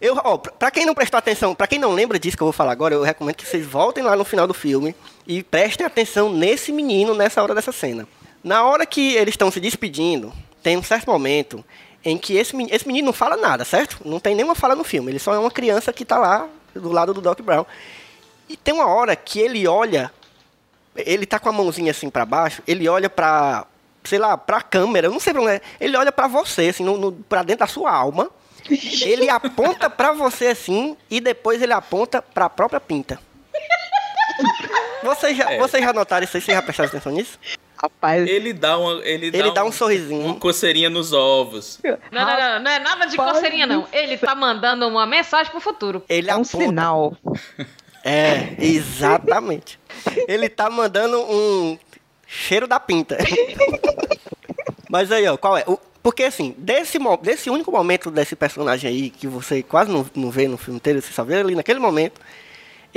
Eu, 0.00 0.20
ó, 0.22 0.36
pra- 0.36 0.52
pra 0.52 0.70
quem 0.70 0.84
não 0.84 0.94
prestou 0.94 1.18
atenção, 1.18 1.54
pra 1.54 1.66
quem 1.66 1.78
não 1.78 1.92
lembra 1.92 2.18
disso 2.18 2.36
que 2.36 2.42
eu 2.42 2.46
vou 2.46 2.52
falar 2.52 2.70
agora, 2.72 2.94
eu 2.94 3.02
recomendo 3.02 3.34
que 3.34 3.46
vocês 3.46 3.66
voltem 3.66 4.04
lá 4.04 4.14
no 4.14 4.24
final 4.24 4.46
do 4.46 4.52
filme 4.54 4.94
e 5.26 5.42
prestem 5.42 5.86
atenção 5.86 6.30
nesse 6.30 6.70
menino 6.70 7.14
nessa 7.14 7.42
hora 7.42 7.54
dessa 7.54 7.72
cena. 7.72 8.06
Na 8.46 8.62
hora 8.62 8.86
que 8.86 9.14
eles 9.16 9.32
estão 9.32 9.50
se 9.50 9.58
despedindo, 9.58 10.32
tem 10.62 10.76
um 10.76 10.82
certo 10.82 11.10
momento 11.10 11.64
em 12.04 12.16
que 12.16 12.36
esse 12.36 12.54
menino, 12.54 12.76
esse 12.76 12.86
menino 12.86 13.06
não 13.06 13.12
fala 13.12 13.36
nada, 13.36 13.64
certo? 13.64 13.98
Não 14.04 14.20
tem 14.20 14.36
nenhuma 14.36 14.54
fala 14.54 14.76
no 14.76 14.84
filme, 14.84 15.10
ele 15.10 15.18
só 15.18 15.34
é 15.34 15.38
uma 15.40 15.50
criança 15.50 15.92
que 15.92 16.04
tá 16.04 16.16
lá 16.16 16.48
do 16.72 16.92
lado 16.92 17.12
do 17.12 17.20
Doc 17.20 17.40
Brown. 17.40 17.66
E 18.48 18.56
tem 18.56 18.72
uma 18.72 18.86
hora 18.86 19.16
que 19.16 19.40
ele 19.40 19.66
olha, 19.66 20.12
ele 20.94 21.26
tá 21.26 21.40
com 21.40 21.48
a 21.48 21.52
mãozinha 21.52 21.90
assim 21.90 22.08
pra 22.08 22.24
baixo, 22.24 22.62
ele 22.68 22.88
olha 22.88 23.10
pra, 23.10 23.66
sei 24.04 24.20
lá, 24.20 24.38
pra 24.38 24.62
câmera, 24.62 25.08
eu 25.08 25.12
não 25.12 25.18
sei 25.18 25.32
pra 25.32 25.42
onde 25.42 25.50
é, 25.50 25.60
ele 25.80 25.96
olha 25.96 26.12
pra 26.12 26.28
você, 26.28 26.68
assim, 26.68 26.84
no, 26.84 26.96
no, 26.96 27.10
pra 27.10 27.42
dentro 27.42 27.66
da 27.66 27.66
sua 27.66 27.90
alma, 27.90 28.30
ele 29.02 29.28
aponta 29.28 29.90
pra 29.90 30.12
você 30.12 30.46
assim 30.46 30.96
e 31.10 31.20
depois 31.20 31.60
ele 31.60 31.72
aponta 31.72 32.22
pra 32.22 32.48
própria 32.48 32.78
pinta. 32.78 33.18
Vocês 35.02 35.36
já, 35.36 35.52
É. 35.52 35.58
vocês 35.58 35.84
já 35.84 35.92
notaram 35.92 36.24
isso 36.24 36.36
aí? 36.36 36.40
Vocês 36.42 36.56
já 36.56 36.62
prestaram 36.62 36.88
atenção 36.88 37.12
nisso? 37.12 37.38
Rapaz, 37.80 38.26
Ele 38.28 38.52
dá 38.52 38.78
uma. 38.78 39.02
Ele 39.04 39.30
dá, 39.30 39.38
Ele 39.38 39.50
dá 39.52 39.62
um 39.62 39.66
uma 39.66 39.72
sorrisinho. 39.72 40.34
coceirinha 40.36 40.88
nos 40.88 41.12
ovos. 41.12 41.78
Não, 41.84 41.98
não, 42.10 42.26
não, 42.26 42.60
não 42.60 42.70
é 42.70 42.78
nada 42.78 43.06
de 43.06 43.16
Rapaz 43.16 43.36
coceirinha, 43.36 43.66
não. 43.66 43.86
Ele 43.92 44.16
tá 44.16 44.34
mandando 44.34 44.86
uma 44.88 45.06
mensagem 45.06 45.50
pro 45.50 45.60
futuro. 45.60 46.02
Ele 46.08 46.30
é 46.30 46.34
um 46.36 46.42
aponta. 46.42 46.64
sinal. 46.64 47.16
É, 48.08 48.54
exatamente. 48.60 49.80
Ele 50.28 50.48
tá 50.48 50.70
mandando 50.70 51.18
um 51.28 51.76
cheiro 52.24 52.68
da 52.68 52.78
pinta. 52.78 53.18
Mas 54.88 55.10
aí, 55.10 55.26
ó, 55.26 55.36
qual 55.36 55.56
é? 55.56 55.64
O- 55.66 55.78
porque 56.02 56.22
assim, 56.22 56.54
desse, 56.56 56.98
desse 57.20 57.50
único 57.50 57.72
momento 57.72 58.08
desse 58.12 58.36
personagem 58.36 58.88
aí, 58.88 59.10
que 59.10 59.26
você 59.26 59.60
quase 59.60 59.90
não, 59.90 60.06
não 60.14 60.30
vê 60.30 60.46
no 60.46 60.56
filme 60.56 60.76
inteiro, 60.76 61.02
você 61.02 61.12
só 61.12 61.24
vê 61.24 61.34
ali 61.40 61.56
naquele 61.56 61.80
momento, 61.80 62.20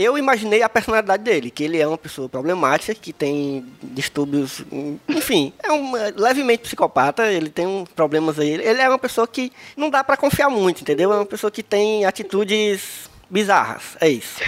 eu 0.03 0.17
imaginei 0.17 0.61
a 0.61 0.69
personalidade 0.69 1.23
dele, 1.23 1.51
que 1.51 1.63
ele 1.63 1.77
é 1.77 1.87
uma 1.87 1.97
pessoa 1.97 2.29
problemática, 2.29 2.93
que 2.93 3.11
tem 3.11 3.65
distúrbios, 3.81 4.63
enfim, 5.07 5.53
é 5.61 5.71
um 5.71 5.97
é, 5.97 6.13
levemente 6.15 6.63
psicopata, 6.63 7.31
ele 7.31 7.49
tem 7.49 7.85
problemas 7.95 8.39
aí. 8.39 8.49
Ele 8.49 8.81
é 8.81 8.87
uma 8.87 8.99
pessoa 8.99 9.27
que 9.27 9.51
não 9.75 9.89
dá 9.89 10.03
pra 10.03 10.15
confiar 10.15 10.49
muito, 10.49 10.81
entendeu? 10.81 11.11
É 11.11 11.15
uma 11.15 11.25
pessoa 11.25 11.51
que 11.51 11.63
tem 11.63 12.05
atitudes 12.05 13.09
bizarras, 13.29 13.97
é 13.99 14.09
isso. 14.09 14.41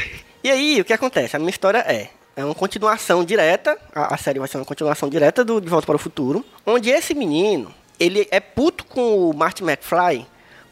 E 0.44 0.50
aí, 0.50 0.82
o 0.82 0.86
que 0.86 0.94
acontece? 0.94 1.36
A 1.36 1.40
minha 1.40 1.52
história 1.52 1.80
é. 1.80 2.10
É 2.34 2.46
uma 2.46 2.56
continuação 2.56 3.26
direta, 3.26 3.78
a, 3.94 4.16
a 4.16 4.18
série 4.18 4.40
vai 4.40 4.48
ser 4.48 4.58
uma 4.58 4.66
continuação 4.66 5.10
direta 5.10 5.44
do 5.44 5.60
De 5.60 5.68
Volta 5.68 5.86
para 5.86 5.98
o 5.98 6.00
Futuro, 6.00 6.46
onde 6.66 6.90
esse 6.90 7.14
menino, 7.14 7.74
ele 8.00 8.26
é 8.32 8.40
puto 8.40 8.86
com 8.86 9.30
o 9.30 9.36
Marty 9.36 9.64
McFly, 9.64 10.26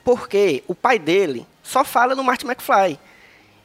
porque 0.03 0.63
o 0.67 0.73
pai 0.73 0.97
dele 0.97 1.45
só 1.61 1.83
fala 1.83 2.15
no 2.15 2.23
Marty 2.23 2.45
McFly. 2.45 2.97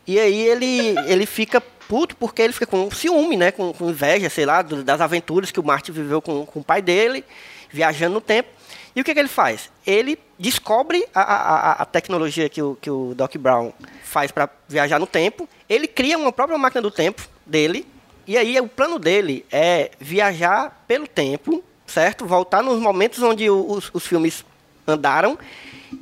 E 0.07 0.19
aí 0.19 0.41
ele, 0.43 0.95
ele 1.07 1.27
fica 1.27 1.61
puto 1.61 2.17
porque 2.17 2.43
ele 2.43 2.53
fica 2.53 2.67
com 2.67 2.91
ciúme, 2.91 3.37
né? 3.37 3.51
Com, 3.51 3.73
com 3.73 3.91
inveja, 3.91 4.29
sei 4.29 4.45
lá, 4.47 4.63
das 4.63 5.01
aventuras 5.01 5.51
que 5.51 5.61
o 5.61 5.65
Marty 5.65 5.93
viveu 5.93 6.21
com, 6.21 6.45
com 6.47 6.61
o 6.61 6.65
pai 6.65 6.83
dele, 6.83 7.25
viajando 7.71 8.15
no 8.15 8.21
tempo. 8.21 8.49
E 8.95 9.01
o 9.01 9.05
que, 9.05 9.13
que 9.13 9.19
ele 9.19 9.29
faz? 9.29 9.71
Ele 9.87 10.19
descobre 10.39 11.05
a, 11.15 11.21
a, 11.21 11.73
a- 11.83 11.85
tecnologia 11.85 12.49
que 12.49 12.63
o, 12.63 12.77
que 12.81 12.89
o 12.91 13.13
Doc 13.15 13.35
Brown 13.37 13.73
faz 14.05 14.31
para 14.31 14.49
viajar 14.69 15.01
no 15.01 15.07
tempo. 15.07 15.49
Ele 15.69 15.89
cria 15.89 16.17
uma 16.17 16.31
própria 16.31 16.57
máquina 16.57 16.81
do 16.81 16.91
tempo 16.91 17.23
dele. 17.45 17.87
E 18.27 18.39
aí 18.39 18.59
o 18.61 18.69
plano 18.69 18.99
dele 18.99 19.45
é 19.51 19.91
viajar 19.99 20.85
pelo 20.87 21.09
tempo, 21.09 21.63
certo? 21.87 22.25
Voltar 22.25 22.63
nos 22.63 22.79
momentos 22.81 23.23
onde 23.23 23.51
os, 23.51 23.91
os 23.93 24.07
filmes 24.07 24.45
andaram 24.87 25.37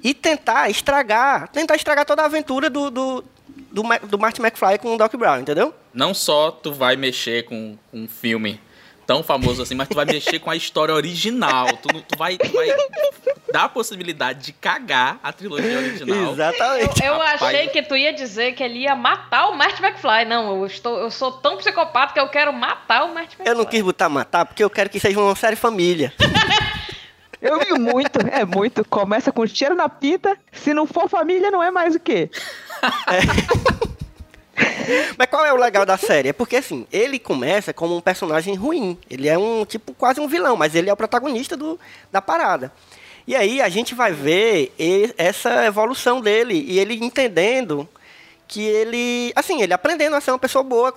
e 0.04 0.12
tentar 0.12 0.68
estragar, 0.70 1.48
tentar 1.48 1.76
estragar 1.76 2.04
toda 2.04 2.22
a 2.22 2.26
aventura 2.26 2.68
do, 2.68 2.90
do, 2.90 3.24
do, 3.70 3.82
do 4.08 4.18
Marty 4.18 4.40
McFly 4.40 4.78
com 4.78 4.94
o 4.94 4.98
Doc 4.98 5.14
Brown, 5.14 5.40
entendeu? 5.40 5.74
Não 5.92 6.14
só 6.14 6.50
tu 6.50 6.72
vai 6.72 6.96
mexer 6.96 7.44
com, 7.44 7.76
com 7.90 8.00
um 8.00 8.08
filme 8.08 8.60
tão 9.06 9.22
famoso 9.22 9.62
assim, 9.62 9.74
mas 9.74 9.88
tu 9.88 9.94
vai 9.94 10.04
mexer 10.04 10.38
com 10.38 10.50
a 10.50 10.56
história 10.56 10.94
original. 10.94 11.66
Tu, 11.76 11.88
tu 12.02 12.16
vai, 12.16 12.36
tu 12.36 12.50
vai 12.52 12.68
dar 13.52 13.64
a 13.64 13.68
possibilidade 13.68 14.46
de 14.46 14.52
cagar 14.52 15.18
a 15.22 15.32
trilogia 15.32 15.78
original. 15.78 16.32
Exatamente. 16.32 17.04
Eu 17.04 17.18
Rapaz. 17.18 17.42
achei 17.42 17.68
que 17.68 17.82
tu 17.82 17.96
ia 17.96 18.12
dizer 18.12 18.52
que 18.52 18.62
ele 18.62 18.80
ia 18.80 18.94
matar 18.94 19.48
o 19.48 19.56
Marty 19.56 19.82
McFly. 19.82 20.24
Não, 20.26 20.60
eu, 20.60 20.66
estou, 20.66 20.98
eu 20.98 21.10
sou 21.10 21.32
tão 21.32 21.56
psicopata 21.56 22.12
que 22.14 22.20
eu 22.20 22.28
quero 22.28 22.52
matar 22.52 23.04
o 23.04 23.08
Marty 23.08 23.36
McFly. 23.36 23.48
Eu 23.48 23.54
não 23.54 23.64
quis 23.64 23.82
botar 23.82 24.08
matar 24.08 24.46
porque 24.46 24.64
eu 24.64 24.70
quero 24.70 24.88
que 24.88 25.00
seja 25.00 25.18
uma 25.20 25.36
série 25.36 25.56
família. 25.56 26.12
Eu 27.42 27.58
vi 27.58 27.72
muito, 27.72 28.20
é 28.30 28.44
muito. 28.44 28.84
Começa 28.84 29.32
com 29.32 29.44
cheiro 29.48 29.74
na 29.74 29.88
pinta. 29.88 30.38
Se 30.52 30.72
não 30.72 30.86
for 30.86 31.08
família, 31.08 31.50
não 31.50 31.60
é 31.60 31.72
mais 31.72 31.96
o 31.96 31.98
quê? 31.98 32.30
Mas 35.16 35.28
qual 35.28 35.44
é 35.44 35.52
o 35.52 35.56
legal 35.56 35.86
da 35.86 35.96
série? 35.96 36.28
É 36.28 36.32
porque 36.32 36.56
assim, 36.56 36.86
ele 36.92 37.18
começa 37.18 37.72
como 37.72 37.96
um 37.96 38.00
personagem 38.00 38.54
ruim. 38.54 38.98
Ele 39.10 39.28
é 39.28 39.38
um 39.38 39.64
tipo 39.64 39.94
quase 39.94 40.20
um 40.20 40.28
vilão, 40.28 40.56
mas 40.56 40.74
ele 40.74 40.90
é 40.90 40.92
o 40.92 40.96
protagonista 40.96 41.56
do, 41.56 41.78
da 42.10 42.20
parada. 42.20 42.72
E 43.26 43.34
aí 43.36 43.62
a 43.62 43.68
gente 43.68 43.94
vai 43.94 44.12
ver 44.12 44.72
essa 45.16 45.64
evolução 45.64 46.20
dele 46.20 46.54
e 46.66 46.78
ele 46.78 46.94
entendendo 47.02 47.88
que 48.48 48.62
ele, 48.62 49.32
assim, 49.34 49.62
ele 49.62 49.72
aprendendo 49.72 50.14
a 50.14 50.20
ser 50.20 50.30
uma 50.32 50.38
pessoa 50.38 50.62
boa 50.62 50.92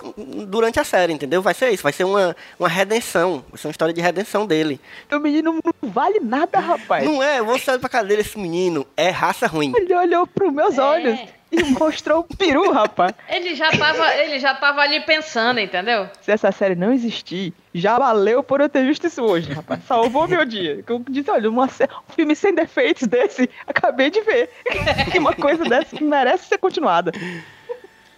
durante 0.46 0.78
a 0.78 0.84
série, 0.84 1.12
entendeu? 1.14 1.40
Vai 1.40 1.54
ser 1.54 1.70
isso, 1.70 1.82
vai 1.82 1.92
ser 1.92 2.04
uma, 2.04 2.36
uma 2.58 2.68
redenção, 2.68 3.42
vai 3.48 3.58
ser 3.58 3.68
uma 3.68 3.70
história 3.70 3.94
de 3.94 4.00
redenção 4.00 4.44
dele. 4.44 4.78
O 5.10 5.18
menino 5.18 5.58
não 5.82 5.90
vale 5.90 6.20
nada, 6.20 6.58
rapaz. 6.58 7.02
Não 7.04 7.22
é, 7.22 7.40
você 7.40 7.70
olha 7.70 7.80
pra 7.80 7.88
cara 7.88 8.04
dele, 8.06 8.20
esse 8.20 8.38
menino 8.38 8.86
é 8.94 9.08
raça 9.08 9.46
ruim. 9.46 9.72
Ele 9.74 9.94
olhou 9.94 10.26
pros 10.26 10.52
meus 10.52 10.76
É. 10.76 10.82
olhos 10.82 11.18
e 11.50 11.62
mostrou 11.64 12.20
o 12.28 12.36
peru, 12.36 12.72
rapaz. 12.72 13.14
Ele 13.28 13.54
já 13.54 13.70
tava, 13.70 14.14
ele 14.16 14.38
já 14.38 14.54
tava 14.54 14.80
ali 14.80 15.00
pensando, 15.00 15.60
entendeu? 15.60 16.08
Se 16.20 16.32
essa 16.32 16.50
série 16.50 16.74
não 16.74 16.92
existir, 16.92 17.52
já 17.74 17.98
valeu 17.98 18.42
por 18.42 18.60
eu 18.60 18.68
ter 18.68 18.84
visto 18.84 19.06
isso 19.06 19.22
hoje, 19.22 19.52
rapaz. 19.52 19.84
Salvou 19.84 20.26
meu 20.26 20.44
dia. 20.44 20.82
Que 20.82 20.92
Eu 20.92 21.04
disse, 21.08 21.30
olha, 21.30 21.48
uma 21.48 21.66
um 21.66 22.12
filme 22.14 22.34
sem 22.34 22.54
defeitos 22.54 23.06
desse, 23.06 23.48
acabei 23.66 24.10
de 24.10 24.20
ver. 24.22 24.50
que 25.10 25.18
uma 25.18 25.34
coisa 25.34 25.64
dessa 25.64 25.96
merece 26.00 26.46
ser 26.46 26.58
continuada. 26.58 27.12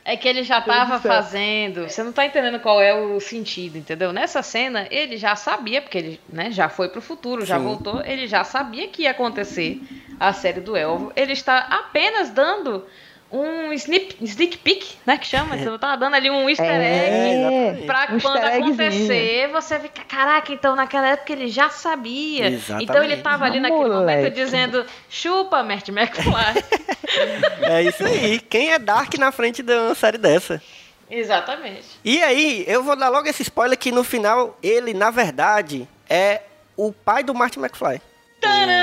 É 0.08 0.16
que 0.16 0.26
ele 0.26 0.42
já 0.42 0.58
Deus 0.60 0.74
tava 0.74 0.96
do 0.96 1.02
céu. 1.02 1.12
fazendo. 1.12 1.82
Você 1.86 2.02
não 2.02 2.12
tá 2.12 2.24
entendendo 2.24 2.58
qual 2.60 2.80
é 2.80 2.94
o 2.94 3.20
sentido, 3.20 3.76
entendeu? 3.76 4.10
Nessa 4.10 4.42
cena, 4.42 4.86
ele 4.90 5.18
já 5.18 5.36
sabia, 5.36 5.82
porque 5.82 5.98
ele 5.98 6.20
né, 6.32 6.50
já 6.50 6.70
foi 6.70 6.88
pro 6.88 7.02
futuro, 7.02 7.44
já 7.44 7.58
Sim. 7.58 7.64
voltou, 7.64 8.02
ele 8.02 8.26
já 8.26 8.42
sabia 8.42 8.88
que 8.88 9.02
ia 9.02 9.10
acontecer 9.10 9.82
a 10.18 10.32
série 10.32 10.60
do 10.60 10.74
Elvo. 10.74 11.12
Ele 11.14 11.34
está 11.34 11.58
apenas 11.58 12.30
dando 12.30 12.86
um 13.30 13.72
snip, 13.74 14.16
sneak 14.22 14.58
peek, 14.58 14.96
né? 15.04 15.18
Que 15.18 15.26
chama. 15.26 15.56
Você 15.56 15.78
tava 15.78 15.96
dando 15.96 16.14
ali 16.14 16.30
um 16.30 16.48
easter 16.48 16.66
egg. 16.66 17.82
É. 17.82 17.86
Pra 17.86 18.08
um 18.12 18.20
quando 18.20 18.38
acontecer, 18.38 19.48
você 19.48 19.78
fica, 19.78 20.02
caraca, 20.04 20.52
então 20.52 20.74
naquela 20.74 21.08
época 21.08 21.32
ele 21.32 21.48
já 21.48 21.68
sabia. 21.68 22.48
Exatamente. 22.48 22.90
Então 22.90 23.04
ele 23.04 23.16
tava 23.18 23.44
ali 23.44 23.60
naquele 23.60 23.80
momento 23.80 23.98
Moleque. 23.98 24.30
dizendo, 24.30 24.86
chupa, 25.08 25.62
Mert 25.62 25.88
McFly. 25.88 26.88
É 27.62 27.82
isso 27.82 28.04
aí. 28.04 28.38
Quem 28.38 28.70
é 28.70 28.78
Dark 28.78 29.14
na 29.14 29.32
frente 29.32 29.62
de 29.62 29.74
uma 29.74 29.94
série 29.94 30.18
dessa? 30.18 30.62
Exatamente. 31.10 31.98
E 32.04 32.22
aí, 32.22 32.64
eu 32.66 32.82
vou 32.82 32.94
dar 32.96 33.08
logo 33.08 33.26
esse 33.26 33.42
spoiler 33.42 33.78
que 33.78 33.90
no 33.90 34.04
final, 34.04 34.58
ele, 34.62 34.92
na 34.92 35.10
verdade, 35.10 35.88
é 36.08 36.42
o 36.76 36.92
pai 36.92 37.22
do 37.22 37.34
Martin 37.34 37.60
McFly. 37.60 38.00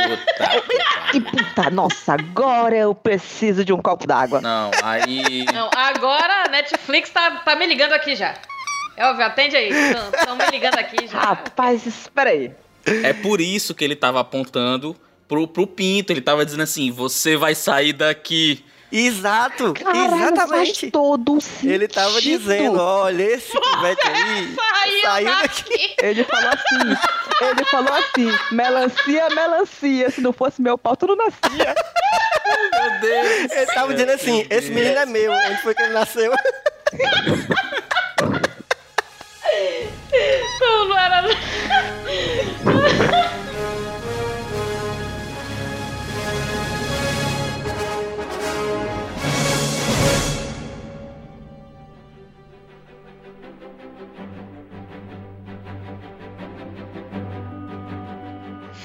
Puta 0.07 1.13
E 1.13 1.21
puta, 1.21 1.69
nossa, 1.69 2.13
agora 2.13 2.75
eu 2.75 2.93
preciso 2.93 3.63
de 3.63 3.73
um 3.73 3.81
copo 3.81 4.05
d'água. 4.07 4.41
Não, 4.41 4.71
aí. 4.83 5.45
Não, 5.53 5.69
agora 5.75 6.45
a 6.45 6.49
Netflix 6.49 7.09
tá, 7.09 7.31
tá 7.37 7.55
me 7.55 7.65
ligando 7.65 7.93
aqui 7.93 8.15
já. 8.15 8.33
Elvio, 8.97 9.25
atende 9.25 9.55
aí. 9.55 9.69
Estão 9.69 10.35
me 10.35 10.45
ligando 10.51 10.77
aqui 10.77 11.07
já. 11.07 11.19
Rapaz, 11.19 11.85
espera 11.85 12.29
aí. 12.29 12.51
É 13.03 13.13
por 13.13 13.41
isso 13.41 13.73
que 13.73 13.83
ele 13.83 13.95
tava 13.95 14.19
apontando 14.19 14.95
pro, 15.27 15.47
pro 15.47 15.67
Pinto. 15.67 16.13
Ele 16.13 16.21
tava 16.21 16.45
dizendo 16.45 16.63
assim: 16.63 16.91
você 16.91 17.35
vai 17.35 17.55
sair 17.55 17.93
daqui. 17.93 18.63
Exato, 18.91 19.73
Caralho, 19.73 20.09
faz 20.09 20.21
exatamente. 20.31 20.91
todo 20.91 21.41
sentido. 21.41 21.71
Ele 21.71 21.87
tava 21.87 22.21
dizendo, 22.21 22.79
olha, 22.79 23.23
esse 23.23 23.51
pivete 23.51 24.07
aí 24.07 24.55
Saiu, 24.55 25.01
saiu 25.01 25.25
daqui. 25.25 25.63
daqui. 25.63 25.95
Ele 26.01 26.23
falou 26.23 26.49
assim, 26.49 26.97
ele 27.41 27.65
falou 27.65 27.93
assim, 27.93 28.31
melancia, 28.51 29.29
melancia, 29.29 30.09
se 30.11 30.21
não 30.21 30.31
fosse 30.31 30.61
meu 30.61 30.77
pau, 30.77 30.95
tu 30.95 31.07
não 31.07 31.15
nascia. 31.15 31.75
Meu 32.73 32.99
Deus. 33.01 33.51
Ele 33.51 33.65
tava 33.67 33.93
dizendo 33.93 34.11
assim, 34.11 34.45
esse 34.49 34.69
menino 34.69 34.97
é 34.97 35.05
meu, 35.05 35.31
onde 35.31 35.61
foi 35.61 35.73
que 35.73 35.81
ele 35.81 35.93
nasceu? 35.93 36.31
Não, 40.61 40.87
não 40.87 40.97
era. 40.97 41.23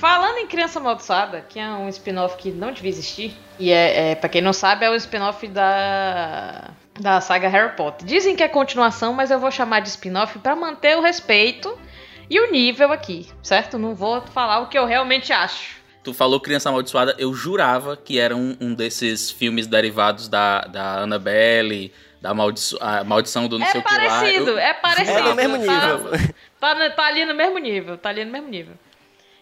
Falando 0.00 0.38
em 0.38 0.46
Criança 0.46 0.78
Amaldiçoada, 0.78 1.44
que 1.46 1.58
é 1.58 1.68
um 1.68 1.86
spin-off 1.90 2.36
que 2.38 2.50
não 2.50 2.72
devia 2.72 2.88
existir, 2.88 3.36
e 3.58 3.70
é, 3.70 4.12
é 4.12 4.14
para 4.14 4.30
quem 4.30 4.40
não 4.40 4.52
sabe, 4.54 4.84
é 4.86 4.90
o 4.90 4.94
spin-off 4.94 5.46
da, 5.46 6.70
da 6.98 7.20
saga 7.20 7.48
Harry 7.48 7.76
Potter. 7.76 8.06
Dizem 8.06 8.34
que 8.34 8.42
é 8.42 8.48
continuação, 8.48 9.12
mas 9.12 9.30
eu 9.30 9.38
vou 9.38 9.50
chamar 9.50 9.80
de 9.80 9.88
spin-off 9.90 10.38
para 10.38 10.56
manter 10.56 10.96
o 10.96 11.02
respeito 11.02 11.78
e 12.30 12.40
o 12.40 12.50
nível 12.50 12.90
aqui, 12.92 13.28
certo? 13.42 13.78
Não 13.78 13.94
vou 13.94 14.22
falar 14.22 14.60
o 14.60 14.68
que 14.68 14.78
eu 14.78 14.86
realmente 14.86 15.32
acho. 15.34 15.78
Tu 16.02 16.14
falou 16.14 16.40
Criança 16.40 16.70
Amaldiçoada, 16.70 17.14
eu 17.18 17.34
jurava 17.34 17.94
que 17.94 18.18
era 18.18 18.34
um, 18.34 18.56
um 18.58 18.72
desses 18.74 19.30
filmes 19.30 19.66
derivados 19.66 20.28
da, 20.28 20.62
da 20.62 21.00
Annabelle, 21.00 21.92
da 22.22 22.32
maldiço, 22.32 22.78
maldição 23.04 23.46
do 23.48 23.58
não 23.58 23.66
É 23.66 23.70
sei 23.70 23.80
o 23.82 23.84
que 23.84 23.94
lá. 23.94 24.00
parecido, 24.08 24.50
Eu- 24.52 24.58
é 24.58 24.72
parecido. 24.72 25.18
É 25.18 25.22
no 25.22 25.34
mesmo 25.34 25.56
tá? 25.66 25.72
nível. 25.96 26.10
Tá, 26.58 26.74
no- 26.74 26.90
tá 26.94 27.04
ali 27.06 27.24
no 27.26 27.34
mesmo 27.34 27.58
nível, 27.58 27.98
tá 27.98 28.08
ali 28.08 28.24
no 28.24 28.32
mesmo 28.32 28.48
nível. 28.48 28.74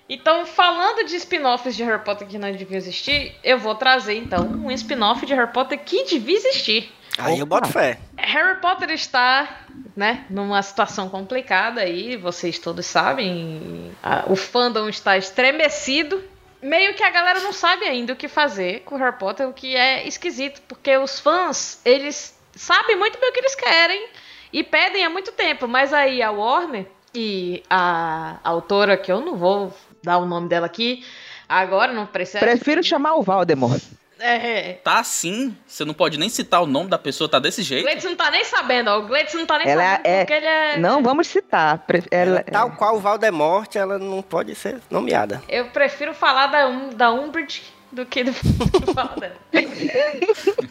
Então, 0.08 0.46
falando 0.46 1.04
de 1.06 1.16
spin-offs 1.16 1.76
de 1.76 1.84
Harry 1.84 2.02
Potter 2.02 2.26
que 2.26 2.38
não 2.38 2.50
deviam 2.50 2.76
existir, 2.78 3.34
eu 3.44 3.58
vou 3.58 3.74
trazer 3.74 4.14
então 4.16 4.42
um 4.44 4.70
spin-off 4.70 5.24
de 5.26 5.34
Harry 5.34 5.52
Potter 5.52 5.78
que 5.84 6.04
devia 6.04 6.36
existir. 6.36 6.90
Aí 7.18 7.38
eu 7.40 7.46
boto 7.46 7.68
fé. 7.68 7.98
Harry 8.16 8.60
Potter 8.60 8.90
está, 8.90 9.62
né, 9.96 10.24
numa 10.30 10.62
situação 10.62 11.08
complicada 11.08 11.80
aí, 11.80 12.16
vocês 12.16 12.58
todos 12.58 12.86
sabem, 12.86 13.90
a- 14.02 14.24
o 14.28 14.36
fandom 14.36 14.88
está 14.88 15.18
estremecido. 15.18 16.22
Meio 16.62 16.94
que 16.94 17.02
a 17.02 17.10
galera 17.10 17.40
não 17.40 17.52
sabe 17.52 17.84
ainda 17.86 18.12
o 18.12 18.16
que 18.16 18.28
fazer 18.28 18.80
com 18.84 18.96
Harry 18.96 19.16
Potter, 19.16 19.48
o 19.48 19.52
que 19.52 19.76
é 19.76 20.06
esquisito, 20.06 20.62
porque 20.68 20.96
os 20.96 21.20
fãs, 21.20 21.80
eles 21.84 22.36
sabem 22.54 22.96
muito 22.96 23.18
bem 23.20 23.30
o 23.30 23.32
que 23.32 23.40
eles 23.40 23.54
querem 23.54 24.08
e 24.52 24.64
pedem 24.64 25.04
há 25.04 25.10
muito 25.10 25.32
tempo, 25.32 25.68
mas 25.68 25.92
aí 25.92 26.22
a 26.22 26.30
Warner 26.30 26.86
e 27.14 27.62
a 27.70 28.38
autora, 28.44 28.96
que 28.96 29.10
eu 29.10 29.20
não 29.20 29.34
vou 29.36 29.72
dar 30.02 30.18
o 30.18 30.26
nome 30.26 30.48
dela 30.48 30.66
aqui, 30.66 31.04
agora 31.48 31.92
não 31.92 32.06
precisa. 32.06 32.38
Prefiro 32.40 32.82
chamar 32.82 33.14
o 33.16 33.22
Valdemort. 33.22 33.80
É, 34.20 34.72
Tá 34.82 34.98
assim, 34.98 35.56
você 35.64 35.84
não 35.84 35.94
pode 35.94 36.18
nem 36.18 36.28
citar 36.28 36.60
o 36.60 36.66
nome 36.66 36.90
da 36.90 36.98
pessoa, 36.98 37.28
tá 37.30 37.38
desse 37.38 37.60
o 37.60 37.64
jeito. 37.64 37.84
Gleitson 37.84 38.08
não 38.08 38.16
tá 38.16 38.32
nem 38.32 38.44
sabendo, 38.44 38.90
ó. 38.90 38.98
O 38.98 39.06
Gleitson 39.06 39.38
não 39.38 39.46
tá 39.46 39.58
nem 39.58 39.68
Ela 39.68 39.80
sabendo 39.82 40.06
é- 40.06 40.18
porque 40.24 40.32
ele 40.32 40.46
é. 40.46 40.76
Não 40.78 41.02
vamos 41.04 41.28
citar. 41.28 41.78
pre- 41.86 42.02
Ela, 42.10 42.42
Tal 42.42 42.72
qual 42.72 42.96
o 42.96 42.98
Valdemort, 42.98 43.72
ela 43.76 43.96
não 43.96 44.20
pode 44.20 44.56
ser 44.56 44.80
nomeada. 44.90 45.40
Eu 45.48 45.66
prefiro 45.70 46.12
falar 46.14 46.48
da, 46.48 46.66
um, 46.66 46.88
da 46.88 47.12
Umbridge 47.12 47.62
do 47.92 48.04
que 48.04 48.24
do. 48.24 48.32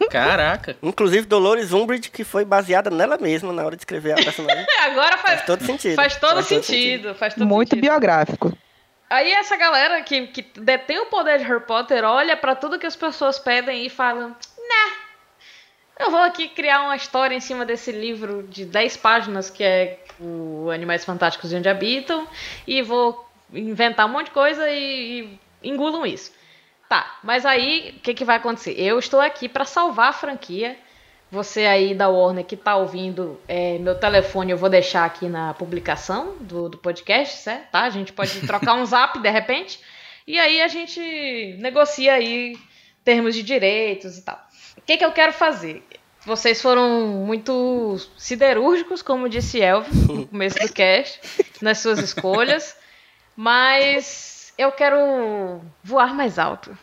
Caraca. 0.09 0.75
Inclusive 0.81 1.25
Dolores 1.25 1.71
Umbridge, 1.71 2.09
que 2.11 2.23
foi 2.23 2.45
baseada 2.45 2.89
nela 2.89 3.17
mesma 3.17 3.51
na 3.53 3.65
hora 3.65 3.75
de 3.75 3.81
escrever 3.81 4.13
a 4.13 4.15
personagem. 4.15 4.65
Agora 4.83 5.17
faz, 5.17 5.35
Faz 5.35 5.45
todo 5.45 5.65
sentido. 5.65 5.95
Faz 5.95 6.15
todo 6.17 6.35
Faz 6.35 6.47
todo 6.49 6.63
sentido. 6.63 7.15
Faz 7.15 7.33
todo 7.33 7.45
muito 7.45 7.69
sentido. 7.69 7.81
biográfico. 7.89 8.57
Aí 9.09 9.31
essa 9.31 9.55
galera 9.55 10.01
que, 10.01 10.27
que 10.27 10.41
detém 10.59 10.99
o 10.99 11.05
poder 11.05 11.37
de 11.39 11.45
Harry 11.45 11.63
Potter 11.63 12.03
olha 12.03 12.35
pra 12.35 12.55
tudo 12.55 12.79
que 12.79 12.85
as 12.85 12.95
pessoas 12.95 13.39
pedem 13.39 13.85
e 13.85 13.89
falam, 13.89 14.29
né? 14.29 14.93
Eu 15.99 16.11
vou 16.11 16.19
aqui 16.19 16.47
criar 16.49 16.81
uma 16.81 16.95
história 16.95 17.33
em 17.33 17.39
cima 17.39 17.65
desse 17.65 17.91
livro 17.91 18.43
de 18.43 18.65
10 18.65 18.97
páginas 18.97 19.49
que 19.49 19.63
é 19.63 19.99
o 20.19 20.69
Animais 20.71 21.05
Fantásticos 21.05 21.51
e 21.51 21.55
Onde 21.55 21.69
Habitam 21.69 22.27
e 22.67 22.81
vou 22.81 23.27
inventar 23.53 24.05
um 24.05 24.09
monte 24.09 24.25
de 24.25 24.31
coisa 24.31 24.69
e, 24.69 25.39
e 25.63 25.69
engulam 25.69 26.05
isso. 26.05 26.33
Tá, 26.89 27.19
mas 27.23 27.45
aí 27.45 27.95
o 27.97 27.99
que, 28.01 28.13
que 28.13 28.25
vai 28.25 28.37
acontecer? 28.37 28.73
Eu 28.79 28.99
estou 28.99 29.19
aqui 29.19 29.49
pra 29.49 29.65
salvar 29.65 30.09
a 30.09 30.13
franquia. 30.13 30.77
Você 31.29 31.65
aí 31.65 31.93
da 31.93 32.07
Warner 32.07 32.45
que 32.45 32.55
tá 32.55 32.77
ouvindo, 32.77 33.39
é, 33.47 33.77
meu 33.79 33.95
telefone 33.99 34.51
eu 34.51 34.57
vou 34.57 34.69
deixar 34.69 35.05
aqui 35.05 35.27
na 35.27 35.53
publicação 35.53 36.37
do, 36.39 36.69
do 36.69 36.77
podcast, 36.77 37.37
certo? 37.37 37.71
Tá? 37.71 37.81
A 37.81 37.89
gente 37.89 38.13
pode 38.13 38.39
trocar 38.47 38.75
um 38.75 38.85
zap 38.85 39.19
de 39.19 39.29
repente. 39.29 39.79
E 40.25 40.39
aí 40.39 40.61
a 40.61 40.67
gente 40.67 41.57
negocia 41.59 42.13
aí 42.13 42.57
termos 43.03 43.35
de 43.35 43.43
direitos 43.43 44.17
e 44.17 44.21
tal. 44.21 44.39
O 44.77 44.81
que, 44.81 44.97
que 44.97 45.05
eu 45.05 45.11
quero 45.11 45.33
fazer? 45.33 45.83
Vocês 46.25 46.61
foram 46.61 47.07
muito 47.25 47.97
siderúrgicos, 48.17 49.01
como 49.01 49.29
disse 49.29 49.61
Elvio 49.61 49.93
no 50.13 50.27
começo 50.27 50.59
do 50.59 50.73
cast, 50.73 51.21
nas 51.61 51.79
suas 51.79 51.99
escolhas. 51.99 52.75
Mas 53.35 54.53
eu 54.57 54.71
quero 54.71 55.61
voar 55.83 56.13
mais 56.13 56.39
alto. 56.39 56.77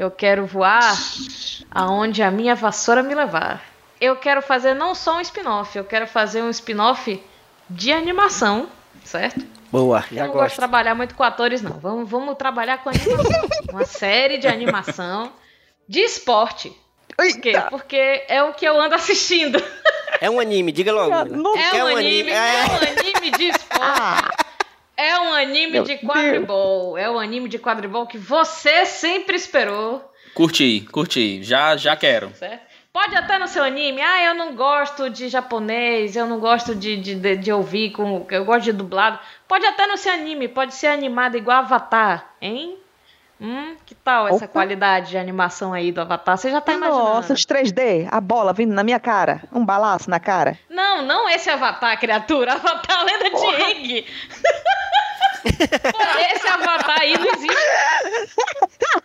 Eu 0.00 0.10
quero 0.10 0.46
voar 0.46 0.96
aonde 1.70 2.22
a 2.22 2.30
minha 2.30 2.54
vassoura 2.54 3.02
me 3.02 3.14
levar. 3.14 3.62
Eu 4.00 4.16
quero 4.16 4.40
fazer 4.40 4.72
não 4.72 4.94
só 4.94 5.18
um 5.18 5.20
spin-off, 5.20 5.76
eu 5.76 5.84
quero 5.84 6.06
fazer 6.06 6.40
um 6.42 6.48
spin-off 6.48 7.22
de 7.68 7.92
animação, 7.92 8.66
certo? 9.04 9.44
Boa, 9.70 10.02
Eu 10.10 10.16
já 10.16 10.22
não 10.24 10.32
gosto 10.32 10.36
de 10.36 10.44
gosto. 10.46 10.56
trabalhar 10.56 10.94
muito 10.94 11.14
com 11.14 11.22
atores, 11.22 11.60
não. 11.60 11.72
Vamos, 11.78 12.08
vamos 12.08 12.34
trabalhar 12.38 12.78
com 12.78 12.88
animação. 12.88 13.48
Uma 13.70 13.84
série 13.84 14.38
de 14.38 14.48
animação 14.48 15.30
de 15.86 16.00
esporte. 16.00 16.72
Por 17.14 17.26
quê? 17.40 17.48
Eita, 17.50 17.62
Porque 17.70 18.24
é 18.26 18.42
o 18.42 18.54
que 18.54 18.64
eu 18.66 18.80
ando 18.80 18.94
assistindo. 18.94 19.62
É 20.18 20.30
um 20.30 20.40
anime, 20.40 20.72
diga 20.72 20.92
logo. 20.92 21.08
Lila. 21.08 21.24
não- 21.26 21.56
É 21.58 21.76
É 21.76 21.84
um 21.84 21.88
um 21.88 21.96
anime, 21.96 22.20
anime, 22.22 22.30
é 22.30 22.34
é. 22.36 22.64
um 22.66 22.76
anime 23.00 23.30
de 23.32 23.44
esporte. 23.52 23.80
Ah, 23.82 24.30
É 25.00 25.18
um 25.18 25.32
anime 25.32 25.72
Meu 25.72 25.84
de 25.84 25.96
quadribol. 25.96 26.98
É 26.98 27.10
um 27.10 27.18
anime 27.18 27.48
de 27.48 27.58
quadribol 27.58 28.06
que 28.06 28.18
você 28.18 28.84
sempre 28.84 29.34
esperou, 29.34 30.10
Curti, 30.34 30.86
curti. 30.92 31.42
Já, 31.42 31.76
já 31.76 31.96
quero. 31.96 32.30
certo? 32.34 32.70
Pode 32.92 33.16
até 33.16 33.38
no 33.38 33.46
seu 33.46 33.62
anime, 33.62 34.02
ah, 34.02 34.24
eu 34.24 34.34
não 34.34 34.54
gosto 34.54 35.08
de 35.08 35.28
japonês, 35.28 36.16
eu 36.16 36.26
não 36.26 36.40
gosto 36.40 36.74
de, 36.74 36.96
de, 36.96 37.14
de, 37.14 37.36
de 37.36 37.52
ouvir, 37.52 37.92
com, 37.92 38.26
eu 38.30 38.44
gosto 38.44 38.64
de 38.64 38.72
dublado. 38.72 39.18
Pode 39.46 39.64
até 39.64 39.86
no 39.86 39.96
seu 39.96 40.12
anime, 40.12 40.48
pode 40.48 40.74
ser 40.74 40.88
animado 40.88 41.36
igual 41.36 41.58
Avatar, 41.58 42.34
hein? 42.42 42.76
Hum, 43.40 43.76
que 43.86 43.94
tal 43.94 44.26
essa 44.28 44.44
Opa. 44.44 44.48
qualidade 44.48 45.10
de 45.10 45.18
animação 45.18 45.72
aí 45.72 45.92
do 45.92 46.00
Avatar? 46.00 46.36
Você 46.36 46.50
já 46.50 46.60
tá 46.60 46.74
imaginando? 46.74 47.04
nossa, 47.04 47.32
os 47.32 47.46
3D, 47.46 48.06
a 48.10 48.20
bola 48.20 48.52
vindo 48.52 48.74
na 48.74 48.82
minha 48.82 49.00
cara, 49.00 49.44
um 49.52 49.64
balaço 49.64 50.10
na 50.10 50.20
cara. 50.20 50.58
Não, 50.68 51.00
não 51.02 51.28
esse 51.28 51.48
Avatar, 51.48 51.98
criatura. 51.98 52.52
Avatar 52.54 53.04
Lenda 53.04 53.30
de 53.30 53.46
Aang. 53.46 54.06
Esse 56.34 56.46
Avatar 56.48 57.00
aí 57.00 57.16
não 57.18 57.26
existe. 57.34 57.56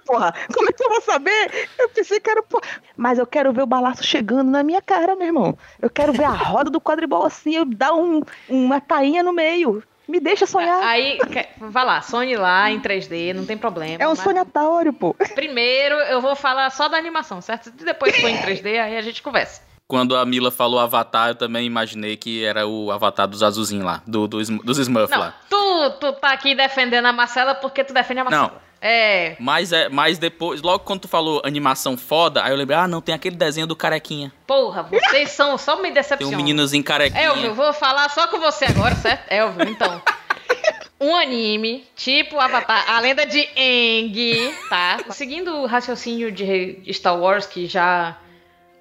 Porra, 0.05 0.33
como 0.53 0.69
é 0.69 0.73
que 0.73 0.83
eu 0.83 0.89
vou 0.89 1.01
saber? 1.01 1.69
Eu 1.77 1.89
pensei 1.89 2.19
que 2.19 2.29
era. 2.29 2.41
pô- 2.43 2.61
Mas 2.95 3.17
eu 3.19 3.25
quero 3.27 3.51
ver 3.53 3.63
o 3.63 3.67
balaço 3.67 4.03
chegando 4.03 4.49
na 4.49 4.63
minha 4.63 4.81
cara, 4.81 5.15
meu 5.15 5.27
irmão. 5.27 5.57
Eu 5.81 5.89
quero 5.89 6.13
ver 6.13 6.25
a 6.25 6.29
roda 6.31 6.69
do 6.69 6.81
quadribol 6.81 7.25
assim, 7.25 7.55
eu 7.55 7.65
dar 7.65 7.93
um, 7.93 8.21
uma 8.47 8.79
tainha 8.79 9.23
no 9.23 9.33
meio. 9.33 9.83
Me 10.07 10.19
deixa 10.19 10.45
sonhar. 10.45 10.83
Aí, 10.83 11.17
vai 11.59 11.83
lá, 11.83 11.99
sonhe 11.99 12.35
lá 12.37 12.69
em 12.69 12.79
3D, 12.79 13.33
não 13.33 13.43
tem 13.43 13.57
problema. 13.57 13.97
É 14.03 14.05
um 14.07 14.11
mas 14.11 14.19
sonhatório, 14.19 14.93
pô. 14.93 15.15
Primeiro 15.33 15.95
eu 15.95 16.21
vou 16.21 16.35
falar 16.35 16.69
só 16.69 16.87
da 16.87 16.95
animação, 16.95 17.41
certo? 17.41 17.71
Depois 17.71 18.15
for 18.17 18.29
em 18.29 18.37
3D, 18.37 18.79
aí 18.79 18.97
a 18.97 19.01
gente 19.01 19.23
conversa. 19.23 19.61
Quando 19.87 20.15
a 20.15 20.25
Mila 20.25 20.49
falou 20.49 20.79
Avatar, 20.79 21.29
eu 21.29 21.35
também 21.35 21.65
imaginei 21.65 22.17
que 22.17 22.43
era 22.43 22.65
o 22.65 22.91
Avatar 22.91 23.27
dos 23.27 23.43
azulzinhos 23.43 23.85
lá, 23.85 24.01
do, 24.07 24.27
do 24.27 24.43
dos 24.63 24.79
Smurfs 24.79 25.15
lá. 25.15 25.35
tu, 25.47 25.91
tu 25.99 26.13
tá 26.13 26.29
aqui 26.31 26.55
defendendo 26.55 27.05
a 27.05 27.13
Marcela 27.13 27.53
porque 27.53 27.83
tu 27.83 27.93
defende 27.93 28.21
a 28.21 28.23
Marcela. 28.23 28.47
Não. 28.47 28.65
É. 28.81 29.35
Mas, 29.39 29.71
é, 29.71 29.87
mas 29.87 30.17
depois, 30.17 30.61
logo 30.61 30.79
quando 30.83 31.01
tu 31.01 31.07
falou 31.07 31.41
animação 31.45 31.95
foda, 31.97 32.43
aí 32.43 32.51
eu 32.51 32.57
lembrei, 32.57 32.77
ah, 32.77 32.87
não, 32.87 32.99
tem 32.99 33.13
aquele 33.13 33.35
desenho 33.35 33.67
do 33.67 33.75
carequinha. 33.75 34.33
Porra, 34.47 34.83
vocês 34.83 35.29
são 35.31 35.55
só 35.57 35.75
me 35.77 35.83
Tem 35.83 35.93
decepcionam. 35.93 36.33
um 36.33 36.37
meninozinho 36.37 36.83
carequinha. 36.83 37.23
Elvio, 37.23 37.45
eu 37.45 37.55
vou 37.55 37.71
falar 37.71 38.09
só 38.09 38.27
com 38.27 38.39
você 38.39 38.65
agora, 38.65 38.95
certo? 38.95 39.31
Elvio, 39.31 39.69
então. 39.69 40.01
Um 40.99 41.15
anime, 41.15 41.85
tipo 41.95 42.39
Avatar, 42.39 42.89
a 42.89 42.99
lenda 43.01 43.25
de 43.25 43.47
Aang, 43.57 44.55
tá? 44.69 44.97
Seguindo 45.11 45.53
o 45.57 45.65
raciocínio 45.65 46.31
de 46.31 46.79
Star 46.91 47.19
Wars, 47.19 47.45
que 47.45 47.67
já 47.67 48.17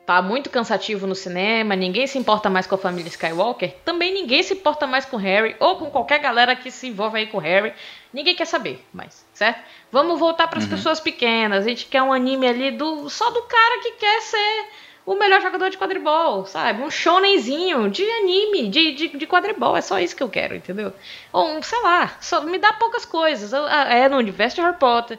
tá 0.07 0.20
muito 0.20 0.50
cansativo 0.50 1.07
no 1.07 1.14
cinema, 1.14 1.74
ninguém 1.74 2.07
se 2.07 2.18
importa 2.18 2.50
mais 2.50 2.66
com 2.66 2.74
a 2.74 2.78
família 2.78 3.09
Skywalker, 3.09 3.74
também 3.84 4.12
ninguém 4.12 4.42
se 4.42 4.52
importa 4.52 4.86
mais 4.86 5.05
com 5.05 5.16
Harry, 5.16 5.57
ou 5.59 5.76
com 5.76 5.90
qualquer 5.90 6.18
galera 6.18 6.55
que 6.55 6.70
se 6.70 6.88
envolve 6.88 7.18
aí 7.18 7.26
com 7.26 7.38
Harry. 7.38 7.72
Ninguém 8.12 8.34
quer 8.34 8.46
saber 8.46 8.84
mais, 8.92 9.24
certo? 9.32 9.61
Vamos 9.90 10.18
voltar 10.20 10.46
para 10.48 10.59
as 10.59 10.66
pessoas 10.66 11.00
pequenas. 11.00 11.64
A 11.64 11.68
gente 11.68 11.86
quer 11.86 12.02
um 12.02 12.12
anime 12.12 12.46
ali 12.46 12.70
do 12.70 13.09
só 13.09 13.30
do 13.30 13.42
cara 13.42 13.80
que 13.80 13.92
quer 13.92 14.20
ser 14.22 14.66
o 15.07 15.14
melhor 15.16 15.40
jogador 15.42 15.68
de 15.70 15.76
quadribol, 15.78 16.46
sabe? 16.46 16.82
Um 16.82 16.90
shonenzinho 16.90 17.90
de 17.90 18.02
anime, 18.02 18.68
de, 18.68 18.92
de, 18.94 19.09
de 19.18 19.26
quadribol. 19.26 19.76
É 19.76 19.80
só 19.80 19.98
isso 19.98 20.14
que 20.16 20.22
eu 20.22 20.28
quero, 20.28 20.55
entendeu? 20.55 20.92
Ou 21.32 21.57
um, 21.57 21.62
sei 21.62 21.80
lá, 21.82 22.16
só 22.20 22.40
me 22.42 22.59
dá 22.59 22.72
poucas 22.74 23.05
coisas. 23.05 23.52
É 23.90 24.09
no 24.09 24.16
universo 24.16 24.57
de 24.57 24.62
Harry 24.62 24.76
Potter, 24.78 25.18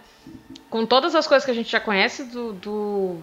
com 0.70 0.86
todas 0.86 1.14
as 1.16 1.28
coisas 1.28 1.44
que 1.46 1.52
a 1.52 1.56
gente 1.56 1.70
já 1.72 1.80
conhece 1.80 2.24
do- 2.24 2.54
do- 2.54 3.22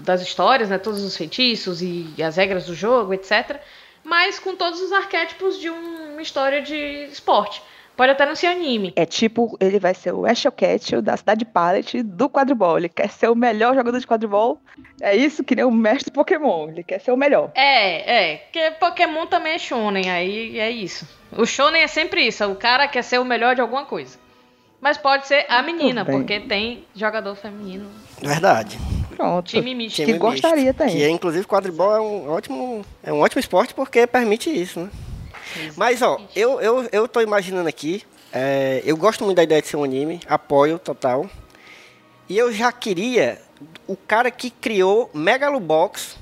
das 0.00 0.22
histórias, 0.22 0.68
né? 0.70 0.78
Todos 0.78 1.02
os 1.02 1.16
feitiços 1.16 1.82
e 1.82 2.14
as 2.22 2.36
regras 2.36 2.66
do 2.66 2.74
jogo, 2.74 3.12
etc. 3.12 3.60
Mas 4.04 4.38
com 4.38 4.56
todos 4.56 4.80
os 4.80 4.92
arquétipos 4.92 5.58
de 5.60 5.68
um- 5.70 6.12
uma 6.12 6.22
história 6.22 6.62
de 6.62 6.76
esporte. 7.10 7.62
Pode 7.94 8.10
até 8.10 8.24
não 8.24 8.34
ser 8.34 8.46
anime. 8.46 8.92
É 8.96 9.04
tipo, 9.04 9.54
ele 9.60 9.78
vai 9.78 9.92
ser 9.94 10.12
o 10.14 10.24
Ashel 10.24 10.50
Ketchum 10.50 11.02
da 11.02 11.14
cidade 11.14 11.44
Pallet 11.44 12.02
do 12.02 12.28
quadribol. 12.28 12.78
Ele 12.78 12.88
quer 12.88 13.10
ser 13.10 13.28
o 13.28 13.34
melhor 13.34 13.74
jogador 13.74 14.00
de 14.00 14.06
quadribol. 14.06 14.58
É 15.00 15.14
isso 15.14 15.44
que 15.44 15.54
nem 15.54 15.64
o 15.64 15.70
mestre 15.70 16.10
Pokémon. 16.10 16.70
Ele 16.70 16.82
quer 16.82 17.00
ser 17.00 17.12
o 17.12 17.16
melhor. 17.18 17.50
É, 17.54 18.32
é, 18.32 18.36
porque 18.38 18.70
Pokémon 18.80 19.26
também 19.26 19.52
é 19.52 19.58
shonen, 19.58 20.10
aí 20.10 20.58
é 20.58 20.70
isso. 20.70 21.06
O 21.36 21.44
shonen 21.44 21.82
é 21.82 21.86
sempre 21.86 22.26
isso, 22.26 22.44
o 22.46 22.56
cara 22.56 22.88
quer 22.88 23.02
ser 23.02 23.18
o 23.20 23.24
melhor 23.26 23.54
de 23.54 23.60
alguma 23.60 23.84
coisa. 23.84 24.18
Mas 24.82 24.98
pode 24.98 25.28
ser 25.28 25.46
a 25.48 25.62
menina, 25.62 26.04
porque 26.04 26.40
tem 26.40 26.84
jogador 26.92 27.36
feminino, 27.36 27.88
Verdade. 28.20 28.76
Pronto. 29.16 29.46
time 29.46 29.76
misto. 29.76 30.04
Que 30.04 30.12
gostaria 30.14 30.64
misto. 30.64 30.78
também. 30.78 30.96
Que, 30.96 31.08
inclusive, 31.08 31.46
quadribol 31.46 31.94
é 31.94 32.00
um 32.00 32.28
ótimo, 32.28 32.84
é 33.00 33.12
um 33.12 33.20
ótimo 33.20 33.38
esporte 33.38 33.72
porque 33.74 34.08
permite 34.08 34.50
isso, 34.50 34.80
né? 34.80 34.90
Mas, 35.76 36.02
ó, 36.02 36.20
eu, 36.34 36.60
eu, 36.60 36.88
eu 36.90 37.06
tô 37.06 37.20
imaginando 37.20 37.68
aqui, 37.68 38.02
é, 38.32 38.82
eu 38.84 38.96
gosto 38.96 39.22
muito 39.22 39.36
da 39.36 39.44
ideia 39.44 39.62
de 39.62 39.68
ser 39.68 39.76
um 39.76 39.84
anime, 39.84 40.18
apoio 40.26 40.80
total. 40.80 41.30
E 42.28 42.36
eu 42.36 42.52
já 42.52 42.72
queria 42.72 43.40
o 43.86 43.94
cara 43.94 44.32
que 44.32 44.50
criou 44.50 45.08
Megalobox 45.14 46.18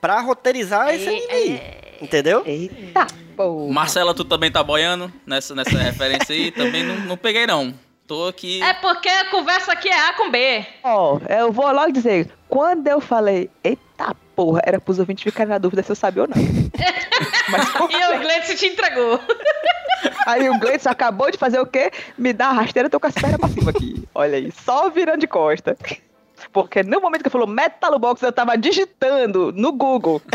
pra 0.00 0.20
roteirizar 0.20 0.94
esse 0.94 1.08
anime 1.08 1.26
aí. 1.28 1.60
Entendeu? 2.00 2.44
Eita. 2.46 3.08
Marcela, 3.68 4.14
tu 4.14 4.24
também 4.24 4.52
tá 4.52 4.62
boiando 4.62 5.12
nessa, 5.26 5.56
nessa 5.56 5.76
referência 5.76 6.34
aí? 6.34 6.52
Também 6.52 6.84
não, 6.84 6.96
não 7.00 7.16
peguei, 7.16 7.46
não. 7.48 7.74
Tô 8.06 8.28
aqui. 8.28 8.62
É 8.62 8.72
porque 8.74 9.08
a 9.08 9.30
conversa 9.30 9.72
aqui 9.72 9.88
é 9.88 10.08
A 10.08 10.12
com 10.14 10.30
B. 10.30 10.64
Ó, 10.84 11.18
eu 11.28 11.50
vou 11.50 11.70
logo 11.72 11.90
dizer, 11.90 12.30
quando 12.48 12.86
eu 12.86 13.00
falei, 13.00 13.50
eita 13.64 14.14
porra, 14.36 14.60
era 14.64 14.80
pros 14.80 14.98
ouvintes 14.98 15.24
ficarem 15.24 15.50
na 15.50 15.58
dúvida 15.58 15.82
se 15.82 15.90
eu 15.90 15.96
sabia 15.96 16.22
ou 16.22 16.28
não. 16.28 16.36
Mas 17.50 17.68
E 17.90 18.14
o 18.14 18.18
Gleice 18.20 18.54
te 18.56 18.66
entregou. 18.66 19.18
Aí 20.26 20.48
o 20.50 20.58
Gleitson 20.58 20.90
acabou 20.90 21.30
de 21.30 21.38
fazer 21.38 21.58
o 21.60 21.66
quê? 21.66 21.90
Me 22.18 22.32
dá 22.32 22.48
a 22.48 22.52
rasteira, 22.52 22.86
eu 22.86 22.90
tô 22.90 23.00
com 23.00 23.06
as 23.06 23.14
pernas 23.14 23.38
pra 23.40 23.48
cima 23.48 23.70
aqui. 23.70 24.04
Olha 24.14 24.36
aí, 24.36 24.52
só 24.64 24.90
virando 24.90 25.20
de 25.20 25.26
costa. 25.26 25.76
Porque 26.52 26.82
no 26.82 27.00
momento 27.00 27.22
que 27.22 27.30
falou 27.30 27.46
Metalobox, 27.46 28.20
eu 28.22 28.32
tava 28.32 28.56
digitando 28.58 29.52
no 29.52 29.72
Google. 29.72 30.20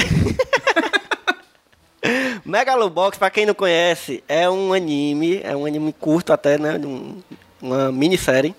Megalobox, 2.43 3.17
pra 3.17 3.29
quem 3.29 3.45
não 3.45 3.53
conhece, 3.53 4.23
é 4.27 4.49
um 4.49 4.73
anime, 4.73 5.39
é 5.43 5.55
um 5.55 5.65
anime 5.65 5.93
curto 5.93 6.33
até, 6.33 6.57
né? 6.57 6.75
um- 6.77 7.21
uma 7.61 7.91
minissérie, 7.91 8.55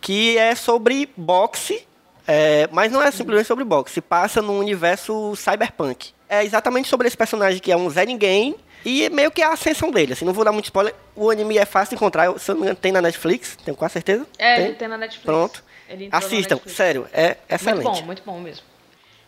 que 0.00 0.36
é 0.36 0.54
sobre 0.54 1.08
boxe, 1.16 1.86
é, 2.26 2.68
mas 2.72 2.90
não 2.90 3.02
é 3.02 3.10
simplesmente 3.10 3.46
sobre 3.46 3.64
boxe, 3.64 4.00
passa 4.00 4.40
num 4.42 4.58
universo 4.58 5.34
cyberpunk. 5.36 6.12
É 6.28 6.44
exatamente 6.44 6.88
sobre 6.88 7.06
esse 7.06 7.16
personagem 7.16 7.60
que 7.60 7.70
é 7.70 7.76
um 7.76 7.88
Zé 7.90 8.04
Ninguém, 8.04 8.56
e 8.84 9.08
meio 9.08 9.30
que 9.30 9.42
a 9.42 9.52
ascensão 9.52 9.90
dele, 9.90 10.12
assim, 10.12 10.24
não 10.24 10.32
vou 10.32 10.44
dar 10.44 10.52
muito 10.52 10.66
spoiler, 10.66 10.94
o 11.16 11.30
anime 11.30 11.56
é 11.56 11.64
fácil 11.64 11.90
de 11.90 11.94
encontrar, 11.96 12.38
se 12.38 12.50
eu 12.50 12.54
não 12.54 12.60
me 12.60 12.66
engano, 12.66 12.78
tem 12.80 12.92
na 12.92 13.00
Netflix, 13.00 13.56
tenho 13.64 13.76
quase 13.76 13.94
certeza. 13.94 14.26
É, 14.36 14.56
Tem? 14.56 14.64
ele 14.66 14.74
tem 14.74 14.88
na 14.88 14.98
Netflix. 14.98 15.24
Pronto. 15.24 15.64
Assistam, 16.12 16.56
Netflix. 16.56 16.76
sério, 16.76 17.06
é 17.12 17.36
excelente. 17.48 17.84
Muito 17.84 18.00
bom, 18.00 18.06
muito 18.06 18.22
bom 18.24 18.40
mesmo. 18.40 18.73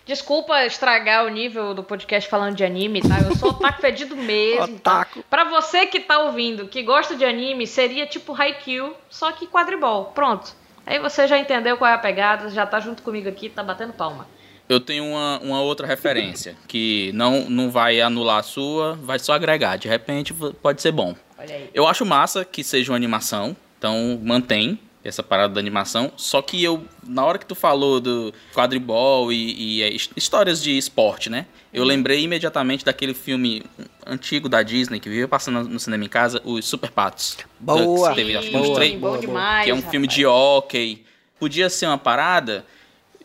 Desculpa 0.06 0.64
estragar 0.64 1.24
o 1.26 1.28
nível 1.28 1.74
do 1.74 1.82
podcast 1.82 2.30
falando 2.30 2.54
de 2.54 2.64
anime, 2.64 3.00
tá? 3.02 3.18
Eu 3.28 3.34
sou 3.36 3.50
otaku 3.50 3.80
fedido 3.80 4.14
mesmo. 4.16 4.78
tá? 4.78 5.00
Otaku. 5.00 5.24
Pra 5.28 5.42
você 5.44 5.84
que 5.86 5.98
tá 5.98 6.20
ouvindo, 6.20 6.68
que 6.68 6.80
gosta 6.84 7.16
de 7.16 7.24
anime, 7.24 7.66
seria 7.66 8.06
tipo 8.06 8.32
Haikyuu, 8.32 8.94
só 9.10 9.32
que 9.32 9.48
quadribol. 9.48 10.06
Pronto. 10.14 10.54
Aí 10.86 11.00
você 11.00 11.26
já 11.26 11.36
entendeu 11.36 11.76
qual 11.76 11.90
é 11.90 11.94
a 11.94 11.98
pegada, 11.98 12.48
já 12.50 12.64
tá 12.64 12.78
junto 12.78 13.02
comigo 13.02 13.28
aqui, 13.28 13.48
tá 13.48 13.64
batendo 13.64 13.92
palma. 13.92 14.28
Eu 14.68 14.78
tenho 14.78 15.04
uma, 15.04 15.40
uma 15.40 15.60
outra 15.60 15.86
referência 15.86 16.56
que 16.68 17.10
não, 17.12 17.50
não 17.50 17.68
vai 17.70 18.00
anular 18.00 18.38
a 18.38 18.42
sua, 18.44 18.94
vai 19.02 19.18
só 19.18 19.32
agregar. 19.32 19.76
De 19.76 19.88
repente 19.88 20.32
pode 20.62 20.80
ser 20.80 20.92
bom. 20.92 21.16
Olha 21.36 21.52
aí. 21.54 21.68
Eu 21.74 21.84
acho 21.86 22.06
massa 22.06 22.44
que 22.44 22.62
seja 22.62 22.92
uma 22.92 22.96
animação, 22.96 23.56
então 23.76 24.20
mantém 24.22 24.78
essa 25.06 25.22
parada 25.22 25.54
da 25.54 25.60
animação. 25.60 26.12
Só 26.16 26.42
que 26.42 26.62
eu, 26.62 26.84
na 27.06 27.24
hora 27.24 27.38
que 27.38 27.46
tu 27.46 27.54
falou 27.54 28.00
do 28.00 28.32
quadribol 28.54 29.32
e, 29.32 29.54
e, 29.78 29.82
é, 29.82 29.88
his- 29.94 30.10
histórias 30.16 30.62
de 30.62 30.76
esporte, 30.76 31.30
né? 31.30 31.46
Eu 31.72 31.84
lembrei 31.84 32.22
imediatamente 32.22 32.84
daquele 32.84 33.12
filme 33.14 33.62
antigo 34.06 34.48
da 34.48 34.62
Disney 34.62 34.98
que 35.00 35.08
vivia 35.08 35.28
passando 35.28 35.68
no 35.68 35.78
cinema 35.78 36.04
em 36.04 36.08
casa, 36.08 36.40
os 36.44 36.64
Super 36.66 36.90
Patos. 36.90 37.36
Boa, 37.60 38.10
Que 38.10 38.14
teve, 38.16 38.36
acho 38.36 38.56
uns 38.56 38.70
três- 38.70 38.98
boa, 38.98 39.18
boa. 39.20 39.62
que 39.64 39.70
é 39.70 39.74
um 39.74 39.82
filme 39.82 40.06
de 40.06 40.24
rapaz. 40.24 40.40
hockey. 40.40 41.04
Podia 41.38 41.68
ser 41.68 41.86
uma 41.86 41.98
parada 41.98 42.64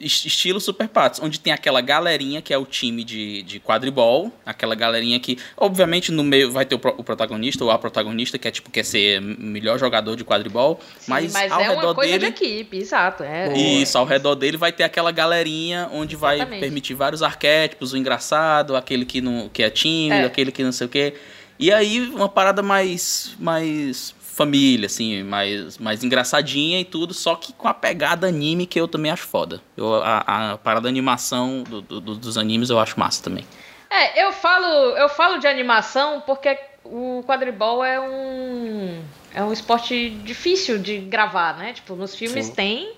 estilo 0.05 0.59
Super 0.59 0.87
Patos, 0.87 1.19
onde 1.21 1.39
tem 1.39 1.51
aquela 1.53 1.81
galerinha 1.81 2.41
que 2.41 2.53
é 2.53 2.57
o 2.57 2.65
time 2.65 3.03
de, 3.03 3.43
de 3.43 3.59
quadribol, 3.59 4.31
aquela 4.45 4.75
galerinha 4.75 5.19
que, 5.19 5.37
obviamente, 5.57 6.11
no 6.11 6.23
meio 6.23 6.51
vai 6.51 6.65
ter 6.65 6.75
o, 6.75 6.79
pro- 6.79 6.95
o 6.97 7.03
protagonista 7.03 7.63
ou 7.63 7.71
a 7.71 7.77
protagonista, 7.77 8.37
que 8.37 8.47
é 8.47 8.51
tipo, 8.51 8.69
quer 8.71 8.83
ser 8.83 9.21
melhor 9.21 9.77
jogador 9.79 10.15
de 10.15 10.23
quadribol, 10.23 10.79
Sim, 10.99 11.11
mas, 11.11 11.33
mas 11.33 11.51
ao 11.51 11.61
é 11.61 11.67
redor 11.69 11.85
uma 11.87 11.95
coisa 11.95 12.17
dele. 12.19 12.31
de 12.31 12.43
equipe, 12.45 12.77
exato. 12.77 13.23
É, 13.23 13.53
Isso, 13.57 13.97
ao 13.97 14.05
redor 14.05 14.35
dele 14.35 14.57
vai 14.57 14.71
ter 14.71 14.83
aquela 14.83 15.11
galerinha 15.11 15.89
onde 15.93 16.15
vai 16.15 16.35
Exatamente. 16.37 16.59
permitir 16.61 16.93
vários 16.93 17.21
arquétipos, 17.23 17.93
o 17.93 17.97
engraçado, 17.97 18.75
aquele 18.75 19.05
que, 19.05 19.21
não, 19.21 19.49
que 19.49 19.63
é 19.63 19.69
tímido, 19.69 20.23
É. 20.23 20.25
aquele 20.25 20.51
que 20.51 20.63
não 20.63 20.71
sei 20.71 20.87
o 20.87 20.89
quê. 20.89 21.13
E 21.59 21.71
aí 21.71 21.99
uma 22.01 22.27
parada 22.27 22.63
mais 22.63 23.35
mais 23.39 24.15
família, 24.31 24.85
assim, 24.85 25.23
mais, 25.23 25.77
mais 25.77 26.03
engraçadinha 26.03 26.79
e 26.79 26.85
tudo, 26.85 27.13
só 27.13 27.35
que 27.35 27.53
com 27.53 27.67
a 27.67 27.73
pegada 27.73 28.27
anime 28.27 28.65
que 28.65 28.79
eu 28.79 28.87
também 28.87 29.11
acho 29.11 29.27
foda. 29.27 29.61
Eu, 29.75 29.95
a, 29.95 30.51
a 30.53 30.57
parada 30.57 30.87
animação 30.87 31.63
do- 31.63 31.81
do- 31.81 32.01
do- 32.01 32.15
dos 32.15 32.37
animes 32.37 32.69
eu 32.69 32.79
acho 32.79 32.99
massa 32.99 33.21
também. 33.23 33.45
É, 33.89 34.25
eu 34.25 34.31
falo, 34.31 34.65
eu 34.97 35.09
falo 35.09 35.37
de 35.37 35.47
animação 35.47 36.21
porque 36.25 36.57
o 36.83 37.23
quadribol 37.27 37.83
é 37.83 37.99
um 37.99 39.03
é 39.33 39.43
um 39.43 39.51
esporte 39.53 40.09
difícil 40.23 40.77
de 40.79 40.97
gravar, 40.97 41.57
né? 41.57 41.73
Tipo, 41.73 41.95
nos 41.95 42.15
filmes 42.15 42.47
Sim. 42.47 42.53
tem, 42.53 42.93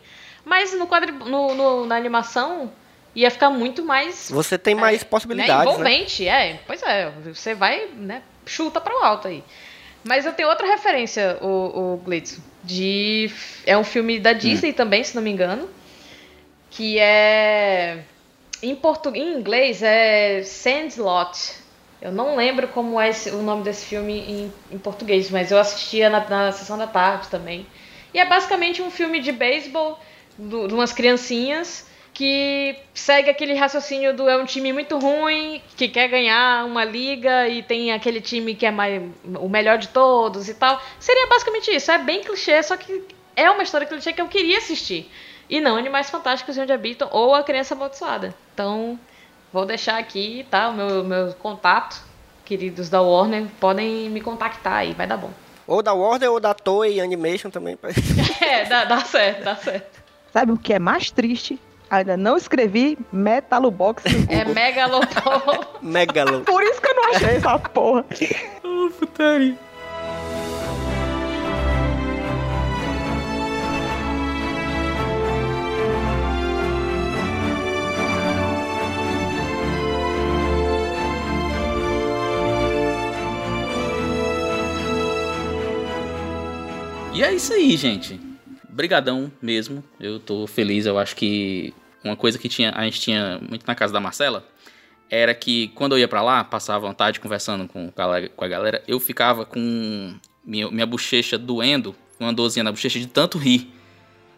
mas 0.46 0.74
no 0.78 0.88
quadri, 0.88 1.12
no, 1.12 1.54
no- 1.56 1.86
na 1.86 1.96
animação 1.96 2.72
ia 3.16 3.30
ficar 3.30 3.50
muito 3.50 3.84
mais 3.84 4.30
Você 4.32 4.58
tem 4.58 4.74
mais 4.76 5.02
é, 5.02 5.06
possibilidades, 5.06 5.58
né, 5.58 5.66
né? 5.66 5.72
envolvente, 5.74 6.28
é. 6.28 6.60
Pois 6.66 6.82
é, 6.84 7.12
você 7.34 7.54
vai, 7.56 7.88
né, 7.96 8.22
chuta 8.46 8.80
para 8.80 8.94
o 9.00 9.04
alto 9.04 9.28
aí. 9.28 9.44
Mas 10.04 10.26
eu 10.26 10.34
tenho 10.34 10.50
outra 10.50 10.68
referência, 10.68 11.38
o, 11.42 11.94
o 11.94 11.98
Glitz, 11.98 12.40
de 12.64 13.32
é 13.66 13.78
um 13.78 13.84
filme 13.84 14.20
da 14.20 14.34
Disney 14.34 14.74
também, 14.74 15.04
se 15.04 15.16
não 15.16 15.22
me 15.22 15.32
engano, 15.32 15.70
que 16.70 17.00
é 17.00 18.04
em 18.62 18.76
português, 18.76 19.26
em 19.26 19.38
inglês 19.40 19.82
é 19.84 20.42
Sandlot. 20.44 21.62
Eu 22.02 22.12
não 22.12 22.36
lembro 22.36 22.68
como 22.70 23.00
é 23.00 23.10
esse- 23.10 23.30
o 23.30 23.42
nome 23.42 23.64
desse 23.64 23.86
filme 23.86 24.20
em, 24.20 24.54
em 24.72 24.78
português, 24.78 25.30
mas 25.30 25.52
eu 25.52 25.58
assistia 25.58 26.10
na, 26.10 26.20
na 26.28 26.52
sessão 26.52 26.78
da 26.78 26.88
tarde 26.88 27.28
também. 27.30 27.66
E 28.14 28.20
é 28.20 28.26
basicamente 28.26 28.82
um 28.82 28.92
filme 28.92 29.20
de 29.22 29.32
beisebol 29.32 29.98
de 30.38 30.74
umas 30.74 30.92
criancinhas 30.92 31.88
que 32.14 32.76
segue 32.94 33.30
aquele 33.30 33.56
raciocínio 33.56 34.16
do 34.16 34.30
é 34.30 34.38
um 34.38 34.46
time 34.46 34.72
muito 34.72 35.00
ruim, 35.00 35.62
que 35.76 35.88
quer 35.88 36.08
ganhar 36.08 36.64
uma 36.66 36.86
liga 36.86 37.50
e 37.50 37.64
tem 37.64 37.92
aquele 37.92 38.22
time 38.22 38.54
que 38.54 38.66
é 38.66 38.72
mais, 38.72 39.02
o 39.40 39.50
melhor 39.50 39.80
de 39.80 39.88
todos 39.88 40.48
e 40.48 40.54
tal. 40.54 40.80
Seria 41.00 41.26
basicamente 41.28 41.72
isso. 41.72 41.92
É 41.92 41.98
bem 41.98 42.22
clichê, 42.22 42.62
só 42.62 42.78
que 42.78 43.04
é 43.36 43.50
uma 43.50 43.64
história 43.64 43.88
clichê 43.88 44.14
que 44.14 44.22
eu 44.22 44.28
queria 44.28 44.60
assistir. 44.60 45.12
E 45.50 45.60
não 45.60 45.76
Animais 45.76 46.10
Fantásticos 46.10 46.56
e 46.56 46.62
Onde 46.62 46.72
Habitam 46.72 47.10
ou 47.12 47.34
A 47.34 47.44
Criança 47.44 47.74
Amaldiçoada. 47.74 48.34
Então, 48.54 48.98
vou 49.52 49.66
deixar 49.66 49.98
aqui, 49.98 50.46
tá? 50.50 50.70
O 50.70 50.74
meu, 50.74 51.04
meu 51.04 51.34
contato, 51.34 52.00
queridos 52.46 52.90
da 52.90 53.02
Warner, 53.02 53.48
podem 53.60 54.10
me 54.10 54.22
contactar 54.22 54.74
aí, 54.74 54.94
vai 54.94 55.08
dar 55.08 55.18
bom. 55.18 55.32
Ou 55.66 55.82
da 55.82 55.94
Warner 55.94 56.32
ou 56.32 56.40
da 56.40 56.54
Toei 56.54 57.02
Animation 57.02 57.50
também. 57.50 57.78
É, 58.42 58.66
dá, 58.66 58.86
dá 58.86 59.00
certo, 59.00 59.44
dá 59.44 59.56
certo. 59.56 60.04
Sabe 60.32 60.52
o 60.52 60.58
que 60.58 60.74
é 60.74 60.80
mais 60.80 61.10
triste? 61.10 61.60
Ainda 61.94 62.18
não 62.18 62.36
escrevi 62.36 62.98
Metalobox 63.12 64.04
É. 64.28 64.46
Megalopol. 64.46 65.64
Megalo. 65.80 66.40
Por 66.42 66.64
isso 66.64 66.82
que 66.82 66.88
eu 66.88 66.96
não 66.96 67.10
achei 67.12 67.36
essa 67.36 67.60
porra. 67.60 68.04
Oh, 68.64 68.90
putaria. 68.90 69.56
E 87.14 87.22
é 87.22 87.32
isso 87.36 87.54
aí, 87.54 87.78
gente. 87.78 88.20
Brigadão 88.68 89.32
mesmo. 89.40 89.84
Eu 90.00 90.20
tô 90.20 90.48
feliz. 90.48 90.88
Eu 90.88 90.98
acho 90.98 91.16
que 91.16 91.72
uma 92.04 92.16
coisa 92.16 92.38
que 92.38 92.50
tinha, 92.50 92.72
a 92.76 92.84
gente 92.84 93.00
tinha 93.00 93.40
muito 93.48 93.66
na 93.66 93.76
casa 93.76 93.94
da 93.94 94.00
Marcela 94.00 94.46
era 95.10 95.34
que 95.36 95.68
quando 95.70 95.92
eu 95.92 96.00
ia 96.00 96.08
pra 96.08 96.24
lá, 96.24 96.44
passava 96.44 96.88
uma 96.88 96.94
tarde 96.94 97.20
conversando 97.20 97.68
com, 97.68 97.92
com 97.92 98.02
a 98.02 98.28
com 98.30 98.46
a 98.46 98.48
galera, 98.48 98.84
eu 98.88 99.00
ficava 99.00 99.46
com 99.46 100.16
minha, 100.44 100.72
minha 100.72 100.86
bochecha 100.88 101.38
doendo, 101.38 101.96
uma 102.20 102.34
dorzinha 102.34 102.64
na 102.64 102.72
bochecha 102.72 103.00
de 103.00 103.08
tanto 103.08 103.38
rir. 103.38 103.72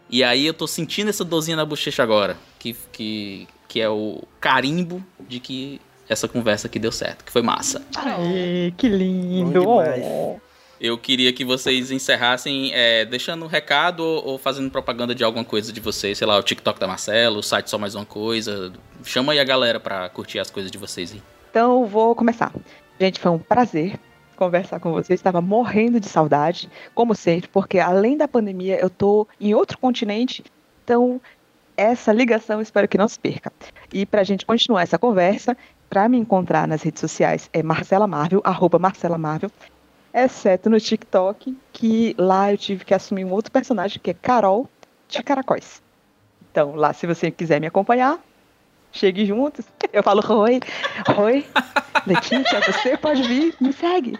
E 0.09 0.23
aí 0.23 0.45
eu 0.45 0.53
tô 0.53 0.67
sentindo 0.67 1.09
essa 1.09 1.23
dorzinha 1.23 1.55
na 1.55 1.65
bochecha 1.65 2.03
agora, 2.03 2.37
que, 2.59 2.75
que, 2.91 3.47
que 3.67 3.79
é 3.79 3.89
o 3.89 4.23
carimbo 4.39 5.03
de 5.19 5.39
que 5.39 5.79
essa 6.09 6.27
conversa 6.27 6.67
aqui 6.67 6.77
deu 6.77 6.91
certo, 6.91 7.23
que 7.23 7.31
foi 7.31 7.41
massa. 7.41 7.81
Ai, 7.95 8.73
que 8.77 8.87
lindo. 8.87 9.67
Oh. 9.67 10.39
Eu 10.79 10.97
queria 10.97 11.31
que 11.31 11.45
vocês 11.45 11.89
encerrassem 11.91 12.71
é, 12.73 13.05
deixando 13.05 13.45
um 13.45 13.47
recado 13.47 14.01
ou, 14.01 14.25
ou 14.25 14.37
fazendo 14.37 14.69
propaganda 14.69 15.15
de 15.15 15.23
alguma 15.23 15.45
coisa 15.45 15.71
de 15.71 15.79
vocês, 15.79 16.17
sei 16.17 16.27
lá, 16.27 16.37
o 16.37 16.43
TikTok 16.43 16.79
da 16.79 16.87
Marcela, 16.87 17.37
o 17.37 17.43
site 17.43 17.69
Só 17.69 17.77
Mais 17.77 17.95
Uma 17.95 18.05
Coisa. 18.05 18.73
Chama 19.03 19.33
aí 19.33 19.39
a 19.39 19.43
galera 19.43 19.79
pra 19.79 20.09
curtir 20.09 20.39
as 20.39 20.49
coisas 20.49 20.71
de 20.71 20.77
vocês 20.77 21.13
aí. 21.13 21.21
Então, 21.49 21.85
vou 21.85 22.13
começar. 22.13 22.51
Gente, 22.99 23.19
foi 23.19 23.31
um 23.31 23.39
prazer 23.39 23.97
conversar 24.35 24.79
com 24.79 24.91
vocês. 24.91 25.19
Estava 25.19 25.41
morrendo 25.41 25.99
de 25.99 26.07
saudade, 26.07 26.69
como 26.93 27.15
sempre, 27.15 27.49
porque 27.49 27.79
além 27.79 28.17
da 28.17 28.27
pandemia, 28.27 28.77
eu 28.79 28.89
tô 28.89 29.27
em 29.39 29.53
outro 29.53 29.77
continente. 29.77 30.43
Então, 30.83 31.21
essa 31.77 32.11
ligação 32.11 32.61
espero 32.61 32.87
que 32.87 32.97
não 32.97 33.07
se 33.07 33.19
perca. 33.19 33.51
E 33.93 34.05
para 34.05 34.21
a 34.21 34.23
gente 34.23 34.45
continuar 34.45 34.83
essa 34.83 34.97
conversa, 34.97 35.55
para 35.89 36.09
me 36.09 36.17
encontrar 36.17 36.67
nas 36.67 36.81
redes 36.81 36.99
sociais 36.99 37.49
é 37.53 37.63
Marcela 37.63 38.07
Marvel, 38.07 38.41
arroba 38.43 38.77
Marcela 38.77 39.17
Marvel, 39.17 39.51
exceto 40.15 40.69
no 40.69 40.79
TikTok, 40.79 41.57
que 41.73 42.15
lá 42.17 42.53
eu 42.53 42.57
tive 42.57 42.85
que 42.85 42.93
assumir 42.93 43.25
um 43.25 43.31
outro 43.31 43.51
personagem, 43.51 43.99
que 44.01 44.11
é 44.11 44.13
Carol 44.13 44.69
de 45.09 45.21
Caracóis. 45.21 45.83
Então, 46.49 46.73
lá, 46.75 46.93
se 46.93 47.05
você 47.05 47.29
quiser 47.29 47.59
me 47.59 47.67
acompanhar, 47.67 48.17
chegue 48.93 49.25
juntos. 49.25 49.65
Eu 49.91 50.01
falo, 50.01 50.21
oi, 50.41 50.61
oi, 51.17 51.45
Letícia, 52.07 52.61
você 52.61 52.95
pode 52.95 53.23
vir, 53.23 53.53
me 53.59 53.73
segue. 53.73 54.17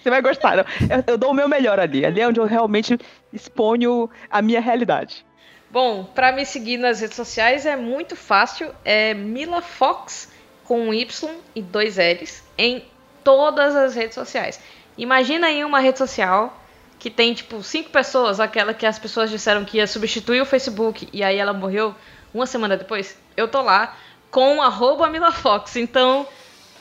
Você 0.00 0.10
vai 0.10 0.22
gostar. 0.22 0.58
Eu, 0.58 0.64
eu 1.06 1.18
dou 1.18 1.30
o 1.30 1.34
meu 1.34 1.48
melhor 1.48 1.78
ali. 1.80 2.04
Ali 2.04 2.20
é 2.20 2.28
onde 2.28 2.38
eu 2.38 2.44
realmente 2.44 2.96
exponho 3.32 4.08
a 4.30 4.40
minha 4.40 4.60
realidade. 4.60 5.24
Bom, 5.70 6.04
pra 6.04 6.32
me 6.32 6.44
seguir 6.44 6.76
nas 6.76 7.00
redes 7.00 7.16
sociais 7.16 7.66
é 7.66 7.76
muito 7.76 8.14
fácil. 8.14 8.72
É 8.84 9.14
Mila 9.14 9.62
Fox 9.62 10.30
com 10.64 10.88
um 10.88 10.94
Y 10.94 11.30
e 11.54 11.62
dois 11.62 11.96
L's 11.96 12.42
em 12.58 12.84
todas 13.24 13.74
as 13.74 13.94
redes 13.94 14.14
sociais. 14.14 14.60
Imagina 14.96 15.46
aí 15.46 15.64
uma 15.64 15.80
rede 15.80 15.98
social 15.98 16.58
que 16.98 17.10
tem 17.10 17.34
tipo 17.34 17.62
cinco 17.62 17.90
pessoas, 17.90 18.38
aquela 18.38 18.72
que 18.72 18.86
as 18.86 18.98
pessoas 18.98 19.30
disseram 19.30 19.64
que 19.64 19.78
ia 19.78 19.86
substituir 19.86 20.40
o 20.40 20.46
Facebook 20.46 21.08
e 21.12 21.22
aí 21.22 21.36
ela 21.36 21.52
morreu 21.52 21.94
uma 22.32 22.46
semana 22.46 22.76
depois. 22.76 23.18
Eu 23.36 23.48
tô 23.48 23.60
lá 23.62 23.96
com 24.30 24.62
arroba 24.62 25.08
Mila 25.08 25.32
Fox. 25.32 25.76
Então, 25.76 26.26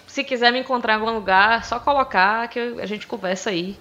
se 0.06 0.24
quiser 0.24 0.52
me 0.52 0.60
encontrar 0.60 0.94
em 0.94 1.00
algum 1.00 1.12
lugar, 1.12 1.66
só 1.66 1.80
colocar 1.80 2.48
que 2.50 2.60
a 2.60 2.86
gente 2.86 3.08
conversa 3.08 3.50
aí 3.50 3.78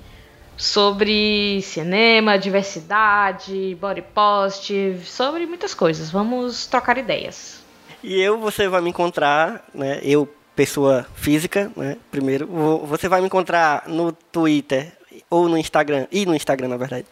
sobre 0.56 1.60
cinema, 1.62 2.38
diversidade, 2.38 3.76
body 3.80 4.02
positive, 4.02 5.06
sobre 5.06 5.46
muitas 5.46 5.74
coisas. 5.74 6.10
Vamos 6.10 6.66
trocar 6.66 6.98
ideias. 6.98 7.62
E 8.02 8.20
eu, 8.20 8.38
você 8.38 8.68
vai 8.68 8.80
me 8.80 8.90
encontrar, 8.90 9.64
né? 9.74 10.00
Eu, 10.02 10.28
pessoa 10.56 11.06
física, 11.14 11.70
né? 11.76 11.96
Primeiro, 12.10 12.46
vo- 12.46 12.78
você 12.86 13.08
vai 13.08 13.20
me 13.20 13.26
encontrar 13.26 13.84
no 13.88 14.12
Twitter 14.12 14.92
ou 15.28 15.48
no 15.48 15.56
Instagram, 15.56 16.06
e 16.10 16.26
no 16.26 16.34
Instagram, 16.34 16.68
na 16.68 16.76
verdade, 16.76 17.06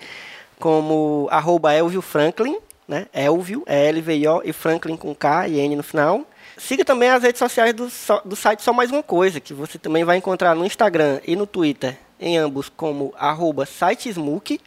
como 0.58 1.28
arroba 1.30 1.72
Elvio 1.72 2.02
Franklin, 2.02 2.56
né? 2.86 3.06
Elvio, 3.12 3.62
é 3.66 3.88
L-V-I-O, 3.88 4.42
e 4.44 4.52
Franklin 4.52 4.96
com 4.96 5.14
K 5.14 5.48
e 5.48 5.58
N 5.60 5.76
no 5.76 5.82
final. 5.82 6.22
Siga 6.56 6.84
também 6.84 7.08
as 7.08 7.22
redes 7.22 7.38
sociais 7.38 7.72
do, 7.72 7.88
do 8.24 8.34
site 8.34 8.62
Só 8.62 8.72
Mais 8.72 8.90
Uma 8.90 9.02
Coisa, 9.02 9.38
que 9.38 9.54
você 9.54 9.78
também 9.78 10.02
vai 10.04 10.16
encontrar 10.16 10.54
no 10.56 10.64
Instagram 10.66 11.20
e 11.24 11.36
no 11.36 11.46
Twitter, 11.46 11.96
em 12.18 12.36
ambos, 12.36 12.68
como 12.68 13.14
arroba 13.16 13.64
sitesmook, 13.64 14.60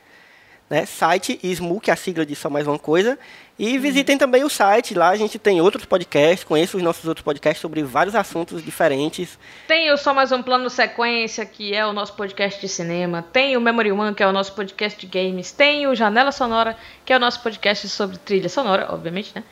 né? 0.71 0.85
Site 0.85 1.37
Smook, 1.43 1.91
a 1.91 1.97
sigla 1.97 2.25
de 2.25 2.33
só 2.33 2.49
mais 2.49 2.65
uma 2.65 2.79
coisa. 2.79 3.19
E 3.59 3.77
visitem 3.77 4.17
também 4.17 4.41
o 4.45 4.49
site, 4.49 4.95
lá 4.95 5.09
a 5.09 5.17
gente 5.17 5.37
tem 5.37 5.59
outros 5.59 5.83
podcasts, 5.83 6.45
conheça 6.45 6.77
os 6.77 6.81
nossos 6.81 7.05
outros 7.05 7.23
podcasts 7.23 7.61
sobre 7.61 7.83
vários 7.83 8.15
assuntos 8.15 8.63
diferentes. 8.63 9.37
Tem 9.67 9.91
o 9.91 9.97
Só 9.97 10.13
Mais 10.13 10.31
Um 10.31 10.41
Plano 10.41 10.69
Sequência, 10.69 11.45
que 11.45 11.75
é 11.75 11.85
o 11.85 11.91
nosso 11.91 12.13
podcast 12.13 12.59
de 12.61 12.69
cinema. 12.69 13.21
Tem 13.33 13.57
o 13.57 13.61
Memory 13.61 13.91
One, 13.91 14.15
que 14.15 14.23
é 14.23 14.27
o 14.27 14.31
nosso 14.31 14.53
podcast 14.55 14.97
de 14.97 15.05
games. 15.05 15.51
Tem 15.51 15.85
o 15.87 15.93
Janela 15.93 16.31
Sonora, 16.31 16.77
que 17.05 17.11
é 17.11 17.17
o 17.17 17.19
nosso 17.19 17.43
podcast 17.43 17.89
sobre 17.89 18.17
trilha 18.17 18.47
sonora, 18.47 18.87
obviamente, 18.89 19.33
né? 19.35 19.43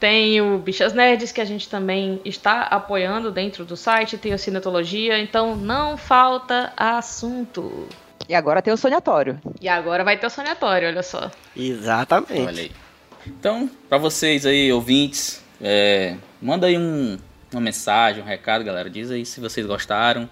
Tem 0.00 0.40
o 0.40 0.58
Bichas 0.58 0.94
Nerds, 0.94 1.30
que 1.30 1.40
a 1.40 1.44
gente 1.44 1.68
também 1.68 2.18
está 2.24 2.62
apoiando 2.62 3.30
dentro 3.30 3.64
do 3.64 3.76
site. 3.76 4.16
Tem 4.16 4.32
o 4.32 4.38
Cinetologia, 4.38 5.18
então 5.18 5.54
não 5.54 5.98
falta 5.98 6.72
assunto. 6.76 7.86
E 8.28 8.34
agora 8.34 8.62
tem 8.62 8.72
o 8.72 8.76
sonhatório. 8.76 9.40
E 9.60 9.68
agora 9.68 10.04
vai 10.04 10.16
ter 10.16 10.26
o 10.26 10.30
Soniatório, 10.30 10.88
olha 10.88 11.02
só. 11.02 11.30
Exatamente. 11.56 12.40
Olha 12.46 12.62
aí. 12.62 12.70
Então, 13.26 13.70
pra 13.88 13.98
vocês 13.98 14.44
aí, 14.46 14.72
ouvintes, 14.72 15.42
é, 15.60 16.16
manda 16.40 16.66
aí 16.66 16.76
um- 16.78 17.18
uma 17.52 17.60
mensagem, 17.60 18.22
um 18.22 18.26
recado, 18.26 18.64
galera. 18.64 18.88
Diz 18.90 19.10
aí 19.10 19.24
se 19.26 19.40
vocês 19.40 19.66
gostaram. 19.66 20.28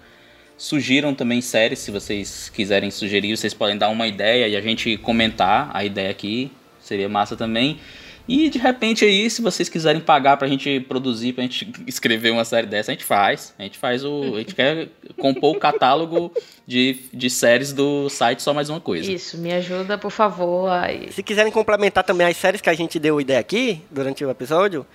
Sugiram 0.57 1.13
também 1.15 1.41
séries, 1.41 1.79
se 1.79 1.89
vocês 1.89 2.49
quiserem 2.49 2.91
sugerir, 2.91 3.35
vocês 3.35 3.53
podem 3.53 3.77
dar 3.77 3.89
uma 3.89 4.05
ideia 4.07 4.47
e 4.47 4.55
a 4.55 4.61
gente 4.61 4.95
comentar 4.97 5.71
a 5.73 5.83
ideia 5.83 6.11
aqui. 6.11 6.51
Seria 6.79 7.09
massa 7.09 7.35
também. 7.35 7.79
E 8.27 8.49
de 8.49 8.59
repente 8.59 9.03
aí, 9.03 9.29
se 9.29 9.41
vocês 9.41 9.67
quiserem 9.67 10.01
pagar 10.01 10.37
pra 10.37 10.47
gente 10.47 10.79
produzir, 10.81 11.33
pra 11.33 11.43
gente 11.43 11.71
escrever 11.87 12.31
uma 12.31 12.45
série 12.45 12.67
dessa, 12.67 12.91
a 12.91 12.93
gente 12.93 13.05
faz. 13.05 13.53
A 13.57 13.63
gente 13.63 13.77
faz 13.77 14.03
o. 14.03 14.35
A 14.35 14.39
gente 14.39 14.55
quer 14.55 14.89
compor 15.17 15.55
o 15.55 15.59
catálogo 15.59 16.31
de, 16.65 16.97
de 17.13 17.29
séries 17.29 17.73
do 17.73 18.09
site 18.09 18.41
Só 18.41 18.53
Mais 18.53 18.69
Uma 18.69 18.79
Coisa. 18.79 19.11
Isso, 19.11 19.37
me 19.37 19.51
ajuda, 19.53 19.97
por 19.97 20.11
favor. 20.11 20.69
Aí. 20.69 21.11
Se 21.11 21.23
quiserem 21.23 21.51
complementar 21.51 22.03
também 22.03 22.27
as 22.27 22.37
séries 22.37 22.61
que 22.61 22.69
a 22.69 22.73
gente 22.73 22.99
deu 22.99 23.19
ideia 23.19 23.39
aqui, 23.39 23.81
durante 23.89 24.23
o 24.23 24.29
episódio, 24.29 24.85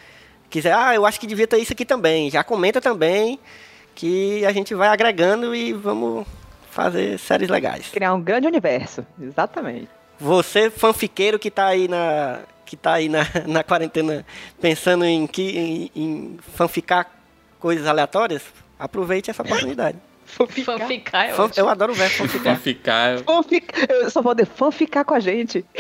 quiser, 0.49 0.73
ah, 0.73 0.95
eu 0.95 1.05
acho 1.05 1.21
que 1.21 1.27
devia 1.27 1.47
ter 1.47 1.59
isso 1.59 1.73
aqui 1.73 1.85
também, 1.85 2.31
já 2.31 2.43
comenta 2.43 2.81
também, 2.81 3.39
que 3.95 4.45
a 4.45 4.53
gente 4.53 4.75
vai 4.75 4.89
agregando 4.89 5.55
e 5.55 5.73
vamos 5.73 6.27
fazer 6.71 7.19
séries 7.19 7.49
legais. 7.49 7.89
Criar 7.89 8.15
um 8.15 8.21
grande 8.21 8.47
universo. 8.47 9.05
Exatamente. 9.21 9.89
Você, 10.19 10.71
fanfiqueiro 10.71 11.39
que 11.39 11.51
tá 11.51 11.67
aí 11.67 11.89
na. 11.89 12.41
Que 12.67 12.77
tá 12.77 12.95
aí 12.95 13.09
na, 13.09 13.21
na 13.47 13.65
quarentena 13.65 14.27
pensando 14.61 15.05
em, 15.05 15.27
que, 15.27 15.43
em, 15.59 15.91
em 15.97 16.39
fanficar 16.55 17.09
coisas 17.59 17.87
aleatórias, 17.87 18.43
aproveite 18.79 19.31
essa 19.31 19.43
oportunidade. 19.43 19.97
Fanficar 20.27 21.27
é 21.27 21.33
Fan- 21.33 21.45
ótimo. 21.45 21.65
eu 21.65 21.69
adoro 21.69 21.93
o 21.93 21.95
verbo 21.95 22.17
fanficar. 22.17 22.59
ficar. 22.59 23.19
Fanfic... 23.21 23.73
Eu 23.89 24.11
só 24.11 24.21
vou 24.21 24.35
de 24.35 24.45
fã 24.45 24.73
ficar 24.73 25.05
com 25.05 25.15
a 25.15 25.21
gente. 25.21 25.65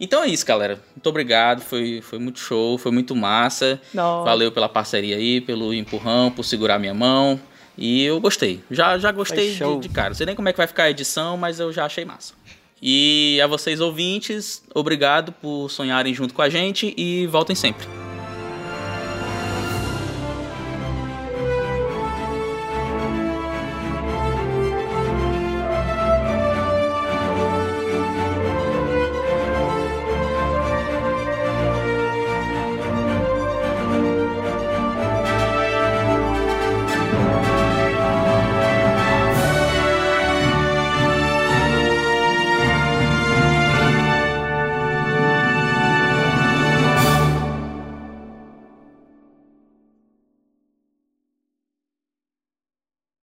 Então 0.00 0.22
é 0.24 0.26
isso, 0.26 0.44
galera. 0.44 0.80
Muito 0.94 1.08
obrigado. 1.08 1.60
Foi, 1.62 2.00
foi 2.02 2.18
muito 2.18 2.38
show, 2.38 2.76
foi 2.76 2.90
muito 2.92 3.14
massa. 3.14 3.80
Nossa. 3.94 4.24
Valeu 4.24 4.50
pela 4.52 4.68
parceria 4.68 5.16
aí, 5.16 5.40
pelo 5.40 5.72
empurrão, 5.72 6.30
por 6.30 6.44
segurar 6.44 6.78
minha 6.78 6.92
mão. 6.92 7.40
E 7.78 8.04
eu 8.04 8.20
gostei. 8.20 8.62
Já, 8.70 8.98
já 8.98 9.10
gostei 9.10 9.54
de, 9.54 9.78
de 9.78 9.88
cara. 9.88 10.08
Não 10.10 10.14
sei 10.14 10.26
nem 10.26 10.34
como 10.34 10.48
é 10.48 10.52
que 10.52 10.58
vai 10.58 10.66
ficar 10.66 10.84
a 10.84 10.90
edição, 10.90 11.36
mas 11.36 11.58
eu 11.58 11.72
já 11.72 11.84
achei 11.86 12.04
massa. 12.04 12.34
E 12.86 13.40
a 13.40 13.46
vocês 13.46 13.80
ouvintes, 13.80 14.62
obrigado 14.74 15.32
por 15.32 15.70
sonharem 15.70 16.12
junto 16.12 16.34
com 16.34 16.42
a 16.42 16.50
gente 16.50 16.92
e 16.98 17.26
voltem 17.26 17.56
sempre. 17.56 18.03